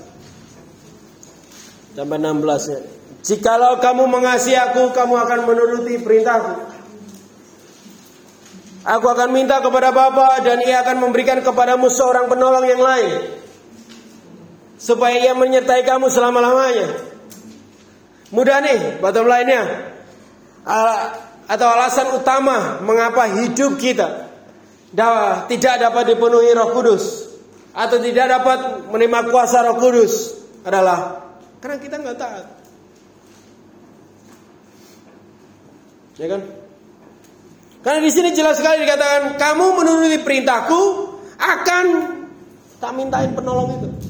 sampai 1.99 2.17
16 2.22 2.72
ya. 2.72 2.80
Jikalau 3.20 3.84
kamu 3.84 4.07
mengasihi 4.07 4.55
aku, 4.55 4.95
kamu 4.95 5.15
akan 5.20 5.39
menuruti 5.43 5.99
perintahku. 5.99 6.72
Aku 8.88 9.05
akan 9.11 9.36
minta 9.36 9.59
kepada 9.59 9.91
Bapa 9.91 10.39
dan 10.39 10.63
ia 10.63 10.80
akan 10.80 11.03
memberikan 11.03 11.43
kepadamu 11.43 11.91
seorang 11.91 12.32
penolong 12.32 12.63
yang 12.63 12.80
lain 12.80 13.36
supaya 14.80 15.20
ia 15.20 15.36
menyertai 15.36 15.84
kamu 15.84 16.07
selama-lamanya. 16.07 17.09
Mudah 18.30 18.61
nih, 18.61 19.01
bottom 19.01 19.25
lainnya 19.25 19.89
atau 21.49 21.65
alasan 21.65 22.13
utama 22.13 22.77
mengapa 22.86 23.25
hidup 23.25 23.82
kita 23.82 24.30
tidak 25.49 25.75
dapat 25.82 26.13
dipenuhi 26.13 26.53
Roh 26.53 26.77
Kudus 26.77 27.25
atau 27.73 27.97
tidak 27.97 28.30
dapat 28.30 28.89
menerima 28.89 29.34
kuasa 29.34 29.65
Roh 29.65 29.77
Kudus 29.82 30.38
adalah 30.61 31.25
karena 31.57 31.77
kita 31.82 31.95
nggak 31.97 32.17
taat. 32.17 32.45
Ya 36.19 36.27
kan? 36.27 36.41
Karena 37.80 37.99
di 38.03 38.11
sini 38.11 38.36
jelas 38.36 38.59
sekali 38.59 38.84
dikatakan 38.84 39.39
kamu 39.39 39.65
menuruti 39.80 40.19
perintahku 40.19 40.82
akan 41.39 41.86
tak 42.84 42.91
mintain 42.91 43.32
penolong 43.32 43.80
itu. 43.80 44.09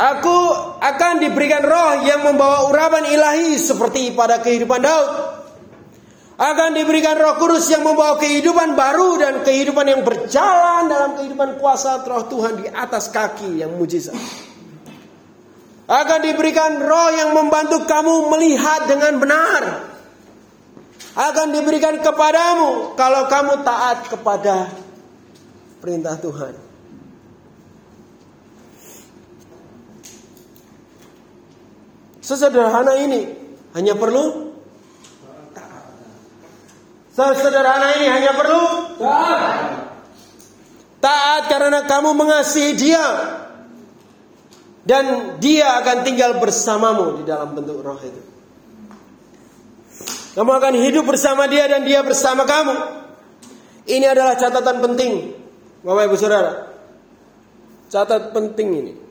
Aku 0.00 0.36
akan 0.80 1.20
diberikan 1.20 1.60
roh 1.60 2.00
yang 2.08 2.24
membawa 2.24 2.72
urapan 2.72 3.04
ilahi 3.12 3.60
seperti 3.60 4.16
pada 4.16 4.40
kehidupan 4.40 4.80
Daud. 4.80 5.10
Akan 6.40 6.72
diberikan 6.72 7.20
roh 7.20 7.36
kudus 7.36 7.68
yang 7.68 7.84
membawa 7.84 8.16
kehidupan 8.16 8.72
baru 8.72 9.20
dan 9.20 9.44
kehidupan 9.44 9.84
yang 9.84 10.00
berjalan 10.00 10.88
dalam 10.88 11.20
kehidupan 11.20 11.60
kuasa 11.60 12.00
roh 12.00 12.24
Tuhan 12.32 12.64
di 12.64 12.66
atas 12.72 13.12
kaki 13.12 13.60
yang 13.60 13.76
mujizat. 13.76 14.16
Akan 15.84 16.24
diberikan 16.24 16.80
roh 16.80 17.08
yang 17.12 17.36
membantu 17.36 17.84
kamu 17.84 18.32
melihat 18.32 18.88
dengan 18.88 19.20
benar. 19.20 19.62
Akan 21.12 21.52
diberikan 21.52 22.00
kepadamu 22.00 22.96
kalau 22.96 23.28
kamu 23.28 23.60
taat 23.68 24.08
kepada 24.08 24.72
perintah 25.84 26.16
Tuhan. 26.16 26.69
Sesederhana 32.30 32.94
ini 33.02 33.26
hanya 33.74 33.98
perlu 33.98 34.54
taat. 35.50 35.90
Sesederhana 37.10 37.98
ini 37.98 38.06
hanya 38.06 38.38
perlu 38.38 38.62
taat. 39.02 39.58
Taat 41.02 41.42
karena 41.50 41.90
kamu 41.90 42.14
mengasihi 42.14 42.78
dia 42.78 43.02
dan 44.86 45.34
dia 45.42 45.82
akan 45.82 46.06
tinggal 46.06 46.38
bersamamu 46.38 47.18
di 47.18 47.26
dalam 47.26 47.50
bentuk 47.50 47.82
roh 47.82 47.98
itu. 47.98 48.22
Kamu 50.38 50.50
akan 50.54 50.74
hidup 50.78 51.10
bersama 51.10 51.50
dia 51.50 51.66
dan 51.66 51.82
dia 51.82 52.06
bersama 52.06 52.46
kamu. 52.46 53.02
Ini 53.90 54.06
adalah 54.06 54.38
catatan 54.38 54.78
penting, 54.78 55.34
Bapak 55.82 56.06
Ibu 56.06 56.14
Saudara. 56.14 56.70
Catat 57.90 58.30
penting 58.30 58.68
ini. 58.70 59.09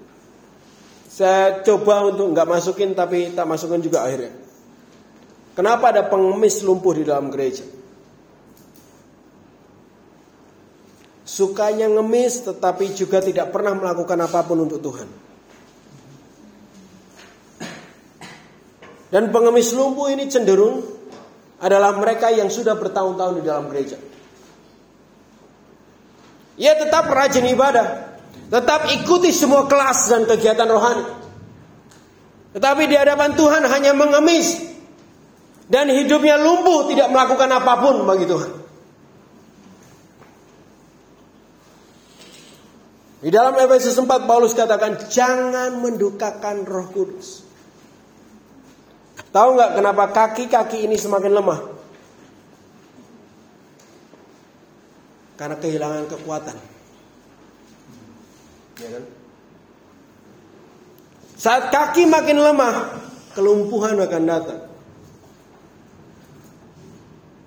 Saya 1.19 1.59
coba 1.67 2.07
untuk 2.07 2.31
nggak 2.31 2.47
masukin 2.47 2.95
tapi 2.95 3.35
tak 3.35 3.43
masukin 3.43 3.83
juga 3.83 4.07
akhirnya. 4.07 4.31
Kenapa 5.51 5.91
ada 5.91 6.07
pengemis 6.07 6.63
lumpuh 6.63 6.95
di 6.95 7.03
dalam 7.03 7.27
gereja? 7.27 7.67
Sukanya 11.27 11.91
ngemis 11.91 12.47
tetapi 12.47 12.95
juga 12.95 13.19
tidak 13.19 13.51
pernah 13.51 13.75
melakukan 13.75 14.15
apa 14.15 14.47
pun 14.47 14.63
untuk 14.63 14.79
Tuhan. 14.79 15.09
Dan 19.11 19.27
pengemis 19.35 19.75
lumpuh 19.75 20.07
ini 20.15 20.23
cenderung 20.31 20.87
adalah 21.59 21.99
mereka 21.99 22.31
yang 22.31 22.47
sudah 22.47 22.79
bertahun-tahun 22.79 23.35
di 23.35 23.43
dalam 23.43 23.67
gereja. 23.67 23.99
Ia 26.55 26.79
tetap 26.79 27.11
rajin 27.11 27.43
ibadah, 27.51 28.18
Tetap 28.49 28.89
ikuti 28.89 29.29
semua 29.29 29.69
kelas 29.69 30.09
dan 30.09 30.25
kegiatan 30.25 30.65
rohani. 30.65 31.05
Tetapi 32.57 32.83
di 32.89 32.97
hadapan 32.97 33.37
Tuhan 33.37 33.63
hanya 33.69 33.93
mengemis. 33.93 34.57
Dan 35.69 35.93
hidupnya 35.93 36.41
lumpuh 36.41 36.89
tidak 36.89 37.13
melakukan 37.13 37.49
apa 37.53 37.73
pun 37.77 37.95
bagi 38.09 38.25
Tuhan. 38.25 38.51
Di 43.19 43.29
dalam 43.29 43.53
Efesus 43.53 43.93
4 43.99 44.25
Paulus 44.25 44.57
katakan 44.57 44.97
jangan 45.11 45.77
mendukakan 45.77 46.65
Roh 46.65 46.87
Kudus. 46.89 47.45
Tahu 49.29 49.49
nggak 49.59 49.71
kenapa 49.77 50.03
kaki-kaki 50.09 50.89
ini 50.89 50.97
semakin 50.97 51.37
lemah? 51.37 51.59
Karena 55.37 55.55
kehilangan 55.61 56.05
kekuatan. 56.17 56.78
Ya 58.79 58.89
kan? 58.95 59.03
Saat 61.39 61.63
kaki 61.71 62.03
makin 62.07 62.39
lemah, 62.39 62.99
kelumpuhan 63.31 63.95
akan 63.95 64.23
datang. 64.27 64.61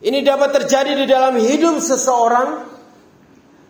Ini 0.03 0.19
dapat 0.25 0.51
terjadi 0.61 0.97
di 0.97 1.07
dalam 1.07 1.37
hidup 1.37 1.79
seseorang 1.79 2.65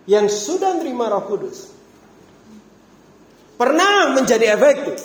yang 0.06 0.26
sudah 0.30 0.78
menerima 0.78 1.04
Roh 1.12 1.24
Kudus. 1.26 1.58
Pernah 3.58 4.14
menjadi 4.14 4.56
efektif. 4.56 4.98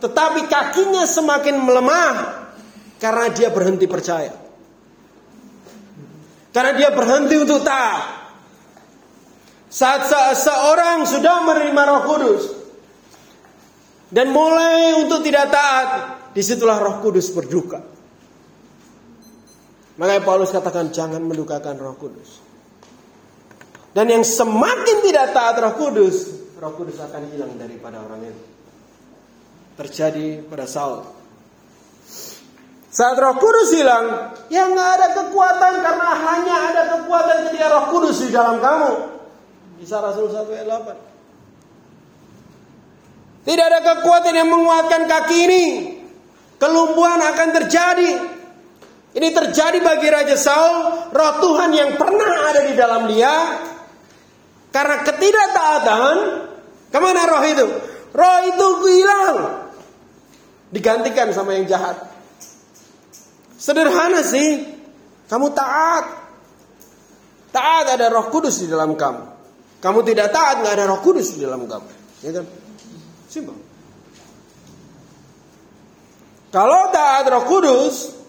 Tetapi 0.00 0.48
kakinya 0.48 1.04
semakin 1.04 1.56
melemah 1.60 2.14
karena 2.96 3.28
dia 3.32 3.52
berhenti 3.52 3.84
percaya. 3.84 4.32
Karena 6.50 6.72
dia 6.74 6.90
berhenti 6.90 7.36
untuk 7.36 7.60
taat. 7.62 8.19
Saat 9.70 10.10
seorang 10.34 11.06
sudah 11.06 11.46
menerima 11.46 11.82
Roh 11.86 12.02
Kudus 12.10 12.42
dan 14.10 14.34
mulai 14.34 14.98
untuk 14.98 15.22
tidak 15.22 15.54
taat, 15.54 15.88
di 16.34 16.42
situlah 16.42 16.82
Roh 16.82 16.98
Kudus 16.98 17.30
berduka. 17.30 17.78
Makanya 19.94 20.22
Paulus 20.26 20.50
katakan 20.50 20.90
jangan 20.90 21.22
mendukakan 21.22 21.78
Roh 21.78 21.94
Kudus. 21.94 22.42
Dan 23.94 24.10
yang 24.10 24.26
semakin 24.26 25.06
tidak 25.06 25.30
taat 25.30 25.58
Roh 25.62 25.78
Kudus, 25.78 26.16
Roh 26.58 26.74
Kudus 26.74 26.98
akan 26.98 27.30
hilang 27.30 27.54
daripada 27.54 28.02
orang 28.02 28.26
itu. 28.26 28.44
Terjadi 29.78 30.42
pada 30.50 30.66
Saul. 30.66 31.06
Saat 32.90 33.18
Roh 33.22 33.38
Kudus 33.38 33.70
hilang, 33.70 34.34
ya 34.50 34.66
nggak 34.66 34.90
ada 34.98 35.08
kekuatan 35.14 35.74
karena 35.78 36.10
hanya 36.26 36.56
ada 36.74 36.82
kekuatan 36.98 37.36
ketika 37.50 37.66
Roh 37.70 37.86
Kudus 37.94 38.18
di 38.22 38.34
dalam 38.34 38.58
kamu. 38.58 39.09
Bisa 39.80 39.96
Rasul 40.04 40.28
1 40.28 40.44
ayat 40.52 40.68
8. 40.68 43.48
Tidak 43.48 43.64
ada 43.64 43.80
kekuatan 43.80 44.36
yang 44.36 44.52
menguatkan 44.52 45.08
kaki 45.08 45.36
ini. 45.48 45.64
Kelumpuhan 46.60 47.24
akan 47.24 47.48
terjadi. 47.56 48.20
Ini 49.16 49.28
terjadi 49.32 49.80
bagi 49.80 50.12
Raja 50.12 50.36
Saul, 50.36 51.08
roh 51.10 51.32
Tuhan 51.42 51.72
yang 51.72 51.96
pernah 51.96 52.52
ada 52.52 52.60
di 52.62 52.76
dalam 52.76 53.08
dia. 53.08 53.32
Karena 54.70 55.02
ketidaktaatan, 55.02 56.16
ke 56.92 56.98
mana 57.00 57.26
roh 57.26 57.42
itu? 57.42 57.66
Roh 58.12 58.38
itu 58.46 58.66
hilang. 58.86 59.66
Digantikan 60.70 61.34
sama 61.34 61.58
yang 61.58 61.66
jahat. 61.66 62.06
Sederhana 63.58 64.22
sih, 64.22 64.62
kamu 65.26 65.50
taat. 65.56 66.06
Taat 67.50 67.98
ada 67.98 68.06
roh 68.14 68.30
kudus 68.30 68.62
di 68.62 68.70
dalam 68.70 68.94
kamu. 68.94 69.29
Kamu 69.80 70.04
tidak 70.04 70.28
taat, 70.30 70.60
nggak 70.60 70.74
ada 70.76 70.84
roh 70.88 71.00
kudus 71.00 71.34
di 71.34 71.44
dalam 71.44 71.64
kamu. 71.64 71.88
Ya 72.20 72.30
kan? 72.36 72.44
Simpel. 73.26 73.56
Kalau 76.52 76.92
taat 76.92 77.24
roh 77.32 77.44
kudus, 77.48 78.20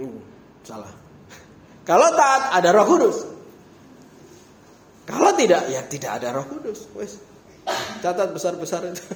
Hmm, 0.00 0.16
salah. 0.64 0.88
Kalau 1.84 2.08
taat 2.16 2.56
ada 2.56 2.72
Roh 2.72 2.88
Kudus. 2.88 3.28
Kalau 5.04 5.36
tidak 5.36 5.68
ya 5.68 5.84
tidak 5.84 6.16
ada 6.16 6.40
Roh 6.40 6.48
Kudus. 6.48 6.88
Wes. 6.96 7.20
Catat 8.00 8.32
besar-besar 8.32 8.88
itu. 8.88 9.04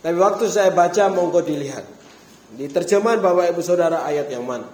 Tapi 0.00 0.16
waktu 0.16 0.48
saya 0.48 0.72
baca 0.72 1.12
monggo 1.12 1.44
dilihat. 1.44 1.84
Di 2.56 2.72
terjemahan 2.72 3.20
Bapak 3.20 3.52
Ibu 3.52 3.60
Saudara 3.60 4.00
ayat 4.08 4.32
yang 4.32 4.48
mana? 4.48 4.64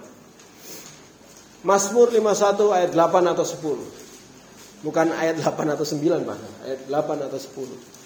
Mazmur 1.67 2.15
51 2.15 2.79
ayat 2.79 2.95
8 2.95 3.35
atau 3.35 3.43
10. 3.43 4.06
Bukan 4.85 5.09
ayat 5.09 5.41
8 5.41 5.73
atau 5.73 5.85
9 5.85 6.21
bahkan, 6.21 6.51
ayat 6.61 6.85
8 6.85 7.25
atau 7.25 7.39
10. 7.41 7.97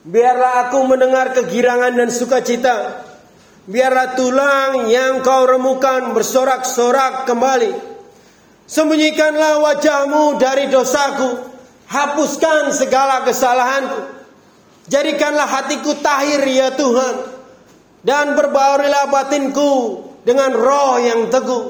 Biarlah 0.00 0.66
aku 0.66 0.80
mendengar 0.88 1.36
kegirangan 1.36 1.92
dan 1.92 2.08
sukacita. 2.08 3.04
Biarlah 3.68 4.16
tulang 4.16 4.88
yang 4.88 5.20
kau 5.20 5.44
remukan 5.44 6.16
bersorak-sorak 6.16 7.28
kembali. 7.28 7.76
Sembunyikanlah 8.64 9.60
wajahmu 9.60 10.40
dari 10.40 10.72
dosaku. 10.72 11.52
Hapuskan 11.90 12.72
segala 12.72 13.28
kesalahanku. 13.28 14.00
Jadikanlah 14.88 15.44
hatiku 15.46 15.92
tahir 16.00 16.42
ya 16.48 16.72
Tuhan. 16.72 17.39
Dan 18.00 18.32
berbaurilah 18.32 19.12
batinku 19.12 19.72
dengan 20.24 20.56
roh 20.56 20.96
yang 21.00 21.28
teguh. 21.28 21.64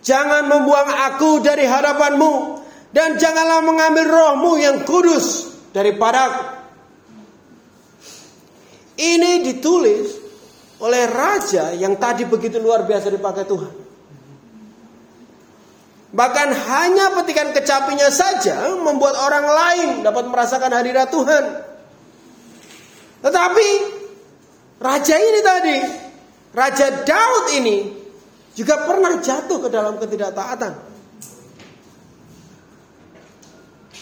Jangan 0.00 0.48
membuang 0.48 0.90
aku 1.12 1.44
dari 1.44 1.68
hadapanmu. 1.68 2.64
Dan 2.94 3.20
janganlah 3.20 3.60
mengambil 3.60 4.08
rohmu 4.08 4.56
yang 4.56 4.88
kudus 4.88 5.52
daripadaku. 5.76 6.56
Ini 8.96 9.44
ditulis 9.44 10.16
oleh 10.80 11.04
raja 11.04 11.76
yang 11.76 12.00
tadi 12.00 12.24
begitu 12.24 12.56
luar 12.56 12.88
biasa 12.88 13.12
dipakai 13.12 13.44
Tuhan. 13.44 13.72
Bahkan 16.16 16.48
hanya 16.48 17.12
petikan 17.12 17.52
kecapinya 17.52 18.08
saja 18.08 18.72
membuat 18.80 19.20
orang 19.20 19.46
lain 19.52 19.88
dapat 20.00 20.24
merasakan 20.32 20.72
hadirat 20.72 21.12
Tuhan. 21.12 21.44
Tetapi 23.20 23.68
raja 24.76 25.14
ini 25.16 25.40
tadi, 25.40 25.76
raja 26.52 26.86
Daud 27.04 27.46
ini 27.56 27.76
juga 28.56 28.88
pernah 28.88 29.20
jatuh 29.20 29.58
ke 29.60 29.68
dalam 29.68 30.00
ketidaktaatan. 30.00 30.72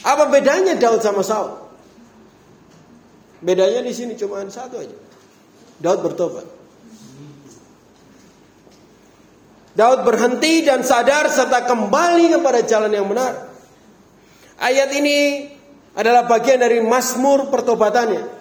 Apa 0.05 0.25
bedanya 0.29 0.77
Daud 0.77 1.01
sama 1.01 1.25
Saul? 1.25 1.64
Bedanya 3.41 3.81
di 3.85 3.93
sini 3.93 4.16
cuma 4.16 4.45
satu 4.49 4.81
aja. 4.81 4.97
Daud 5.81 6.01
bertobat. 6.01 6.47
Daud 9.75 10.07
berhenti 10.07 10.62
dan 10.62 10.87
sadar 10.87 11.27
serta 11.27 11.66
kembali 11.66 12.31
kepada 12.31 12.62
jalan 12.62 12.95
yang 12.95 13.11
benar. 13.11 13.51
Ayat 14.62 14.87
ini 14.95 15.51
adalah 15.99 16.31
bagian 16.31 16.62
dari 16.62 16.79
Mazmur 16.79 17.51
pertobatannya. 17.51 18.34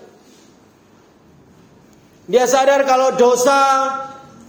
Dia 2.23 2.47
sadar 2.47 2.87
kalau 2.87 3.19
dosa 3.19 3.61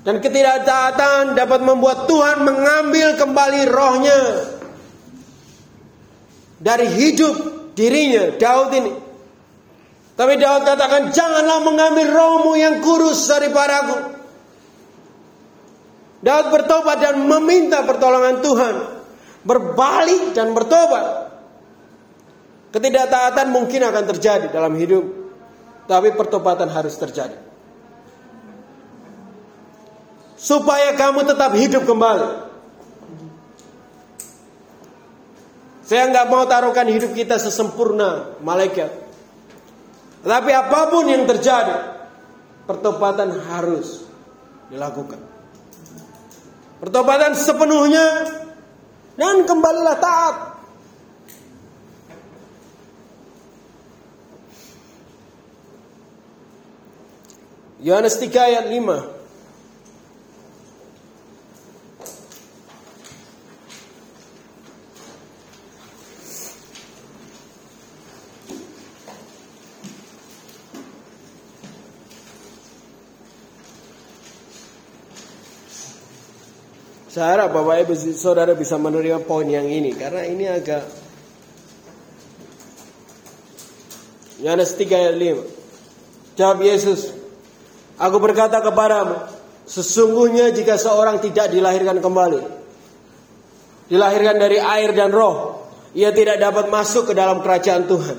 dan 0.07 0.23
ketidaktaatan 0.23 1.35
dapat 1.35 1.61
membuat 1.65 2.07
Tuhan 2.07 2.47
mengambil 2.47 3.19
kembali 3.19 3.63
rohnya 3.67 4.21
dari 6.63 6.87
hidup 6.87 7.35
dirinya, 7.75 8.33
Daud 8.39 8.71
ini. 8.73 8.93
Tapi 10.15 10.39
Daud 10.39 10.63
katakan, 10.63 11.11
janganlah 11.11 11.61
mengambil 11.67 12.07
rohmu 12.15 12.55
yang 12.55 12.79
kurus 12.79 13.27
daripadaku. 13.27 14.15
Daud 16.25 16.47
bertobat 16.55 17.03
dan 17.03 17.21
meminta 17.21 17.85
pertolongan 17.85 18.41
Tuhan. 18.41 18.75
Berbalik 19.45 20.33
dan 20.33 20.57
bertobat. 20.57 21.37
Ketidaktaatan 22.73 23.53
mungkin 23.53 23.85
akan 23.85 24.05
terjadi 24.17 24.47
dalam 24.49 24.73
hidup. 24.79 25.05
Tapi 25.85 26.17
pertobatan 26.17 26.73
harus 26.73 26.97
terjadi. 26.97 27.44
Supaya 30.45 30.93
kamu 30.93 31.25
tetap 31.25 31.57
hidup 31.57 31.89
kembali. 31.89 32.45
Saya 35.89 36.13
nggak 36.13 36.29
mau 36.29 36.45
taruhkan 36.45 36.85
hidup 36.85 37.17
kita 37.17 37.41
sesempurna 37.41 38.37
malaikat. 38.45 38.93
Tetapi 40.21 40.51
apa 40.53 40.93
pun 40.93 41.09
yang 41.09 41.25
terjadi, 41.25 41.97
pertobatan 42.69 43.41
harus 43.49 44.05
dilakukan. 44.69 45.21
Pertobatan 46.77 47.33
sepenuhnya 47.33 48.29
dan 49.17 49.49
kembalilah 49.49 49.97
taat. 49.97 50.37
Yohanes 57.81 58.17
3 58.21 58.29
ayat 58.29 58.65
5 58.69 59.14
Saya 77.15 77.39
harap 77.39 77.55
Bapak 77.55 77.87
Ibu 77.87 77.95
Saudara 78.19 78.59
bisa 78.59 78.75
menerima 78.75 79.23
poin 79.23 79.47
yang 79.47 79.71
ini 79.71 79.95
karena 79.95 80.27
ini 80.27 80.51
agak 80.51 80.83
Yohanes 84.43 84.75
3 84.75 84.83
ayat 84.83 85.15
5. 85.15 86.35
Jawab 86.35 86.59
Yesus, 86.67 87.15
Aku 88.03 88.19
berkata 88.19 88.59
kepadamu, 88.59 89.31
Sesungguhnya 89.63 90.51
jika 90.51 90.75
seorang 90.75 91.23
tidak 91.23 91.55
dilahirkan 91.55 92.03
kembali, 92.03 92.43
dilahirkan 93.95 94.35
dari 94.35 94.59
air 94.59 94.91
dan 94.91 95.15
roh, 95.15 95.71
ia 95.95 96.11
tidak 96.11 96.43
dapat 96.43 96.67
masuk 96.67 97.07
ke 97.07 97.15
dalam 97.15 97.39
kerajaan 97.47 97.87
Tuhan. 97.87 98.19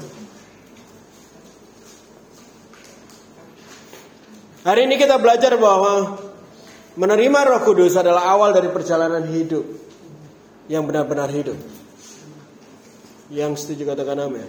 Hari 4.64 4.88
ini 4.88 4.96
kita 4.96 5.20
belajar 5.20 5.60
bahwa 5.60 6.25
menerima 6.96 7.40
Roh 7.48 7.62
Kudus 7.64 7.96
adalah 8.00 8.32
awal 8.32 8.56
dari 8.56 8.72
perjalanan 8.72 9.24
hidup 9.28 9.64
yang 10.72 10.88
benar-benar 10.88 11.30
hidup. 11.30 11.58
Yang 13.30 13.66
setuju 13.66 13.94
katakan 13.96 14.18
amin. 14.22 14.48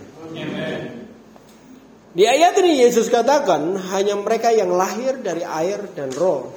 Di 2.17 2.25
ayat 2.25 2.57
ini 2.65 2.81
Yesus 2.81 3.13
katakan 3.13 3.77
hanya 3.93 4.17
mereka 4.17 4.49
yang 4.49 4.73
lahir 4.73 5.21
dari 5.21 5.45
air 5.45 5.93
dan 5.93 6.09
roh. 6.17 6.53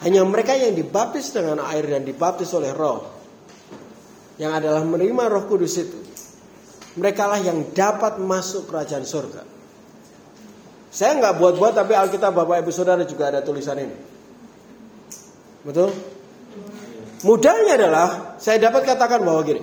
Hanya 0.00 0.24
mereka 0.24 0.56
yang 0.56 0.72
dibaptis 0.72 1.32
dengan 1.32 1.60
air 1.60 1.84
dan 1.84 2.04
dibaptis 2.04 2.48
oleh 2.56 2.72
roh. 2.72 3.04
Yang 4.40 4.52
adalah 4.64 4.82
menerima 4.84 5.24
roh 5.32 5.44
kudus 5.48 5.74
itu. 5.80 5.98
Mereka 6.96 7.28
lah 7.28 7.40
yang 7.44 7.76
dapat 7.76 8.16
masuk 8.16 8.72
kerajaan 8.72 9.04
surga. 9.04 9.44
Saya 10.88 11.12
nggak 11.20 11.36
buat-buat 11.36 11.76
tapi 11.76 11.92
Alkitab 11.92 12.32
Bapak 12.32 12.64
Ibu 12.64 12.72
Saudara 12.72 13.04
juga 13.04 13.28
ada 13.28 13.44
tulisan 13.44 13.76
ini. 13.76 14.15
Betul? 15.66 15.90
Mudahnya 17.26 17.74
adalah 17.74 18.38
saya 18.38 18.62
dapat 18.62 18.86
katakan 18.86 19.26
bahwa 19.26 19.42
gini. 19.42 19.62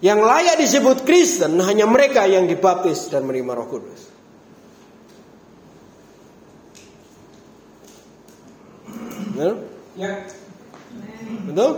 Yang 0.00 0.20
layak 0.24 0.56
disebut 0.60 0.98
Kristen 1.04 1.60
hanya 1.60 1.84
mereka 1.84 2.24
yang 2.24 2.48
dibaptis 2.48 3.12
dan 3.12 3.28
menerima 3.28 3.52
Roh 3.52 3.68
Kudus. 3.68 4.02
Betul? 9.36 9.54
Ya. 10.00 10.24
Betul? 11.44 11.70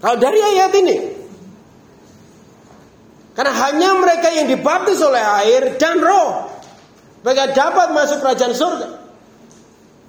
Kalau 0.00 0.16
dari 0.16 0.40
ayat 0.40 0.72
ini, 0.80 0.96
karena 3.36 3.52
hanya 3.52 3.90
mereka 4.00 4.32
yang 4.32 4.48
dibaptis 4.48 4.98
oleh 5.04 5.20
air 5.44 5.76
dan 5.76 6.00
roh, 6.00 6.48
mereka 7.20 7.52
dapat 7.52 7.92
masuk 7.92 8.24
kerajaan 8.24 8.54
surga. 8.56 8.99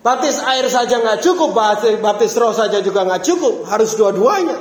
Baptis 0.02 0.42
air 0.42 0.66
saja 0.66 0.98
nggak 0.98 1.22
cukup, 1.22 1.54
baptis 2.02 2.34
roh 2.34 2.50
saja 2.58 2.82
juga 2.82 3.06
nggak 3.06 3.22
cukup, 3.22 3.70
harus 3.70 3.94
dua-duanya. 3.94 4.58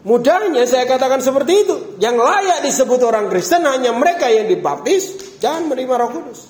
Mudahnya 0.00 0.64
saya 0.64 0.88
katakan 0.88 1.20
seperti 1.20 1.68
itu. 1.68 1.76
Yang 2.00 2.16
layak 2.24 2.58
disebut 2.64 3.00
orang 3.04 3.28
Kristen 3.28 3.68
hanya 3.68 3.92
mereka 3.92 4.32
yang 4.32 4.48
dibaptis 4.48 5.36
dan 5.36 5.68
menerima 5.68 5.94
Roh 6.00 6.10
Kudus. 6.16 6.40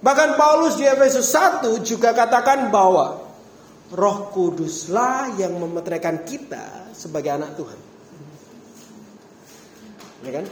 Bahkan 0.00 0.40
Paulus 0.40 0.80
di 0.80 0.88
Efesus 0.88 1.28
1 1.28 1.68
juga 1.84 2.16
katakan 2.16 2.72
bahwa 2.72 3.20
Roh 3.92 4.18
Kuduslah 4.32 5.36
yang 5.36 5.60
memeteraikan 5.60 6.24
kita 6.24 6.88
sebagai 6.96 7.36
anak 7.36 7.52
Tuhan. 7.60 7.80
Ya 10.24 10.30
kan? 10.40 10.44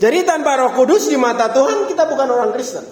Jadi 0.00 0.24
tanpa 0.24 0.56
Roh 0.56 0.72
Kudus 0.72 1.12
di 1.12 1.20
mata 1.20 1.52
Tuhan 1.52 1.84
kita 1.84 2.08
bukan 2.08 2.28
orang 2.32 2.50
Kristen. 2.56 2.88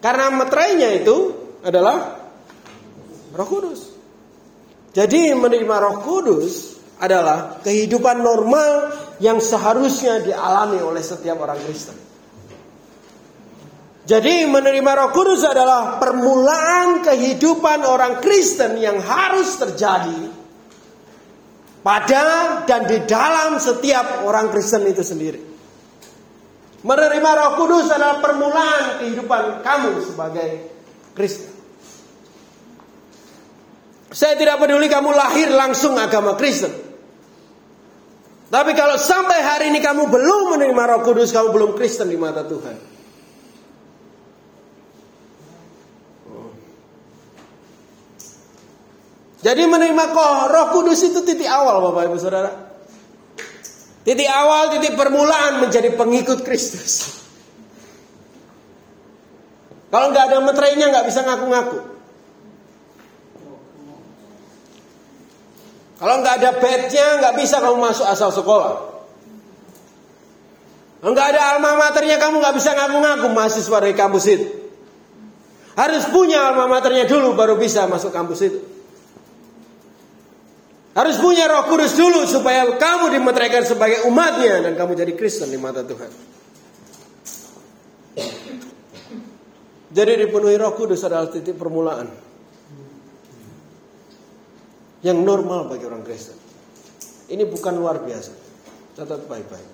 Karena 0.00 0.32
meterainya 0.32 0.88
itu 0.96 1.16
adalah 1.60 2.16
Roh 3.36 3.48
Kudus. 3.48 3.92
Jadi 4.96 5.36
menerima 5.36 5.76
Roh 5.84 5.96
Kudus 6.00 6.80
adalah 6.96 7.60
kehidupan 7.60 8.24
normal 8.24 8.96
yang 9.20 9.36
seharusnya 9.36 10.24
dialami 10.24 10.80
oleh 10.80 11.04
setiap 11.04 11.44
orang 11.44 11.60
Kristen. 11.60 11.96
Jadi 14.04 14.48
menerima 14.48 14.92
Roh 14.96 15.10
Kudus 15.12 15.44
adalah 15.44 16.00
permulaan 16.00 17.04
kehidupan 17.04 17.84
orang 17.84 18.24
Kristen 18.24 18.80
yang 18.80 19.00
harus 19.00 19.60
terjadi 19.60 20.33
pada 21.84 22.24
dan 22.64 22.88
di 22.88 23.04
dalam 23.04 23.60
setiap 23.60 24.24
orang 24.24 24.48
Kristen 24.48 24.88
itu 24.88 25.04
sendiri. 25.04 25.40
Menerima 26.84 27.30
Roh 27.36 27.52
Kudus 27.60 27.92
adalah 27.92 28.24
permulaan 28.24 29.04
kehidupan 29.04 29.60
kamu 29.60 29.92
sebagai 30.04 30.50
Kristen. 31.12 31.52
Saya 34.08 34.36
tidak 34.40 34.60
peduli 34.60 34.88
kamu 34.88 35.12
lahir 35.12 35.52
langsung 35.52 35.96
agama 36.00 36.36
Kristen. 36.40 36.72
Tapi 38.48 38.72
kalau 38.76 38.96
sampai 39.00 39.38
hari 39.42 39.64
ini 39.72 39.80
kamu 39.80 40.08
belum 40.08 40.56
menerima 40.56 40.82
Roh 40.96 41.00
Kudus, 41.04 41.32
kamu 41.32 41.52
belum 41.52 41.70
Kristen 41.76 42.08
di 42.08 42.16
mata 42.16 42.44
Tuhan. 42.44 42.93
Jadi 49.44 49.62
menerima 49.68 50.04
Roh 50.48 50.66
Kudus 50.72 51.04
itu 51.04 51.20
titik 51.20 51.44
awal 51.44 51.84
Bapak 51.84 52.08
Ibu 52.08 52.16
Saudara. 52.16 52.48
Titik 54.00 54.28
awal, 54.28 54.72
titik 54.72 54.96
permulaan 54.96 55.60
menjadi 55.60 55.92
pengikut 55.92 56.40
Kristus. 56.44 57.20
Kalau 59.92 60.10
nggak 60.12 60.24
ada 60.32 60.38
meterainya 60.40 60.88
nggak 60.88 61.06
bisa 61.06 61.20
ngaku-ngaku. 61.28 61.78
Kalau 66.00 66.14
nggak 66.24 66.34
ada 66.40 66.50
badge-nya 66.58 67.06
nggak 67.20 67.34
bisa 67.38 67.60
kamu 67.60 67.76
masuk 67.80 68.06
asal 68.08 68.32
sekolah. 68.32 68.74
Nggak 71.04 71.26
ada 71.36 71.40
alma 71.52 71.76
maternya 71.76 72.16
kamu 72.16 72.40
nggak 72.40 72.56
bisa 72.56 72.72
ngaku-ngaku 72.72 73.28
mahasiswa 73.28 73.76
dari 73.76 73.92
kampus 73.92 74.24
itu. 74.24 74.46
Harus 75.76 76.08
punya 76.08 76.48
alma 76.48 76.64
maternya 76.64 77.04
dulu 77.04 77.36
baru 77.36 77.60
bisa 77.60 77.84
masuk 77.84 78.08
kampus 78.08 78.40
itu. 78.40 78.60
Harus 80.94 81.18
punya 81.18 81.50
roh 81.50 81.66
kudus 81.66 81.98
dulu 81.98 82.22
supaya 82.22 82.70
kamu 82.78 83.18
dimeteraikan 83.18 83.66
sebagai 83.66 84.06
umatnya 84.06 84.62
dan 84.62 84.72
kamu 84.78 84.94
jadi 84.94 85.12
Kristen 85.18 85.50
di 85.50 85.58
mata 85.58 85.82
Tuhan. 85.82 86.10
Jadi 89.94 90.12
dipenuhi 90.26 90.54
roh 90.58 90.74
kudus 90.74 91.02
adalah 91.06 91.30
titik 91.30 91.54
permulaan 91.54 92.10
yang 95.06 95.18
normal 95.22 95.70
bagi 95.70 95.86
orang 95.86 96.02
Kristen. 96.02 96.34
Ini 97.30 97.46
bukan 97.46 97.78
luar 97.78 98.02
biasa. 98.02 98.32
Catat 98.98 99.26
baik-baik. 99.30 99.70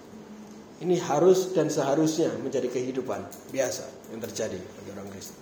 Ini 0.81 0.97
harus 1.05 1.53
dan 1.53 1.68
seharusnya 1.68 2.33
menjadi 2.41 2.68
kehidupan 2.68 3.53
biasa 3.53 3.85
yang 4.12 4.21
terjadi 4.25 4.57
bagi 4.57 4.91
orang 4.97 5.09
Kristen. 5.12 5.39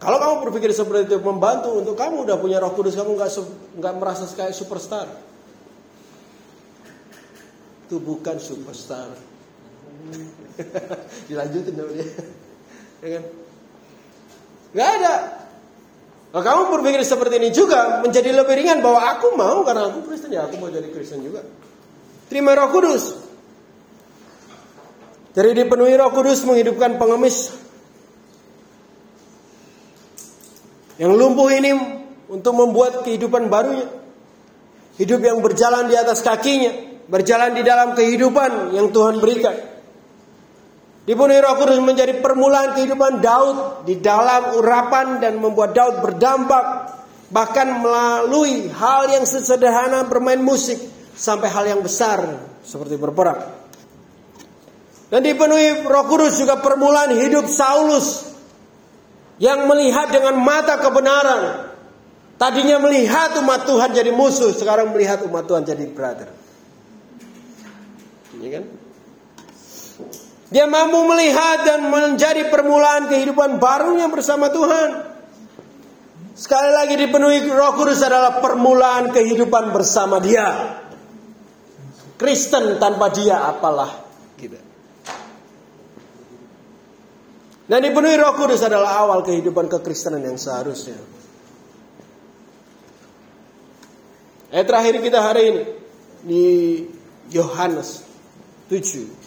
Kalau 0.00 0.16
kamu 0.16 0.34
berpikir 0.48 0.72
seperti 0.72 1.12
itu 1.12 1.20
membantu 1.20 1.76
untuk 1.76 1.92
kamu 1.92 2.24
udah 2.24 2.40
punya 2.40 2.56
Roh 2.56 2.72
Kudus 2.72 2.96
kamu 2.96 3.20
nggak 3.20 3.30
nggak 3.76 3.94
merasa 4.00 4.24
kayak 4.32 4.56
superstar. 4.56 5.04
Itu 7.84 8.00
bukan 8.00 8.40
superstar. 8.40 9.12
Dilanjutin 11.28 11.74
dulu 11.76 11.92
dia. 11.92 12.08
Ya 13.04 13.08
kan? 13.20 13.24
Gak 14.70 14.90
ada. 15.02 15.14
Kalau 16.30 16.44
kamu 16.46 16.62
berpikir 16.80 17.04
seperti 17.04 17.42
ini 17.42 17.50
juga 17.52 18.00
menjadi 18.00 18.32
lebih 18.32 18.56
ringan 18.56 18.80
bahwa 18.80 19.04
aku 19.04 19.36
mau 19.36 19.66
karena 19.66 19.90
aku 19.92 20.08
Kristen 20.08 20.32
ya 20.32 20.48
aku 20.48 20.56
mau 20.62 20.72
jadi 20.72 20.88
Kristen 20.88 21.20
juga. 21.20 21.44
Terima 22.32 22.56
Roh 22.56 22.72
Kudus. 22.72 23.20
Jadi 25.36 25.60
dipenuhi 25.60 25.92
Roh 25.98 26.08
Kudus 26.14 26.40
menghidupkan 26.48 26.96
pengemis 26.96 27.59
yang 31.00 31.16
lumpuh 31.16 31.48
ini 31.48 31.72
untuk 32.28 32.52
membuat 32.52 33.08
kehidupan 33.08 33.48
barunya. 33.48 33.88
Hidup 35.00 35.24
yang 35.24 35.40
berjalan 35.40 35.88
di 35.88 35.96
atas 35.96 36.20
kakinya, 36.20 36.76
berjalan 37.08 37.56
di 37.56 37.64
dalam 37.64 37.96
kehidupan 37.96 38.76
yang 38.76 38.92
Tuhan 38.92 39.16
berikan. 39.16 39.56
Dipenuhi 41.08 41.40
Roh 41.40 41.56
Kudus 41.56 41.80
menjadi 41.80 42.20
permulaan 42.20 42.76
kehidupan 42.76 43.24
Daud 43.24 43.88
di 43.88 43.96
dalam 43.96 44.60
urapan 44.60 45.24
dan 45.24 45.40
membuat 45.40 45.72
Daud 45.72 46.04
berdampak 46.04 46.64
bahkan 47.32 47.80
melalui 47.80 48.68
hal 48.68 49.08
yang 49.08 49.24
sesederhana 49.24 50.04
bermain 50.04 50.44
musik 50.44 50.76
sampai 51.16 51.48
hal 51.48 51.64
yang 51.64 51.80
besar 51.80 52.20
seperti 52.60 53.00
berperang. 53.00 53.40
Dan 55.08 55.24
dipenuhi 55.24 55.80
Roh 55.88 56.04
Kudus 56.06 56.36
juga 56.36 56.60
permulaan 56.60 57.16
hidup 57.16 57.48
Saulus 57.48 58.29
yang 59.40 59.64
melihat 59.64 60.12
dengan 60.12 60.36
mata 60.38 60.76
kebenaran. 60.76 61.72
Tadinya 62.36 62.80
melihat 62.80 63.36
umat 63.40 63.64
Tuhan 63.68 63.92
jadi 63.92 64.12
musuh, 64.12 64.52
sekarang 64.52 64.92
melihat 64.92 65.24
umat 65.24 65.44
Tuhan 65.48 65.64
jadi 65.64 65.84
brother. 65.88 66.28
Ini 68.36 68.48
kan? 68.52 68.64
Dia 70.50 70.64
mampu 70.66 71.04
melihat 71.04 71.64
dan 71.64 71.88
menjadi 71.88 72.48
permulaan 72.48 73.08
kehidupan 73.08 73.60
barunya 73.60 74.08
bersama 74.08 74.48
Tuhan. 74.48 74.88
Sekali 76.32 76.70
lagi 76.72 76.94
dipenuhi 76.96 77.44
Roh 77.52 77.76
Kudus 77.76 78.00
adalah 78.00 78.40
permulaan 78.40 79.12
kehidupan 79.12 79.76
bersama 79.76 80.16
Dia. 80.24 80.80
Kristen 82.16 82.76
tanpa 82.76 83.08
dia 83.08 83.48
apalah 83.48 84.04
gitu. 84.36 84.69
Dan 87.70 87.86
dipenuhi 87.86 88.18
Roh 88.18 88.34
Kudus 88.34 88.66
adalah 88.66 89.06
awal 89.06 89.22
kehidupan 89.22 89.70
kekristenan 89.70 90.26
yang 90.26 90.34
seharusnya. 90.34 90.98
Ayat 94.50 94.66
terakhir 94.66 94.98
kita 94.98 95.22
hari 95.22 95.42
ini 95.46 95.62
di 96.26 96.82
Yohanes 97.30 98.02
7 98.66 99.22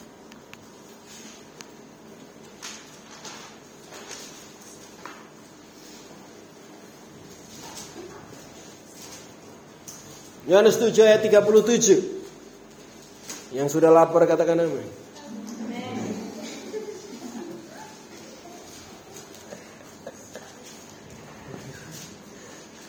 Yohanes 10.43 10.75
7 10.75 10.91
ayat 11.07 11.23
37. 11.23 13.55
Yang 13.55 13.67
sudah 13.71 13.87
lapar 13.87 14.27
katakan 14.27 14.59
amin. 14.59 15.02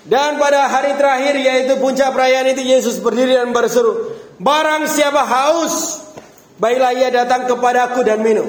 Dan 0.04 0.36
pada 0.36 0.68
hari 0.68 0.92
terakhir 1.00 1.34
yaitu 1.40 1.80
puncak 1.80 2.12
perayaan 2.12 2.52
itu 2.52 2.60
Yesus 2.60 3.00
berdiri 3.00 3.40
dan 3.40 3.56
berseru, 3.56 4.12
"Barang 4.36 4.84
siapa 4.84 5.24
haus, 5.24 6.04
baiklah 6.60 6.92
ia 6.92 7.08
datang 7.08 7.48
kepadaku 7.48 8.04
dan 8.04 8.20
minum." 8.20 8.44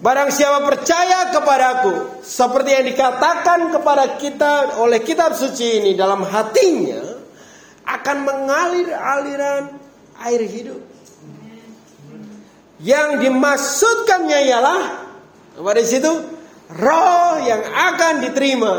Barang 0.00 0.32
siapa 0.32 0.64
percaya 0.64 1.32
kepadaku, 1.32 2.20
seperti 2.24 2.70
yang 2.72 2.86
dikatakan 2.88 3.72
kepada 3.72 4.04
kita 4.20 4.80
oleh 4.80 5.00
kitab 5.04 5.36
suci 5.36 5.80
ini 5.80 5.92
dalam 5.92 6.24
hatinya, 6.24 7.20
akan 7.84 8.16
mengalir 8.24 8.92
aliran 8.92 9.76
air 10.24 10.40
hidup. 10.44 10.80
Yang 12.80 13.24
dimaksudkannya 13.24 14.38
ialah 14.52 14.80
pada 15.56 15.80
situ 15.80 16.35
roh 16.70 17.38
yang 17.42 17.62
akan 17.62 18.26
diterima 18.26 18.74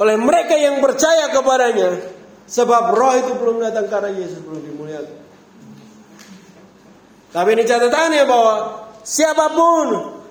oleh 0.00 0.16
mereka 0.16 0.56
yang 0.56 0.80
percaya 0.80 1.28
kepadanya, 1.28 2.00
sebab 2.48 2.96
roh 2.96 3.14
itu 3.16 3.32
belum 3.36 3.60
datang 3.60 3.92
karena 3.92 4.10
Yesus 4.16 4.40
belum 4.40 4.60
dimuliakan. 4.64 5.20
Tapi 7.32 7.48
ini 7.56 7.64
catatannya 7.64 8.24
bahwa 8.28 8.54
siapa 9.04 9.52
pun 9.52 9.86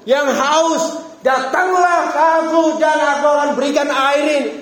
yang 0.06 0.30
haus, 0.30 1.02
datanglah 1.22 2.10
ke 2.10 2.22
aku 2.46 2.64
dan 2.82 2.98
aku 2.98 3.26
akan 3.26 3.50
berikan 3.58 3.90
air 3.90 4.26
ini. 4.26 4.54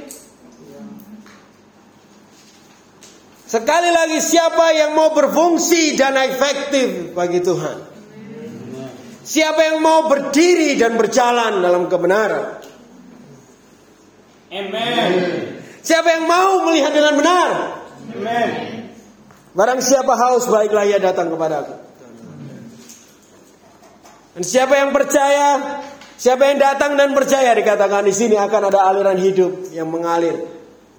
Sekali 3.49 3.89
lagi 3.89 4.22
siapa 4.22 4.78
yang 4.78 4.93
mau 4.93 5.09
berfungsi 5.09 5.97
dan 5.97 6.13
efektif 6.22 7.17
bagi 7.17 7.41
Tuhan? 7.41 7.89
Siapa 9.30 9.62
yang 9.62 9.78
mau 9.86 10.10
berdiri 10.10 10.74
dan 10.74 10.98
berjalan 10.98 11.62
dalam 11.62 11.86
kebenaran? 11.86 12.66
Amen. 14.50 15.12
Siapa 15.86 16.18
yang 16.18 16.26
mau 16.26 16.66
melihat 16.66 16.90
dengan 16.90 17.14
benar? 17.14 17.50
Amen. 18.10 18.50
Barang 19.54 19.86
siapa 19.86 20.18
haus 20.18 20.50
baiklah 20.50 20.82
ia 20.90 20.98
datang 20.98 21.30
kepada 21.30 21.62
aku. 21.62 21.76
Dan 24.34 24.42
siapa 24.42 24.82
yang 24.82 24.90
percaya, 24.90 25.78
siapa 26.18 26.50
yang 26.50 26.58
datang 26.58 26.98
dan 26.98 27.14
percaya 27.14 27.54
dikatakan 27.54 28.10
di 28.10 28.14
sini 28.18 28.34
akan 28.34 28.74
ada 28.74 28.90
aliran 28.90 29.22
hidup 29.22 29.70
yang 29.70 29.94
mengalir 29.94 30.42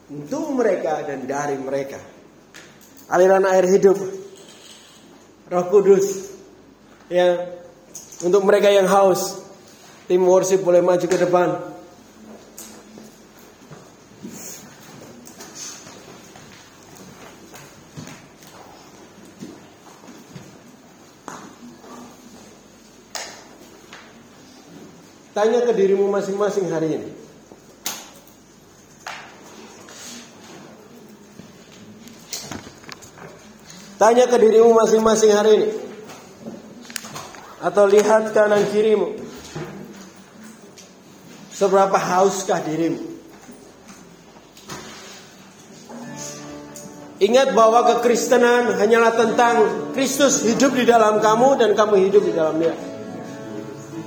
untuk 0.06 0.54
mereka 0.54 1.02
dan 1.02 1.26
dari 1.26 1.58
mereka. 1.58 1.98
Aliran 3.10 3.42
air 3.42 3.66
hidup 3.66 3.98
Roh 5.50 5.66
Kudus 5.66 6.30
ya 7.10 7.58
untuk 8.20 8.44
mereka 8.44 8.68
yang 8.68 8.88
haus. 8.88 9.40
Tim 10.08 10.26
worship 10.26 10.60
boleh 10.66 10.82
maju 10.82 11.06
ke 11.06 11.18
depan. 11.18 11.48
Tanya 25.30 25.62
ke 25.64 25.72
dirimu 25.72 26.10
masing-masing 26.10 26.68
hari 26.68 27.00
ini. 27.00 27.08
Tanya 33.96 34.26
ke 34.26 34.36
dirimu 34.36 34.74
masing-masing 34.74 35.32
hari 35.32 35.50
ini. 35.54 35.89
Atau 37.60 37.84
lihat 37.84 38.32
kanan 38.32 38.64
kirimu. 38.72 39.20
Seberapa 41.52 42.00
hauskah 42.00 42.64
dirimu? 42.64 43.04
Ingat 47.20 47.52
bahwa 47.52 47.84
kekristenan 47.84 48.80
hanyalah 48.80 49.12
tentang 49.12 49.56
Kristus 49.92 50.40
hidup 50.40 50.72
di 50.72 50.88
dalam 50.88 51.20
kamu 51.20 51.60
dan 51.60 51.76
kamu 51.76 52.08
hidup 52.08 52.24
di 52.24 52.32
dalam 52.32 52.56
dia. 52.56 52.72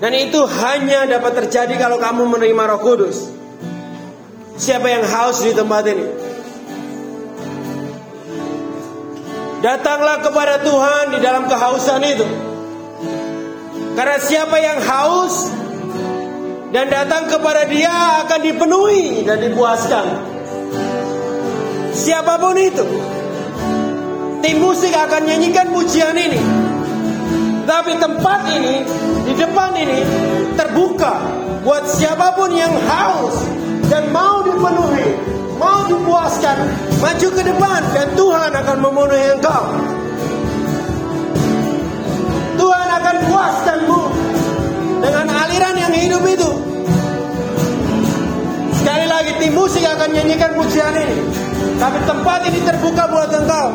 Dan 0.02 0.18
itu 0.18 0.42
hanya 0.50 1.06
dapat 1.06 1.46
terjadi 1.46 1.78
kalau 1.78 2.02
kamu 2.02 2.26
menerima 2.26 2.64
Roh 2.74 2.82
Kudus. 2.82 3.30
Siapa 4.58 4.90
yang 4.90 5.06
haus 5.06 5.46
di 5.46 5.54
tempat 5.54 5.86
ini? 5.94 6.08
Datanglah 9.62 10.26
kepada 10.26 10.60
Tuhan 10.66 11.14
di 11.14 11.20
dalam 11.22 11.46
kehausan 11.46 12.02
itu. 12.02 12.53
Karena 13.94 14.18
siapa 14.18 14.58
yang 14.58 14.82
haus 14.82 15.54
dan 16.74 16.90
datang 16.90 17.30
kepada 17.30 17.70
Dia 17.70 18.26
akan 18.26 18.40
dipenuhi 18.42 19.22
dan 19.22 19.38
dipuaskan. 19.38 20.06
Siapa 21.94 22.42
pun 22.42 22.58
itu, 22.58 22.82
tim 24.42 24.58
musik 24.58 24.90
akan 24.98 25.30
nyanyikan 25.30 25.70
pujian 25.70 26.18
ini. 26.18 26.42
Tapi 27.70 27.96
tempat 28.02 28.50
ini, 28.50 28.82
di 29.30 29.34
depan 29.38 29.72
ini 29.78 30.00
terbuka 30.58 31.22
buat 31.62 31.86
siapa 31.86 32.34
pun 32.34 32.50
yang 32.52 32.74
haus 32.90 33.46
dan 33.94 34.10
mau 34.10 34.42
dipenuhi, 34.42 35.16
mau 35.62 35.86
dipuaskan, 35.86 36.58
maju 36.98 37.28
ke 37.30 37.42
depan 37.46 37.82
dan 37.94 38.08
Tuhan 38.18 38.52
akan 38.58 38.78
memenuhi 38.82 39.38
engkau. 39.38 39.64
Tuhan 43.24 43.32
akan 43.32 43.32
puaskanmu 43.32 44.02
dengan 45.00 45.28
aliran 45.32 45.76
yang 45.80 45.94
hidup 45.96 46.24
itu. 46.28 46.50
Sekali 48.76 49.06
lagi 49.08 49.32
tim 49.40 49.54
musik 49.56 49.84
akan 49.84 50.10
nyanyikan 50.12 50.52
pujian 50.60 50.92
ini. 50.92 51.18
Tapi 51.80 51.98
tempat 52.04 52.40
ini 52.52 52.60
terbuka 52.68 53.04
buat 53.08 53.32
engkau. 53.32 53.68